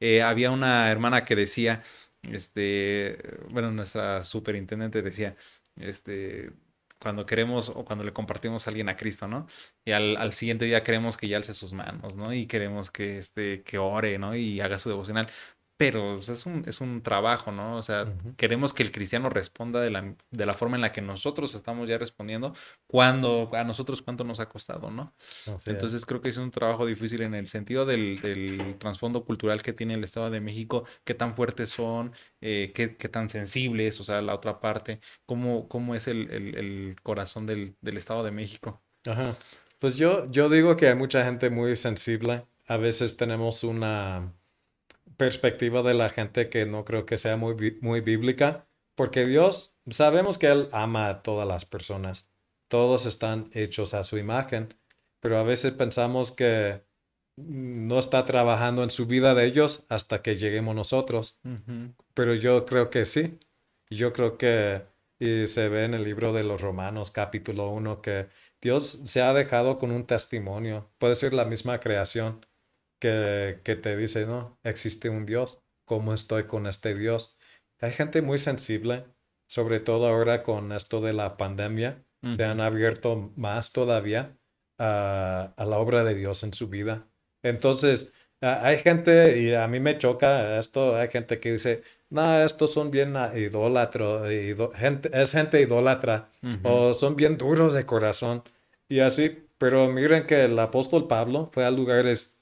Eh, 0.00 0.20
había 0.22 0.50
una 0.50 0.90
hermana 0.90 1.24
que 1.24 1.36
decía, 1.36 1.84
este, 2.22 3.18
bueno, 3.50 3.70
nuestra 3.70 4.24
superintendente 4.24 5.00
decía, 5.00 5.36
este, 5.76 6.50
cuando 7.00 7.26
queremos 7.26 7.68
o 7.70 7.84
cuando 7.84 8.04
le 8.04 8.12
compartimos 8.12 8.66
a 8.66 8.70
alguien 8.70 8.88
a 8.88 8.96
Cristo, 8.96 9.28
¿no? 9.28 9.46
Y 9.84 9.92
al, 9.92 10.16
al 10.16 10.32
siguiente 10.32 10.64
día 10.64 10.82
queremos 10.82 11.16
que 11.16 11.28
ya 11.28 11.36
alce 11.36 11.54
sus 11.54 11.72
manos, 11.72 12.16
¿no? 12.16 12.32
Y 12.32 12.46
queremos 12.46 12.90
que, 12.90 13.18
este, 13.18 13.62
que 13.62 13.78
ore, 13.78 14.18
¿no? 14.18 14.34
Y 14.36 14.60
haga 14.60 14.78
su 14.78 14.88
devocional. 14.88 15.30
Pero 15.78 16.18
es 16.18 16.44
un, 16.46 16.64
es 16.66 16.80
un 16.82 17.02
trabajo, 17.02 17.52
¿no? 17.52 17.76
O 17.78 17.82
sea, 17.82 18.12
queremos 18.36 18.74
que 18.74 18.82
el 18.82 18.92
cristiano 18.92 19.30
responda 19.30 19.80
de 19.80 19.90
la, 19.90 20.14
de 20.30 20.46
la 20.46 20.54
forma 20.54 20.76
en 20.76 20.82
la 20.82 20.92
que 20.92 21.00
nosotros 21.02 21.54
estamos 21.54 21.88
ya 21.88 21.98
respondiendo, 21.98 22.54
cuando 22.88 23.48
a 23.54 23.64
nosotros 23.64 24.02
cuánto 24.02 24.24
nos 24.24 24.40
ha 24.40 24.48
costado, 24.48 24.90
¿no? 24.90 25.14
Entonces 25.64 26.04
creo 26.06 26.20
que 26.20 26.30
es 26.30 26.36
un 26.38 26.50
trabajo 26.50 26.84
difícil 26.86 27.22
en 27.22 27.34
el 27.34 27.48
sentido 27.48 27.86
del, 27.86 28.20
del 28.20 28.76
trasfondo 28.78 29.24
cultural 29.24 29.62
que 29.62 29.72
tiene 29.72 29.94
el 29.94 30.04
Estado 30.04 30.30
de 30.30 30.40
México, 30.40 30.84
qué 31.04 31.14
tan 31.14 31.36
fuertes 31.36 31.70
son, 31.70 32.12
eh, 32.40 32.72
qué, 32.74 32.96
qué 32.96 33.08
tan 33.08 33.28
sensibles, 33.28 34.00
o 34.00 34.04
sea, 34.04 34.20
la 34.22 34.34
otra 34.34 34.60
parte, 34.60 35.00
cómo, 35.26 35.68
cómo 35.68 35.94
es 35.94 36.08
el, 36.08 36.30
el- 36.32 36.56
el 36.56 36.96
corazón 37.02 37.46
del, 37.46 37.76
del 37.80 37.96
Estado 37.98 38.24
de 38.24 38.32
México. 38.32 38.82
Ajá. 39.06 39.36
Pues 39.78 39.96
yo, 39.96 40.30
yo 40.30 40.48
digo 40.48 40.76
que 40.76 40.88
hay 40.88 40.94
mucha 40.96 41.24
gente 41.24 41.50
muy 41.50 41.76
sensible. 41.76 42.46
A 42.66 42.76
veces 42.76 43.16
tenemos 43.16 43.64
una 43.64 44.32
perspectiva 45.18 45.82
de 45.82 45.92
la 45.92 46.08
gente 46.08 46.48
que 46.48 46.64
no 46.64 46.86
creo 46.86 47.04
que 47.04 47.18
sea 47.18 47.36
muy, 47.36 47.76
muy 47.82 48.00
bíblica, 48.00 48.66
porque 48.94 49.26
Dios, 49.26 49.76
sabemos 49.90 50.38
que 50.38 50.46
Él 50.46 50.68
ama 50.72 51.08
a 51.08 51.22
todas 51.22 51.46
las 51.46 51.66
personas. 51.66 52.30
Todos 52.68 53.04
están 53.04 53.50
hechos 53.52 53.94
a 53.94 54.04
su 54.04 54.16
imagen, 54.16 54.74
pero 55.20 55.38
a 55.38 55.42
veces 55.42 55.72
pensamos 55.72 56.32
que 56.32 56.82
no 57.36 57.98
está 57.98 58.24
trabajando 58.26 58.82
en 58.82 58.90
su 58.90 59.06
vida 59.06 59.34
de 59.34 59.44
ellos 59.44 59.84
hasta 59.88 60.22
que 60.22 60.36
lleguemos 60.36 60.74
nosotros. 60.74 61.38
Pero 62.14 62.34
yo 62.34 62.64
creo 62.64 62.90
que 62.90 63.04
sí. 63.04 63.38
Yo 63.90 64.12
creo 64.12 64.38
que, 64.38 64.82
y 65.18 65.46
se 65.46 65.68
ve 65.68 65.84
en 65.84 65.94
el 65.94 66.04
libro 66.04 66.32
de 66.32 66.44
los 66.44 66.60
Romanos, 66.60 67.10
capítulo 67.10 67.70
1, 67.70 68.02
que 68.02 68.28
Dios 68.60 69.00
se 69.04 69.22
ha 69.22 69.32
dejado 69.32 69.78
con 69.78 69.90
un 69.90 70.06
testimonio. 70.06 70.90
Puede 70.98 71.14
ser 71.14 71.32
la 71.32 71.44
misma 71.44 71.80
creación 71.80 72.44
que, 72.98 73.60
que 73.64 73.76
te 73.76 73.96
dice, 73.96 74.26
no, 74.26 74.58
existe 74.64 75.08
un 75.08 75.26
Dios. 75.26 75.58
¿Cómo 75.84 76.12
estoy 76.14 76.44
con 76.44 76.66
este 76.66 76.94
Dios? 76.94 77.38
Hay 77.80 77.92
gente 77.92 78.22
muy 78.22 78.38
sensible, 78.38 79.04
sobre 79.48 79.80
todo 79.80 80.06
ahora 80.06 80.42
con 80.42 80.72
esto 80.72 81.00
de 81.00 81.12
la 81.12 81.36
pandemia. 81.36 82.04
Se 82.30 82.44
han 82.44 82.60
abierto 82.60 83.32
más 83.36 83.72
todavía 83.72 84.36
a, 84.78 85.54
a 85.56 85.64
la 85.64 85.78
obra 85.78 86.04
de 86.04 86.14
Dios 86.14 86.42
en 86.42 86.52
su 86.52 86.68
vida. 86.68 87.06
Entonces, 87.42 88.12
a- 88.40 88.66
hay 88.66 88.78
gente, 88.78 89.40
y 89.40 89.54
a 89.54 89.66
mí 89.68 89.80
me 89.80 89.98
choca 89.98 90.58
esto, 90.58 90.96
hay 90.96 91.08
gente 91.08 91.38
que 91.40 91.52
dice, 91.52 91.82
no, 92.10 92.42
estos 92.42 92.72
son 92.72 92.90
bien 92.90 93.14
idólatros, 93.36 94.28
gente, 94.74 95.10
es 95.12 95.32
gente 95.32 95.60
idólatra, 95.60 96.30
o 96.64 96.94
son 96.94 97.16
bien 97.16 97.36
duros 97.38 97.74
de 97.74 97.86
corazón, 97.86 98.42
y 98.88 99.00
así, 99.00 99.46
pero 99.58 99.88
miren 99.88 100.26
que 100.26 100.44
el 100.44 100.58
apóstol 100.58 101.06
Pablo 101.08 101.50
fue 101.52 101.64
a 101.64 101.70
lugares 101.70 102.37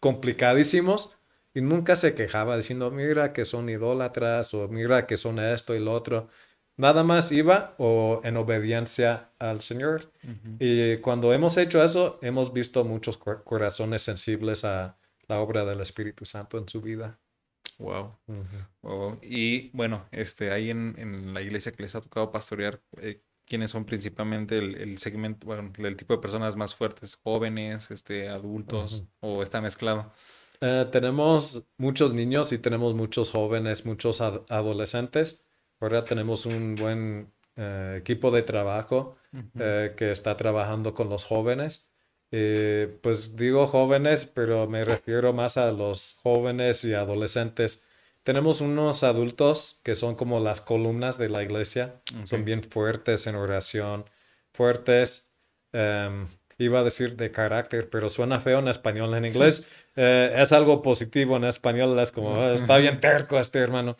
complicadísimos 0.00 1.16
y 1.54 1.60
nunca 1.60 1.96
se 1.96 2.14
quejaba 2.14 2.56
diciendo, 2.56 2.90
mira 2.90 3.32
que 3.32 3.44
son 3.44 3.68
idólatras, 3.68 4.54
o 4.54 4.68
mira 4.68 5.06
que 5.06 5.16
son 5.16 5.38
esto 5.38 5.74
y 5.74 5.80
lo 5.80 5.92
otro. 5.92 6.28
Nada 6.76 7.02
más 7.02 7.32
iba 7.32 7.74
o 7.78 8.20
en 8.22 8.36
obediencia 8.36 9.32
al 9.40 9.60
Señor. 9.60 10.12
Y 10.60 10.98
cuando 10.98 11.32
hemos 11.32 11.56
hecho 11.56 11.82
eso, 11.82 12.20
hemos 12.22 12.52
visto 12.52 12.84
muchos 12.84 13.18
cor- 13.18 13.42
corazones 13.42 14.02
sensibles 14.02 14.64
a 14.64 14.96
la 15.26 15.40
obra 15.40 15.64
del 15.64 15.80
Espíritu 15.80 16.24
Santo 16.24 16.56
en 16.56 16.68
su 16.68 16.80
vida. 16.80 17.18
Wow. 17.78 18.16
Wow. 18.82 19.18
Y 19.22 19.70
bueno, 19.76 20.06
este, 20.12 20.52
ahí 20.52 20.70
en, 20.70 20.94
en 20.98 21.34
la 21.34 21.42
iglesia 21.42 21.72
que 21.72 21.82
les 21.82 21.96
ha 21.96 22.00
tocado 22.00 22.30
pastorear, 22.30 22.80
eh, 22.98 23.22
¿quiénes 23.48 23.70
son 23.70 23.84
principalmente 23.84 24.56
el, 24.56 24.76
el 24.76 24.98
segmento, 24.98 25.46
bueno, 25.46 25.72
el 25.78 25.96
tipo 25.96 26.14
de 26.14 26.20
personas 26.20 26.56
más 26.56 26.74
fuertes? 26.74 27.16
¿Jóvenes, 27.24 27.90
este, 27.90 28.28
adultos 28.28 29.06
o 29.20 29.42
está 29.42 29.60
mezclado? 29.60 30.12
Eh, 30.60 30.86
tenemos 30.90 31.64
muchos 31.76 32.12
niños 32.14 32.52
y 32.52 32.58
tenemos 32.58 32.94
muchos 32.94 33.30
jóvenes, 33.30 33.86
muchos 33.86 34.20
ad- 34.20 34.42
adolescentes. 34.48 35.44
Ahora 35.80 36.04
tenemos 36.04 36.46
un 36.46 36.74
buen 36.76 37.32
eh, 37.56 37.96
equipo 38.00 38.30
de 38.30 38.42
trabajo 38.42 39.16
eh, 39.58 39.94
que 39.96 40.10
está 40.10 40.36
trabajando 40.36 40.94
con 40.94 41.08
los 41.08 41.24
jóvenes. 41.24 41.90
Eh, 42.30 42.98
pues 43.02 43.36
digo 43.36 43.66
jóvenes, 43.68 44.26
pero 44.26 44.66
me 44.68 44.84
refiero 44.84 45.32
más 45.32 45.56
a 45.56 45.70
los 45.72 46.14
jóvenes 46.22 46.84
y 46.84 46.94
adolescentes. 46.94 47.86
Tenemos 48.28 48.60
unos 48.60 49.04
adultos 49.04 49.80
que 49.82 49.94
son 49.94 50.14
como 50.14 50.38
las 50.38 50.60
columnas 50.60 51.16
de 51.16 51.30
la 51.30 51.42
iglesia. 51.42 51.94
Son 52.24 52.44
bien 52.44 52.62
fuertes 52.62 53.26
en 53.26 53.36
oración, 53.36 54.04
fuertes. 54.52 55.30
em, 55.72 56.26
iba 56.58 56.80
a 56.80 56.84
decir 56.84 57.16
de 57.16 57.30
carácter, 57.30 57.88
pero 57.88 58.10
suena 58.10 58.38
feo 58.38 58.58
en 58.58 58.68
español. 58.68 59.14
En 59.14 59.24
inglés 59.24 59.66
eh, 59.96 60.30
es 60.36 60.52
algo 60.52 60.82
positivo, 60.82 61.38
en 61.38 61.44
español 61.44 61.98
es 61.98 62.12
como, 62.12 62.36
"Ah, 62.36 62.52
está 62.52 62.76
bien 62.76 63.00
terco 63.00 63.40
este 63.40 63.60
hermano. 63.60 63.96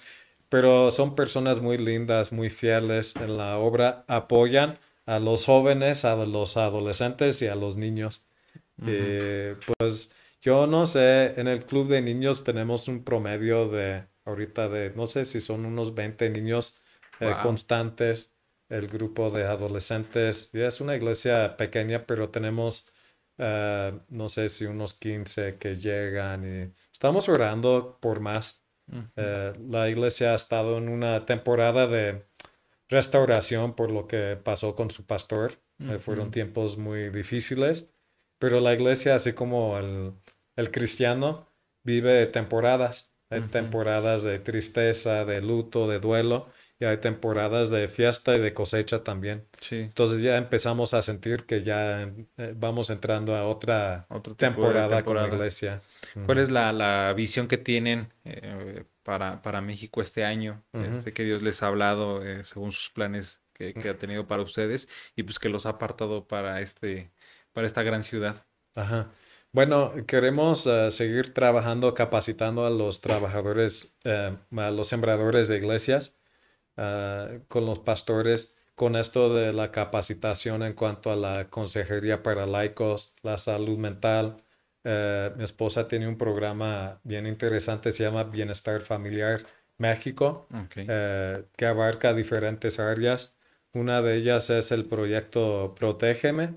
Pero 0.51 0.91
son 0.91 1.15
personas 1.15 1.63
muy 1.63 1.79
lindas, 1.79 2.31
muy 2.31 2.51
fieles 2.51 3.17
en 3.17 3.39
la 3.39 3.57
obra, 3.57 4.05
apoyan 4.09 4.79
a 5.07 5.21
los 5.21 5.47
jóvenes, 5.47 6.05
a 6.05 6.17
los 6.17 6.59
adolescentes 6.59 7.41
y 7.41 7.47
a 7.47 7.55
los 7.55 7.77
niños. 7.77 8.27
Eh, 8.87 9.57
pues 9.79 10.13
yo 10.43 10.67
no 10.67 10.85
sé, 10.85 11.33
en 11.41 11.49
el 11.49 11.65
club 11.65 11.89
de 11.89 12.03
niños 12.03 12.45
tenemos 12.45 12.89
un 12.89 13.03
promedio 13.05 13.69
de 13.69 14.05
ahorita 14.29 14.69
de, 14.69 14.91
no 14.91 15.07
sé 15.07 15.25
si 15.25 15.41
son 15.41 15.65
unos 15.65 15.95
20 15.95 16.31
niños 16.31 16.81
eh, 17.21 17.35
constantes, 17.43 18.33
el 18.69 18.87
grupo 18.87 19.31
de 19.31 19.45
adolescentes. 19.45 20.51
Y 20.53 20.61
es 20.61 20.81
una 20.81 20.95
iglesia 20.95 21.57
pequeña, 21.57 22.07
pero 22.07 22.29
tenemos, 22.29 22.89
eh, 23.39 23.99
no 24.09 24.29
sé 24.29 24.49
si 24.49 24.67
unos 24.67 24.95
15 24.95 25.57
que 25.57 25.75
llegan 25.75 26.45
y 26.45 26.73
estamos 26.93 27.29
orando 27.29 27.99
por 28.01 28.21
más. 28.21 28.65
Eh, 29.17 29.53
la 29.69 29.89
iglesia 29.91 30.33
ha 30.33 30.35
estado 30.35 30.79
en 30.79 30.89
una 30.89 31.27
temporada 31.27 31.87
de 31.87 32.27
restauración 32.89 33.75
por 33.75 33.91
lo 33.91 34.07
que 34.07 34.39
pasó 34.43 34.75
con 34.75 34.91
su 34.91 35.07
pastor. 35.07 35.53
Fueron 36.01 36.33
tiempos 36.33 36.77
muy 36.77 37.09
difíciles, 37.11 37.89
pero 38.41 38.59
la 38.59 38.75
iglesia, 38.75 39.15
así 39.15 39.33
como 39.33 39.79
el, 39.79 40.13
el 40.57 40.71
cristiano, 40.73 41.47
vive 41.85 42.27
temporadas. 42.27 43.08
Hay 43.31 43.43
temporadas 43.43 44.23
de 44.23 44.39
tristeza, 44.39 45.25
de 45.25 45.43
luto, 45.43 45.89
de 45.89 45.99
duelo, 45.99 46.49
y 46.81 46.85
hay 46.85 46.99
temporadas 46.99 47.71
de 47.71 47.89
fiesta 47.89 48.37
y 48.37 48.41
de 48.41 48.55
cosecha 48.55 49.03
también. 49.03 49.47
Sí. 49.61 49.81
Entonces 49.81 50.23
ya 50.23 50.37
empezamos 50.37 50.95
a 50.95 51.03
sentir 51.03 51.45
que 51.45 51.63
ya 51.63 52.11
eh, 52.37 52.55
vamos 52.57 52.91
entrando 52.91 53.35
a 53.35 53.47
otra 53.47 54.07
temporada, 54.37 55.03
como 55.03 55.17
temporada. 55.17 55.29
iglesia. 55.29 55.83
¿Cuál 56.25 56.39
es 56.39 56.51
la, 56.51 56.73
la 56.73 57.13
visión 57.15 57.49
que 57.49 57.59
tienen 57.59 58.13
eh, 58.25 58.85
para, 59.03 59.43
para 59.43 59.61
México 59.61 60.01
este 60.01 60.25
año? 60.25 60.63
Ujú. 60.73 60.85
Este, 60.85 61.13
que 61.13 61.25
Dios 61.25 61.43
les 61.43 61.63
ha 61.63 61.67
hablado 61.67 62.25
eh, 62.25 62.45
según 62.45 62.71
sus 62.71 62.91
planes 62.91 63.41
que, 63.53 63.75
que 63.75 63.89
ha 63.89 63.99
tenido 63.99 64.27
para 64.29 64.43
ustedes 64.43 64.89
y 65.17 65.25
pues 65.25 65.39
que 65.41 65.49
los 65.49 65.67
ha 65.67 65.71
apartado 65.71 66.29
para 66.29 66.61
este, 66.61 67.11
para 67.53 67.67
esta 67.67 67.83
gran 67.83 68.05
ciudad. 68.05 68.47
Ajá. 68.77 69.11
Bueno, 69.53 69.95
queremos 70.07 70.67
eh, 70.67 70.91
seguir 70.91 71.33
trabajando, 71.33 71.95
capacitando 71.95 72.67
a 72.67 72.71
los 72.71 73.01
trabajadores, 73.01 73.97
eh, 74.05 74.37
a 74.57 74.71
los 74.71 74.89
sembradores 74.89 75.49
de 75.49 75.57
iglesias, 75.57 76.19
eh, 76.77 77.41
con 77.49 77.65
los 77.67 77.79
pastores, 77.81 78.55
con 78.75 78.95
esto 78.95 79.35
de 79.35 79.53
la 79.53 79.73
capacitación 79.73 80.63
en 80.63 80.75
cuanto 80.75 81.11
a 81.11 81.17
la 81.17 81.49
consejería 81.51 82.23
para 82.23 82.47
laicos, 82.47 83.15
la 83.23 83.39
salud 83.39 83.79
mental. 83.79 84.37
Mi 84.85 85.45
esposa 85.45 85.89
tiene 85.89 86.09
un 86.09 86.17
programa 86.17 87.01
bien 87.05 87.27
interesante, 87.27 87.93
se 87.93 88.05
llama 88.05 88.25
Bienestar 88.25 88.81
Familiar 88.81 89.41
México 89.77 90.49
que 90.87 91.67
abarca 91.67 92.15
diferentes 92.15 92.79
áreas. 92.79 93.37
Una 93.73 94.01
de 94.03 94.17
ellas 94.17 94.51
es 94.51 94.73
el 94.73 94.87
proyecto 94.87 95.75
Protégeme, 95.77 96.55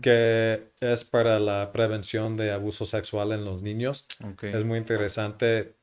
Que 0.00 0.70
es 0.80 1.04
para 1.04 1.38
la 1.38 1.72
prevención 1.72 2.36
de 2.36 2.52
abuso 2.52 2.86
sexual 2.86 3.32
en 3.32 3.44
los 3.44 3.62
niños. 3.62 4.06
Ok. 4.24 4.44
Es 4.44 4.64
muy 4.64 4.78
interesante 4.78 5.74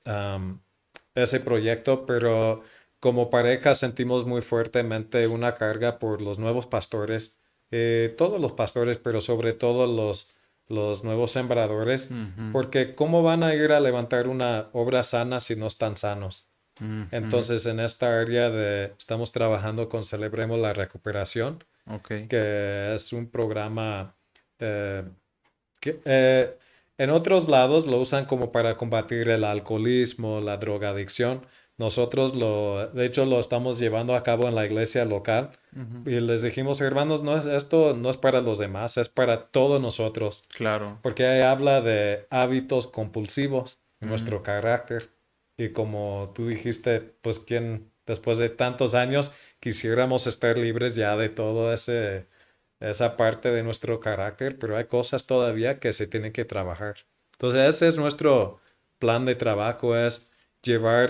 ese 1.13 1.39
proyecto, 1.39 2.05
pero 2.05 2.63
como 2.99 3.29
pareja 3.29 3.75
sentimos 3.75 4.25
muy 4.25 4.41
fuertemente 4.41 5.27
una 5.27 5.53
carga 5.55 5.99
por 5.99 6.21
los 6.21 6.39
nuevos 6.39 6.65
pastores, 6.65 7.37
eh, 7.71 8.13
todos 8.17 8.41
los 8.41 8.53
pastores, 8.53 8.97
pero 8.97 9.21
sobre 9.21 9.53
todo 9.53 9.85
los, 9.85 10.33
los 10.67 11.03
nuevos 11.03 11.31
sembradores, 11.31 12.09
porque 12.51 12.95
¿cómo 12.95 13.21
van 13.21 13.43
a 13.43 13.53
ir 13.53 13.71
a 13.71 13.79
levantar 13.79 14.27
una 14.27 14.69
obra 14.73 15.03
sana 15.03 15.39
si 15.39 15.55
no 15.55 15.67
están 15.67 15.97
sanos? 15.97 16.47
Entonces, 17.11 17.65
en 17.67 17.79
esta 17.79 18.19
área 18.19 18.49
de, 18.49 18.93
estamos 18.97 19.31
trabajando 19.31 19.87
con 19.87 20.03
Celebremos 20.03 20.59
la 20.59 20.73
Recuperación, 20.73 21.63
Que 22.27 22.95
es 22.95 23.13
un 23.13 23.29
programa 23.29 24.15
eh, 24.59 25.03
que 25.79 25.99
eh, 26.05 26.57
en 26.97 27.09
otros 27.09 27.47
lados 27.49 27.85
lo 27.85 27.99
usan 27.99 28.25
como 28.25 28.51
para 28.51 28.77
combatir 28.77 29.29
el 29.29 29.43
alcoholismo, 29.43 30.41
la 30.41 30.57
drogadicción. 30.57 31.45
Nosotros 31.77 32.33
lo, 32.35 32.87
de 32.87 33.05
hecho, 33.05 33.25
lo 33.25 33.37
estamos 33.39 33.79
llevando 33.79 34.15
a 34.15 34.23
cabo 34.23 34.47
en 34.47 34.55
la 34.55 34.65
iglesia 34.65 35.03
local 35.03 35.51
y 36.05 36.21
les 36.21 36.41
dijimos, 36.41 36.79
hermanos, 36.79 37.21
no 37.21 37.37
es, 37.37 37.45
esto 37.47 37.93
no 37.93 38.09
es 38.09 38.15
para 38.15 38.39
los 38.39 38.57
demás, 38.59 38.95
es 38.95 39.09
para 39.09 39.47
todos 39.47 39.81
nosotros, 39.81 40.45
Claro. 40.55 40.99
porque 41.03 41.25
ahí 41.25 41.41
habla 41.41 41.81
de 41.81 42.27
hábitos 42.29 42.87
compulsivos, 42.87 43.79
Mm. 43.99 44.07
nuestro 44.07 44.41
carácter. 44.43 45.09
Y 45.57 45.69
como 45.69 46.31
tú 46.33 46.47
dijiste, 46.47 46.99
pues 47.21 47.39
quien 47.39 47.91
después 48.05 48.37
de 48.37 48.49
tantos 48.49 48.93
años 48.93 49.31
quisiéramos 49.59 50.27
estar 50.27 50.57
libres 50.57 50.95
ya 50.95 51.15
de 51.15 51.29
ese 51.73 52.27
esa 52.79 53.15
parte 53.17 53.51
de 53.51 53.63
nuestro 53.63 53.99
carácter, 53.99 54.59
pero 54.59 54.75
hay 54.77 54.85
cosas 54.85 55.25
todavía 55.25 55.79
que 55.79 55.93
se 55.93 56.07
tienen 56.07 56.33
que 56.33 56.45
trabajar. 56.45 56.95
Entonces, 57.31 57.67
ese 57.75 57.87
es 57.87 57.97
nuestro 57.97 58.59
plan 58.99 59.25
de 59.25 59.35
trabajo, 59.35 59.95
es 59.97 60.29
llevar, 60.61 61.09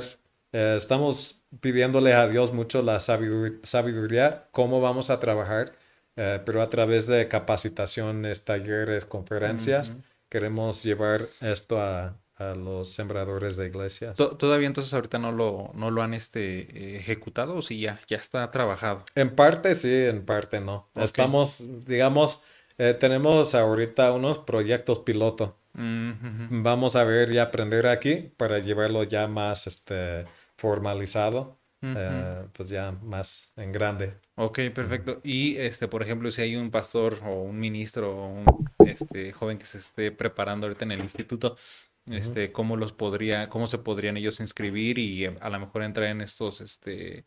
eh, 0.51 0.75
estamos 0.77 1.41
pidiéndole 1.61 2.13
a 2.13 2.27
Dios 2.27 2.53
mucho 2.53 2.81
la 2.81 2.97
sabidu- 2.97 3.59
sabiduría, 3.63 4.47
cómo 4.51 4.79
vamos 4.79 5.09
a 5.09 5.19
trabajar, 5.19 5.73
eh, 6.15 6.39
pero 6.45 6.61
a 6.61 6.69
través 6.69 7.07
de 7.07 7.27
capacitaciones, 7.27 8.45
talleres, 8.45 9.05
conferencias, 9.05 9.93
queremos 10.29 10.83
llevar 10.83 11.27
esto 11.41 11.81
a, 11.81 12.15
a 12.37 12.53
los 12.53 12.89
sembradores 12.89 13.55
de 13.55 13.67
iglesias. 13.67 14.15
To- 14.15 14.35
Todavía 14.35 14.67
entonces 14.67 14.93
ahorita 14.93 15.19
no 15.19 15.31
lo, 15.31 15.71
no 15.73 15.91
lo 15.91 16.01
han 16.01 16.13
este, 16.13 16.97
ejecutado 16.97 17.55
o 17.55 17.61
si 17.61 17.79
ya, 17.79 18.01
ya 18.07 18.17
está 18.17 18.49
trabajado. 18.51 19.03
En 19.15 19.35
parte 19.35 19.73
sí, 19.75 19.93
en 19.93 20.25
parte 20.25 20.59
no. 20.59 20.89
Estamos, 20.95 21.65
digamos, 21.85 22.43
eh, 22.77 22.93
tenemos 22.93 23.55
ahorita 23.55 24.11
unos 24.11 24.39
proyectos 24.39 24.99
piloto. 24.99 25.57
Mm. 25.73 26.63
Vamos 26.63 26.95
a 26.95 27.03
ver 27.03 27.31
y 27.31 27.37
aprender 27.37 27.87
aquí 27.87 28.31
para 28.37 28.59
llevarlo 28.59 29.03
ya 29.03 29.27
más 29.27 29.67
este, 29.67 30.25
formalizado, 30.55 31.57
eh, 31.81 32.45
pues 32.53 32.69
ya 32.69 32.91
más 33.03 33.51
en 33.57 33.71
grande. 33.71 34.13
Ok, 34.35 34.59
perfecto. 34.73 35.19
Y 35.23 35.57
este, 35.57 35.87
por 35.87 36.01
ejemplo, 36.01 36.31
si 36.31 36.41
hay 36.41 36.55
un 36.55 36.71
pastor 36.71 37.19
o 37.25 37.43
un 37.43 37.59
ministro 37.59 38.15
o 38.15 38.27
un 38.27 38.45
este 38.85 39.31
joven 39.33 39.57
que 39.57 39.65
se 39.65 39.77
esté 39.77 40.11
preparando 40.11 40.67
ahorita 40.67 40.85
en 40.85 40.93
el 40.93 41.01
instituto, 41.01 41.57
este, 42.07 42.51
¿cómo 42.51 42.77
los 42.77 42.93
podría, 42.93 43.49
cómo 43.49 43.67
se 43.67 43.77
podrían 43.77 44.17
ellos 44.17 44.39
inscribir 44.39 44.97
y 44.99 45.25
eh, 45.25 45.37
a 45.41 45.49
lo 45.49 45.59
mejor 45.59 45.83
entrar 45.83 46.07
en 46.07 46.21
estos, 46.21 46.61
este, 46.61 47.25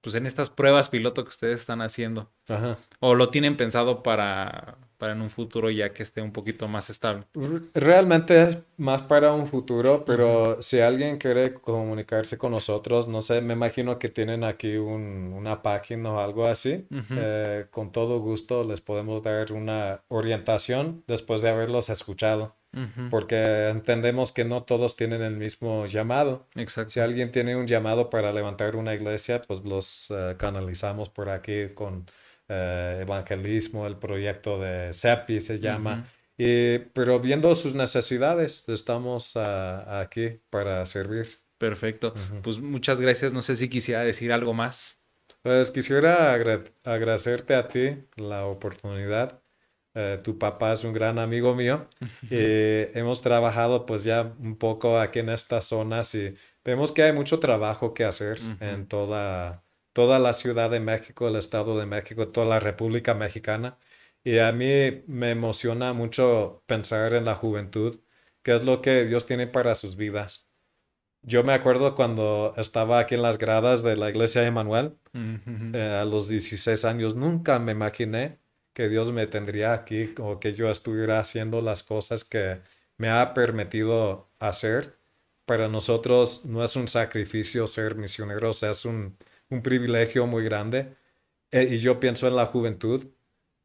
pues 0.00 0.14
en 0.14 0.26
estas 0.26 0.50
pruebas 0.50 0.88
piloto 0.88 1.24
que 1.24 1.30
ustedes 1.30 1.60
están 1.60 1.82
haciendo? 1.82 2.32
Ajá. 2.48 2.78
¿O 3.00 3.14
lo 3.14 3.30
tienen 3.30 3.56
pensado 3.56 4.02
para, 4.02 4.78
para 4.98 5.12
en 5.12 5.22
un 5.22 5.30
futuro 5.30 5.70
ya 5.70 5.92
que 5.92 6.02
esté 6.02 6.20
un 6.20 6.32
poquito 6.32 6.68
más 6.68 6.90
estable. 6.90 7.24
Realmente 7.72 8.42
es 8.42 8.58
más 8.76 9.00
para 9.00 9.32
un 9.32 9.46
futuro, 9.46 10.04
pero 10.04 10.60
si 10.60 10.80
alguien 10.80 11.18
quiere 11.18 11.54
comunicarse 11.54 12.36
con 12.36 12.50
nosotros, 12.50 13.06
no 13.06 13.22
sé, 13.22 13.40
me 13.40 13.54
imagino 13.54 13.98
que 13.98 14.08
tienen 14.08 14.42
aquí 14.44 14.76
un- 14.76 15.32
una 15.34 15.62
página 15.62 16.12
o 16.12 16.18
algo 16.18 16.46
así. 16.46 16.86
Eh, 17.10 17.66
con 17.70 17.92
todo 17.92 18.18
gusto 18.18 18.64
les 18.64 18.80
podemos 18.80 19.22
dar 19.22 19.52
una 19.52 20.02
orientación 20.08 21.04
después 21.06 21.42
de 21.42 21.50
haberlos 21.50 21.90
escuchado, 21.90 22.56
Ujú, 22.72 23.08
porque 23.10 23.68
entendemos 23.68 24.32
que 24.32 24.44
no 24.44 24.62
todos 24.62 24.94
tienen 24.96 25.22
el 25.22 25.36
mismo 25.36 25.86
llamado. 25.86 26.46
Exacto. 26.54 26.90
Si 26.90 27.00
alguien 27.00 27.30
tiene 27.32 27.56
un 27.56 27.66
llamado 27.66 28.10
para 28.10 28.32
levantar 28.32 28.76
una 28.76 28.94
iglesia, 28.94 29.40
pues 29.42 29.64
los 29.64 30.10
eh, 30.10 30.34
canalizamos 30.38 31.08
por 31.08 31.30
aquí 31.30 31.68
con 31.74 32.06
eh, 32.48 32.98
evangelismo, 33.02 33.86
el 33.86 33.96
proyecto 33.96 34.60
de 34.60 34.92
CEPI 34.92 35.40
se 35.40 35.58
llama. 35.58 36.06
Y- 36.36 36.78
pero 36.92 37.18
viendo 37.20 37.54
sus 37.54 37.74
necesidades, 37.74 38.64
estamos 38.68 39.32
ah, 39.36 40.00
aquí 40.00 40.38
para 40.50 40.84
servir. 40.86 41.26
Perfecto. 41.58 42.14
Ujú. 42.14 42.42
Pues 42.42 42.58
muchas 42.60 43.00
gracias. 43.00 43.32
No 43.32 43.42
sé 43.42 43.56
si 43.56 43.68
quisiera 43.68 44.04
decir 44.04 44.32
algo 44.32 44.54
más. 44.54 45.00
Pues 45.42 45.70
quisiera 45.70 46.32
agra- 46.32 46.64
agradecerte 46.84 47.54
a 47.54 47.68
ti 47.68 47.96
la 48.16 48.44
oportunidad. 48.46 49.40
Eh, 50.00 50.20
tu 50.22 50.38
papá 50.38 50.74
es 50.74 50.84
un 50.84 50.92
gran 50.92 51.18
amigo 51.18 51.56
mío. 51.56 51.88
Y 52.30 52.96
hemos 52.96 53.20
trabajado 53.20 53.84
pues 53.84 54.04
ya 54.04 54.32
un 54.38 54.56
poco 54.56 54.96
aquí 55.00 55.18
en 55.18 55.28
estas 55.28 55.64
zonas 55.64 56.14
y 56.14 56.36
vemos 56.64 56.92
que 56.92 57.02
hay 57.02 57.12
mucho 57.12 57.40
trabajo 57.40 57.94
que 57.94 58.04
hacer 58.04 58.38
en 58.60 58.86
toda, 58.86 59.64
toda 59.92 60.20
la 60.20 60.34
Ciudad 60.34 60.70
de 60.70 60.78
México, 60.78 61.26
el 61.26 61.34
Estado 61.34 61.76
de 61.76 61.86
México, 61.86 62.28
toda 62.28 62.46
la 62.46 62.60
República 62.60 63.14
Mexicana. 63.14 63.76
Y 64.22 64.38
a 64.38 64.52
mí 64.52 65.02
me 65.08 65.32
emociona 65.32 65.92
mucho 65.94 66.62
pensar 66.66 67.14
en 67.14 67.24
la 67.24 67.34
juventud, 67.34 67.98
qué 68.42 68.54
es 68.54 68.62
lo 68.62 68.80
que 68.80 69.04
Dios 69.04 69.26
tiene 69.26 69.48
para 69.48 69.74
sus 69.74 69.96
vidas. 69.96 70.48
Yo 71.22 71.42
me 71.42 71.54
acuerdo 71.54 71.96
cuando 71.96 72.54
estaba 72.56 73.00
aquí 73.00 73.16
en 73.16 73.22
las 73.22 73.38
gradas 73.38 73.82
de 73.82 73.96
la 73.96 74.10
iglesia 74.10 74.42
de 74.42 74.52
Manuel, 74.52 74.96
eh, 75.12 75.98
a 76.00 76.04
los 76.04 76.28
16 76.28 76.84
años, 76.84 77.16
nunca 77.16 77.58
me 77.58 77.72
imaginé 77.72 78.38
que 78.78 78.88
Dios 78.88 79.12
me 79.12 79.26
tendría 79.26 79.72
aquí 79.74 80.14
o 80.20 80.38
que 80.40 80.54
yo 80.54 80.70
estuviera 80.70 81.20
haciendo 81.20 81.60
las 81.62 81.82
cosas 81.82 82.24
que 82.24 82.60
me 82.96 83.10
ha 83.10 83.34
permitido 83.34 84.30
hacer. 84.40 84.96
Para 85.46 85.68
nosotros 85.68 86.44
no 86.46 86.64
es 86.64 86.76
un 86.76 86.86
sacrificio 86.88 87.66
ser 87.66 87.96
misioneros, 87.96 88.62
es 88.62 88.84
un, 88.84 89.18
un 89.50 89.62
privilegio 89.62 90.28
muy 90.28 90.44
grande. 90.44 90.94
Eh, 91.52 91.64
y 91.72 91.78
yo 91.78 92.00
pienso 92.00 92.28
en 92.28 92.36
la 92.36 92.46
juventud. 92.46 93.06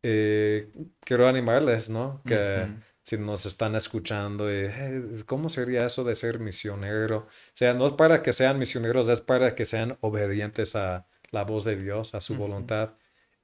eh, 0.04 0.72
quiero 1.02 1.28
animarles, 1.28 1.90
¿no? 1.90 2.22
Que 2.26 2.70
si 3.04 3.18
nos 3.18 3.46
están 3.46 3.76
escuchando, 3.76 4.52
y, 4.52 4.68
"Hey, 4.70 5.02
¿cómo 5.26 5.50
sería 5.50 5.86
eso 5.86 6.04
de 6.04 6.16
ser 6.16 6.40
misionero? 6.40 7.18
O 7.20 7.28
sea, 7.54 7.74
no 7.74 7.88
es 7.88 7.94
para 7.94 8.22
que 8.24 8.34
sean 8.34 8.60
misioneros, 8.60 9.10
es 9.10 9.22
para 9.22 9.56
que 9.56 9.66
sean 9.66 9.98
obedientes 10.02 10.76
a 10.76 11.08
la 11.32 11.44
voz 11.46 11.66
de 11.66 11.76
Dios, 11.78 12.16
a 12.16 12.22
su 12.22 12.36
voluntad. 12.36 12.96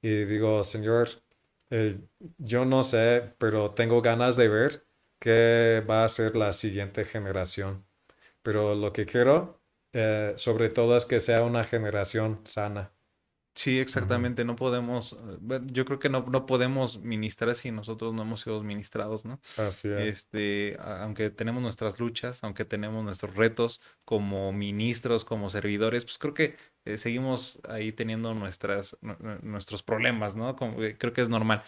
Y 0.02 0.24
digo, 0.24 0.64
Señor, 0.64 1.08
eh, 1.70 2.00
yo 2.38 2.64
no 2.64 2.84
sé, 2.84 3.34
pero 3.38 3.72
tengo 3.74 4.02
ganas 4.02 4.36
de 4.36 4.48
ver 4.48 4.86
qué 5.18 5.84
va 5.88 6.04
a 6.04 6.08
ser 6.08 6.36
la 6.36 6.52
siguiente 6.52 7.04
generación. 7.04 7.86
Pero 8.42 8.74
lo 8.74 8.92
que 8.92 9.06
quiero, 9.06 9.62
eh, 9.92 10.34
sobre 10.36 10.70
todo, 10.70 10.96
es 10.96 11.06
que 11.06 11.20
sea 11.20 11.44
una 11.44 11.64
generación 11.64 12.42
sana. 12.46 12.92
Sí, 13.62 13.78
exactamente. 13.78 14.44
No 14.44 14.56
podemos, 14.56 15.12
eh, 15.50 15.60
yo 15.66 15.84
creo 15.84 15.98
que 15.98 16.08
no, 16.08 16.20
no 16.30 16.46
podemos 16.46 17.00
ministrar 17.00 17.54
si 17.54 17.70
nosotros 17.70 18.14
no 18.14 18.22
hemos 18.22 18.40
sido 18.40 18.62
ministrados, 18.62 19.24
¿no? 19.26 19.38
Así 19.56 19.88
es. 19.88 20.08
Este, 20.08 20.78
aunque 20.80 21.30
tenemos 21.30 21.62
nuestras 21.62 21.98
luchas, 22.00 22.42
aunque 22.44 22.64
tenemos 22.64 23.04
nuestros 23.04 23.34
retos 23.36 23.82
como 24.04 24.52
ministros, 24.52 25.24
como 25.26 25.50
servidores, 25.50 26.04
pues 26.04 26.16
creo 26.18 26.32
que 26.34 26.56
eh, 26.86 26.96
seguimos 26.96 27.60
ahí 27.68 27.92
teniendo 27.92 28.32
nuestras, 28.34 28.96
nu- 29.02 29.16
nu- 29.20 29.38
nuestros 29.42 29.82
problemas, 29.82 30.36
¿no? 30.36 30.56
Como, 30.56 30.82
eh, 30.82 30.96
creo 30.98 31.12
que 31.12 31.20
es 31.22 31.28
normal, 31.28 31.62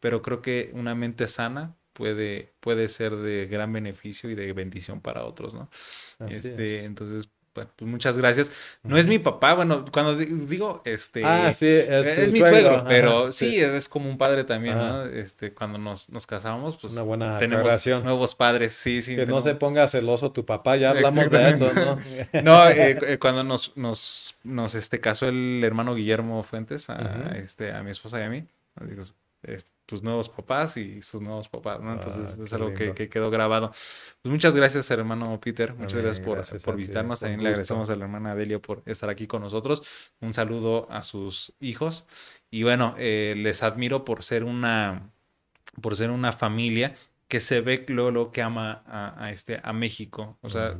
pero 0.00 0.22
creo 0.22 0.42
que 0.42 0.70
una 0.74 0.94
mente 0.94 1.28
sana 1.28 1.76
puede, 1.94 2.54
puede 2.60 2.88
ser 2.88 3.16
de 3.16 3.46
gran 3.46 3.72
beneficio 3.72 4.30
y 4.30 4.34
de 4.34 4.52
bendición 4.52 5.00
para 5.00 5.24
otros, 5.24 5.54
¿no? 5.54 5.70
Así 6.18 6.48
Este, 6.48 6.48
es. 6.48 6.84
entonces, 6.84 7.30
bueno, 7.58 7.70
pues 7.76 7.90
muchas 7.90 8.16
gracias. 8.16 8.52
No 8.82 8.96
es 8.96 9.06
mi 9.06 9.18
papá, 9.18 9.54
bueno, 9.54 9.84
cuando 9.92 10.16
di- 10.16 10.26
digo, 10.26 10.80
este, 10.84 11.24
Ah, 11.24 11.50
sí, 11.52 11.66
es 11.66 12.32
mi 12.32 12.38
suegro, 12.38 12.76
ajá, 12.76 12.88
pero 12.88 13.32
sí. 13.32 13.50
sí, 13.50 13.60
es 13.60 13.88
como 13.88 14.08
un 14.08 14.16
padre 14.16 14.44
también, 14.44 14.78
Ajá. 14.78 14.88
¿no? 14.88 15.04
Este, 15.06 15.52
cuando 15.52 15.78
nos, 15.78 16.08
nos 16.10 16.26
casamos, 16.26 16.76
pues 16.76 16.92
Una 16.92 17.02
buena 17.02 17.38
tenemos 17.38 17.86
nuevos 18.04 18.34
padres, 18.34 18.72
sí, 18.72 19.02
sí. 19.02 19.16
Que 19.16 19.26
no 19.26 19.40
se 19.40 19.54
ponga 19.54 19.88
celoso 19.88 20.32
tu 20.32 20.44
papá, 20.46 20.76
ya 20.76 20.90
hablamos 20.90 21.30
de 21.30 21.48
esto, 21.48 21.72
¿no? 21.72 21.98
No, 22.42 22.68
eh, 22.68 22.98
eh, 23.02 23.18
cuando 23.18 23.42
nos, 23.44 23.76
nos, 23.76 24.38
nos 24.44 24.74
este, 24.74 25.00
casó 25.00 25.26
el 25.28 25.62
hermano 25.64 25.94
Guillermo 25.94 26.42
Fuentes, 26.42 26.88
a, 26.90 27.32
este, 27.36 27.72
a 27.72 27.82
mi 27.82 27.90
esposa 27.90 28.20
y 28.20 28.22
a 28.22 28.28
mí, 28.30 28.44
digo, 28.82 29.02
eh, 29.42 29.58
tus 29.88 30.02
nuevos 30.02 30.28
papás 30.28 30.76
y 30.76 31.00
sus 31.00 31.22
nuevos 31.22 31.48
papás, 31.48 31.80
¿no? 31.80 31.94
Entonces 31.94 32.36
Ah, 32.38 32.42
es 32.44 32.52
algo 32.52 32.74
que, 32.74 33.08
quedó 33.08 33.30
grabado. 33.30 33.72
Pues 34.20 34.30
muchas 34.30 34.54
gracias, 34.54 34.90
hermano 34.90 35.40
Peter, 35.40 35.72
muchas 35.72 35.94
Amén, 35.94 36.04
gracias 36.04 36.26
por, 36.26 36.34
gracias 36.34 36.62
por 36.62 36.76
visitarnos. 36.76 37.20
También 37.20 37.42
le 37.42 37.48
agradecemos 37.48 37.88
a 37.88 37.96
la 37.96 38.04
hermana 38.04 38.32
Adelia 38.32 38.58
por 38.58 38.82
estar 38.84 39.08
aquí 39.08 39.26
con 39.26 39.40
nosotros. 39.40 39.82
Un 40.20 40.34
saludo 40.34 40.86
a 40.90 41.02
sus 41.02 41.54
hijos. 41.58 42.04
Y 42.50 42.64
bueno, 42.64 42.96
eh, 42.98 43.32
les 43.38 43.62
admiro 43.62 44.04
por 44.04 44.24
ser 44.24 44.44
una, 44.44 45.10
por 45.80 45.96
ser 45.96 46.10
una 46.10 46.32
familia 46.32 46.94
que 47.26 47.40
se 47.40 47.62
ve 47.62 47.86
luego, 47.88 48.10
luego 48.10 48.30
que 48.30 48.42
ama 48.42 48.82
a, 48.86 49.24
a 49.24 49.32
este, 49.32 49.58
a 49.62 49.72
México. 49.72 50.36
O 50.42 50.50
sea, 50.50 50.76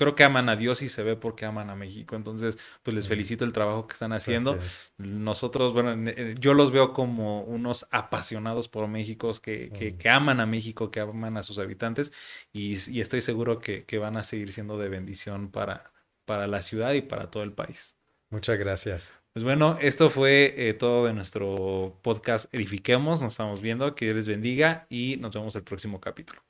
creo 0.00 0.14
que 0.14 0.24
aman 0.24 0.48
a 0.48 0.56
Dios 0.56 0.80
y 0.80 0.88
se 0.88 1.02
ve 1.02 1.14
porque 1.14 1.44
aman 1.44 1.68
a 1.68 1.76
México. 1.76 2.16
Entonces, 2.16 2.56
pues 2.82 2.94
les 2.94 3.06
felicito 3.06 3.44
el 3.44 3.52
trabajo 3.52 3.86
que 3.86 3.92
están 3.92 4.14
haciendo. 4.14 4.58
Nosotros, 4.96 5.74
bueno, 5.74 5.92
eh, 6.08 6.36
yo 6.40 6.54
los 6.54 6.70
veo 6.70 6.94
como 6.94 7.42
unos 7.42 7.86
apasionados 7.90 8.66
por 8.66 8.88
México, 8.88 9.30
que, 9.42 9.70
que, 9.78 9.98
que 9.98 10.08
aman 10.08 10.40
a 10.40 10.46
México, 10.46 10.90
que 10.90 11.00
aman 11.00 11.36
a 11.36 11.42
sus 11.42 11.58
habitantes 11.58 12.14
y, 12.50 12.78
y 12.90 13.02
estoy 13.02 13.20
seguro 13.20 13.58
que, 13.58 13.84
que 13.84 13.98
van 13.98 14.16
a 14.16 14.22
seguir 14.22 14.52
siendo 14.52 14.78
de 14.78 14.88
bendición 14.88 15.50
para, 15.50 15.92
para 16.24 16.46
la 16.46 16.62
ciudad 16.62 16.94
y 16.94 17.02
para 17.02 17.30
todo 17.30 17.42
el 17.42 17.52
país. 17.52 17.94
Muchas 18.30 18.58
gracias. 18.58 19.12
Pues 19.34 19.44
bueno, 19.44 19.76
esto 19.82 20.08
fue 20.08 20.54
eh, 20.56 20.72
todo 20.72 21.04
de 21.04 21.12
nuestro 21.12 21.98
podcast 22.00 22.52
Edifiquemos. 22.54 23.20
Nos 23.20 23.34
estamos 23.34 23.60
viendo. 23.60 23.94
Que 23.94 24.06
Dios 24.06 24.16
les 24.16 24.28
bendiga 24.28 24.86
y 24.88 25.18
nos 25.18 25.34
vemos 25.34 25.54
el 25.56 25.62
próximo 25.62 26.00
capítulo. 26.00 26.40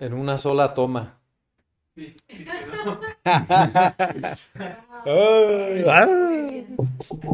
En 0.00 0.14
una 0.14 0.38
sola 0.38 0.74
toma. 0.74 1.18